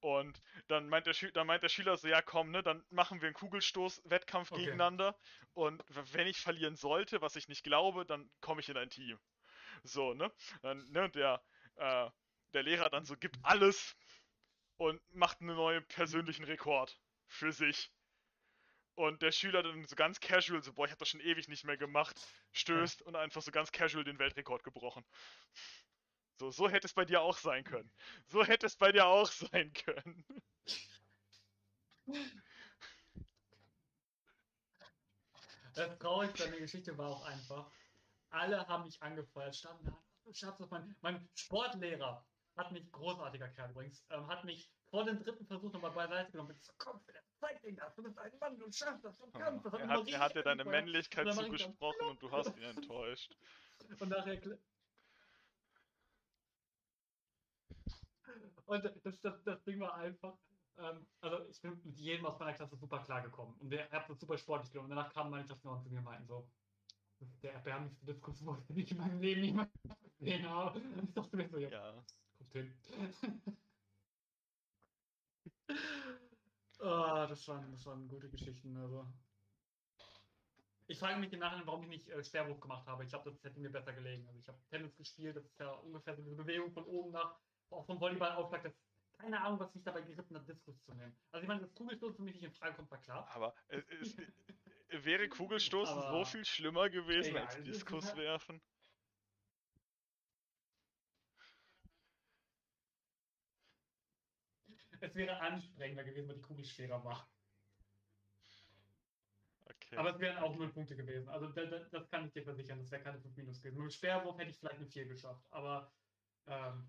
Und 0.00 0.40
dann 0.68 0.88
meint, 0.88 1.06
der 1.06 1.14
dann 1.32 1.46
meint 1.46 1.64
der 1.64 1.68
Schüler 1.68 1.96
so, 1.96 2.06
ja 2.06 2.22
komm, 2.22 2.50
ne, 2.52 2.62
dann 2.62 2.84
machen 2.90 3.20
wir 3.20 3.26
einen 3.26 3.34
Kugelstoß-Wettkampf 3.34 4.52
okay. 4.52 4.60
gegeneinander 4.60 5.18
und 5.54 5.82
wenn 5.88 6.28
ich 6.28 6.40
verlieren 6.40 6.76
sollte, 6.76 7.20
was 7.20 7.34
ich 7.34 7.48
nicht 7.48 7.64
glaube, 7.64 8.06
dann 8.06 8.30
komme 8.40 8.60
ich 8.60 8.68
in 8.68 8.76
ein 8.76 8.90
Team. 8.90 9.18
So, 9.82 10.14
ne? 10.14 10.32
Dann, 10.62 10.88
ne, 10.90 11.10
der, 11.10 11.42
äh, 11.76 12.10
der 12.52 12.62
Lehrer 12.62 12.90
dann 12.90 13.04
so 13.04 13.16
gibt 13.16 13.38
alles 13.42 13.96
und 14.76 15.00
macht 15.14 15.40
einen 15.40 15.56
neuen 15.56 15.84
persönlichen 15.88 16.44
Rekord 16.44 17.00
für 17.26 17.52
sich. 17.52 17.90
Und 18.98 19.22
der 19.22 19.30
Schüler 19.30 19.62
dann 19.62 19.84
so 19.86 19.94
ganz 19.94 20.18
casual, 20.18 20.60
so, 20.60 20.72
boah, 20.72 20.86
ich 20.86 20.90
hab 20.90 20.98
das 20.98 21.10
schon 21.10 21.20
ewig 21.20 21.46
nicht 21.46 21.62
mehr 21.62 21.76
gemacht, 21.76 22.20
stößt 22.50 23.00
und 23.02 23.14
einfach 23.14 23.42
so 23.42 23.52
ganz 23.52 23.70
casual 23.70 24.02
den 24.02 24.18
Weltrekord 24.18 24.64
gebrochen. 24.64 25.04
So, 26.34 26.50
so 26.50 26.68
hätte 26.68 26.88
es 26.88 26.94
bei 26.94 27.04
dir 27.04 27.22
auch 27.22 27.38
sein 27.38 27.62
können. 27.62 27.88
So 28.26 28.44
hätte 28.44 28.66
es 28.66 28.74
bei 28.74 28.90
dir 28.90 29.06
auch 29.06 29.30
sein 29.30 29.72
können. 29.72 30.24
Das 35.74 35.96
Traurigste 36.00 36.46
an 36.46 36.50
der 36.50 36.60
Geschichte 36.60 36.98
war 36.98 37.10
auch 37.10 37.24
einfach, 37.24 37.70
alle 38.30 38.66
haben 38.66 38.82
mich 38.82 39.00
angefeuert, 39.00 39.54
standen 39.54 39.84
da, 39.86 40.66
mein, 40.70 40.96
mein 41.02 41.28
Sportlehrer 41.36 42.26
hat 42.56 42.72
mich, 42.72 42.90
großartiger 42.90 43.48
Kerl 43.50 43.70
übrigens, 43.70 44.04
ähm, 44.10 44.26
hat 44.26 44.44
mich 44.44 44.68
vor 44.90 45.04
dem 45.04 45.22
dritten 45.22 45.46
Versuch 45.46 45.72
nochmal 45.72 45.92
beiseite 45.92 46.32
genommen. 46.32 46.48
Mit 46.48 46.64
so, 46.64 46.72
komm, 46.78 47.00
zeig 47.38 47.60
dir 47.62 47.74
das, 47.74 47.94
du 47.94 48.02
bist 48.02 48.18
ein 48.18 48.32
Mann, 48.40 48.58
du 48.58 48.70
schaffst 48.72 49.04
das, 49.04 49.18
du 49.18 49.30
kannst 49.30 49.64
das. 49.64 49.74
Er 49.74 49.88
hat, 49.88 50.08
er 50.08 50.20
hat 50.20 50.34
dir 50.34 50.42
deine 50.42 50.64
Männlichkeit 50.64 51.32
zugesprochen 51.32 52.06
und 52.06 52.22
du 52.22 52.30
hast 52.30 52.56
ihn 52.56 52.62
enttäuscht. 52.62 53.36
Und 54.00 54.08
nachher. 54.08 54.58
Und 58.66 58.84
das, 58.84 59.20
das, 59.20 59.42
das 59.44 59.64
Ding 59.64 59.80
war 59.80 59.94
einfach, 59.94 60.36
ähm, 60.76 61.06
also 61.20 61.48
ich 61.48 61.60
bin 61.62 61.80
mit 61.84 61.96
jedem 61.96 62.26
aus 62.26 62.38
meiner 62.38 62.52
Klasse 62.52 62.76
super 62.76 62.98
klar 63.02 63.22
gekommen 63.22 63.56
und 63.60 63.70
der 63.70 63.88
hat 63.90 64.10
das 64.10 64.20
super 64.20 64.36
sportlich 64.36 64.70
genommen. 64.72 64.90
Und 64.90 64.96
danach 64.96 65.12
kamen 65.14 65.30
meine 65.30 65.44
Klassenkameraden 65.46 65.84
zu 65.86 65.90
mir 65.90 65.98
und 66.00 66.04
meinten 66.04 66.26
so, 66.26 66.50
der 67.42 67.54
erbärmlichste 67.54 68.04
Diskurs, 68.04 68.40
den 68.66 68.78
ich 68.78 68.90
in 68.90 68.98
meinem 68.98 69.20
Leben 69.20 69.44
jemals 69.44 69.70
gesehen 70.18 70.46
habe. 70.48 70.78
Und 70.80 71.04
ich 71.04 71.14
dachte 71.14 71.36
mir 71.36 71.48
so, 71.48 71.58
ja, 71.58 71.70
ja. 71.70 72.04
kommt 72.36 72.52
hin. 72.52 72.76
oh, 76.78 77.26
das, 77.28 77.46
waren, 77.48 77.70
das 77.70 77.84
waren 77.86 78.08
gute 78.08 78.28
Geschichten. 78.28 78.76
Also. 78.76 79.06
Ich 80.86 80.98
frage 80.98 81.20
mich 81.20 81.32
im 81.32 81.40
Nachhinein, 81.40 81.66
warum 81.66 81.82
ich 81.82 81.88
nicht 81.88 82.08
äh, 82.08 82.24
Schwerwurf 82.24 82.60
gemacht 82.60 82.86
habe. 82.86 83.04
Ich 83.04 83.10
glaube, 83.10 83.30
das 83.30 83.42
hätte 83.44 83.60
mir 83.60 83.70
besser 83.70 83.92
gelegen. 83.92 84.26
Also 84.26 84.40
ich 84.40 84.48
habe 84.48 84.58
Tennis 84.70 84.96
gespielt, 84.96 85.36
das 85.36 85.44
ist 85.44 85.60
ja 85.60 85.70
ungefähr 85.70 86.16
so 86.16 86.22
diese 86.22 86.36
Bewegung 86.36 86.72
von 86.72 86.84
oben 86.84 87.12
nach, 87.12 87.38
auch 87.70 87.84
vom 87.84 88.00
Volleyball-Aufschlag. 88.00 88.62
Das 88.62 88.74
keine 89.18 89.40
Ahnung, 89.40 89.58
was 89.58 89.74
mich 89.74 89.84
dabei 89.84 90.02
geritten 90.02 90.36
hat, 90.36 90.48
Diskus 90.48 90.80
zu 90.84 90.94
nehmen. 90.94 91.16
Also 91.32 91.42
ich 91.42 91.48
meine, 91.48 91.60
das 91.60 91.74
Kugelstoßen 91.74 92.16
für 92.16 92.22
mich 92.22 92.34
nicht 92.34 92.44
in 92.44 92.52
Frage 92.52 92.76
kommt, 92.76 92.90
war 92.90 93.00
klar. 93.00 93.28
Aber 93.32 93.54
es, 93.68 94.16
es 94.88 95.04
wäre 95.04 95.28
Kugelstoßen 95.28 95.98
Aber 95.98 96.18
so 96.18 96.24
viel 96.24 96.44
schlimmer 96.44 96.88
gewesen 96.88 97.30
egal, 97.30 97.46
als 97.46 97.62
Diskus 97.62 98.16
werfen? 98.16 98.62
Es 105.00 105.14
wäre 105.14 105.40
anstrengender 105.40 106.04
gewesen, 106.04 106.28
weil 106.28 106.36
die 106.36 106.42
Kugel 106.42 106.64
schwerer 106.64 107.02
war. 107.04 107.28
Okay. 109.64 109.96
Aber 109.96 110.10
es 110.10 110.18
wären 110.18 110.38
auch 110.38 110.56
0 110.56 110.72
Punkte 110.72 110.96
gewesen. 110.96 111.28
Also 111.28 111.48
das, 111.48 111.90
das 111.90 112.08
kann 112.10 112.26
ich 112.26 112.32
dir 112.32 112.42
versichern, 112.42 112.78
das 112.78 112.90
wäre 112.90 113.02
keine 113.02 113.20
5 113.20 113.36
Minus 113.36 113.60
gewesen. 113.60 113.82
Mit 113.82 113.92
Sperrwurf 113.92 114.38
hätte 114.38 114.50
ich 114.50 114.58
vielleicht 114.58 114.76
eine 114.76 114.86
4 114.86 115.06
geschafft. 115.06 115.46
Aber 115.50 115.92
ähm, 116.46 116.88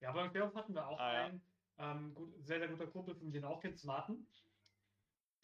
ja, 0.00 0.12
beim 0.12 0.28
Sperrwurf 0.28 0.54
hatten 0.54 0.74
wir 0.74 0.86
auch 0.86 0.98
ah, 0.98 1.24
einen 1.24 1.42
ja. 1.78 1.92
ähm, 1.92 2.14
gut, 2.14 2.34
sehr, 2.44 2.58
sehr 2.58 2.68
guter 2.68 2.86
Kumpel 2.86 3.14
von 3.14 3.32
den 3.32 3.44
auch 3.44 3.60
kennt, 3.60 3.82
Martin. 3.84 4.26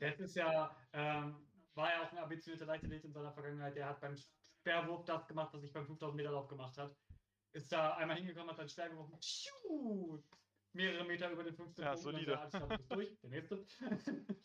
Der 0.01 0.19
ist 0.19 0.37
ja, 0.37 0.77
ähm, 0.93 1.37
war 1.75 1.91
ja 1.91 2.03
auch 2.03 2.13
ein 2.13 2.19
ambitionierter 2.19 2.67
Leichtathlet 2.67 3.05
in 3.05 3.13
seiner 3.13 3.33
Vergangenheit. 3.33 3.77
Der 3.77 3.87
hat 3.87 4.01
beim 4.01 4.17
Sperrwurf 4.17 5.05
das 5.05 5.27
gemacht, 5.27 5.53
was 5.53 5.63
ich 5.63 5.73
beim 5.73 5.87
5000 5.87 6.17
Meter 6.17 6.31
Lauf 6.31 6.49
gemacht 6.49 6.77
habe. 6.79 6.95
Ist 7.53 7.73
da 7.73 7.95
einmal 7.95 8.17
hingekommen, 8.17 8.51
hat 8.51 8.57
seinen 8.57 8.69
Sperr 8.69 8.91
geworfen, 8.91 9.19
mehrere 10.73 11.05
Meter 11.05 11.31
über 11.31 11.45
den 11.45 11.55
15 11.55 11.85
ja, 11.85 11.93
Punkten. 11.93 12.13
Solide. 12.13 12.39
Alles 12.39 12.53
klar, 12.53 12.69
bist 12.69 12.93
durch. 12.93 13.19
Der 13.21 13.31
nächste. 13.31 13.67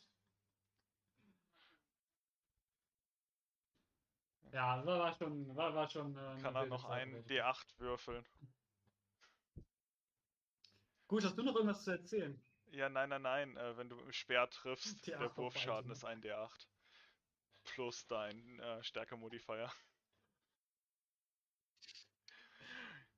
ja, 4.51 4.77
das 4.77 4.85
war 4.85 5.13
schon. 5.13 5.55
War, 5.55 5.75
war 5.75 5.89
schon 5.89 6.17
äh, 6.17 6.37
Kann 6.41 6.55
er 6.55 6.65
noch 6.67 6.85
einen 6.85 7.25
D8 7.25 7.79
würfeln? 7.79 8.25
Gut, 11.07 11.23
hast 11.23 11.37
du 11.37 11.43
noch 11.43 11.55
irgendwas 11.55 11.83
zu 11.83 11.91
erzählen? 11.91 12.41
Ja, 12.71 12.89
nein, 12.89 13.09
nein, 13.09 13.21
nein. 13.21 13.55
Äh, 13.57 13.77
wenn 13.77 13.89
du 13.89 13.99
im 13.99 14.11
Speer 14.11 14.49
triffst, 14.49 15.05
der 15.05 15.37
Wurfschaden 15.37 15.91
ist 15.91 16.03
ein 16.03 16.21
D8. 16.21 16.67
Plus 17.65 18.07
dein 18.07 18.59
äh, 18.59 18.83
Stärke-Modifier. 18.83 19.71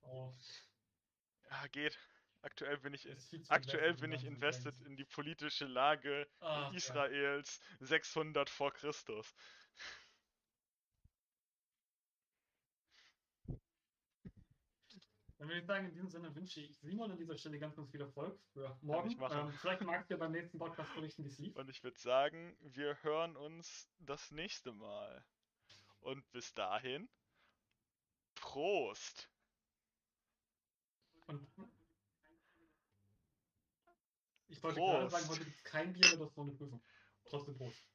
Oh. 0.02 0.34
Ja, 1.50 1.68
geht. 1.68 1.98
Aktuell 2.46 2.78
bin 2.78 2.94
ich, 2.94 3.10
aktuell 3.50 3.96
bin 3.96 4.12
ich 4.12 4.24
invested 4.24 4.80
in 4.82 4.96
die 4.96 5.04
politische 5.04 5.66
Lage 5.66 6.28
oh, 6.42 6.70
Israels 6.76 7.60
Gott. 7.80 7.88
600 7.88 8.50
vor 8.52 8.72
Christus. 8.72 9.34
Dann 15.40 15.48
würde 15.48 15.60
ich 15.60 15.66
sagen, 15.66 15.86
in 15.88 15.92
diesem 15.94 16.10
Sinne 16.10 16.36
wünsche 16.36 16.62
ich 16.62 16.78
Simon 16.78 17.10
an 17.10 17.18
dieser 17.18 17.36
Stelle 17.36 17.58
ganz, 17.58 17.76
ganz 17.76 17.90
viel 17.90 18.02
Erfolg 18.02 18.40
für 18.54 18.78
morgen. 18.84 19.10
Ähm, 19.32 19.52
vielleicht 19.52 19.82
magst 19.82 20.12
du 20.12 20.14
ja 20.14 20.20
beim 20.20 20.32
nächsten 20.32 20.60
Podcast 20.60 20.94
berichten, 20.94 21.24
wie 21.24 21.30
es 21.30 21.40
lief. 21.40 21.56
Und 21.56 21.68
ich 21.68 21.84
würde 21.84 22.00
sagen, 22.00 22.56
wir 22.62 23.02
hören 23.02 23.36
uns 23.36 23.90
das 23.98 24.30
nächste 24.30 24.72
Mal. 24.72 25.26
Und 26.00 26.32
bis 26.32 26.54
dahin, 26.54 27.10
Prost! 28.36 29.32
Und 31.26 31.48
ich 34.48 34.62
wollte 34.64 34.80
Prost. 34.80 34.94
gerade 34.94 35.10
sagen, 35.10 35.28
heute 35.30 35.46
gibt 35.46 35.58
es 35.58 35.64
kein 35.64 35.94
Bier, 35.94 36.10
das 36.10 36.20
ist 36.30 36.36
so 36.36 36.42
eine 36.42 36.52
Prüfung. 36.54 36.84
Trotzdem 37.26 37.56
Prost. 37.58 37.95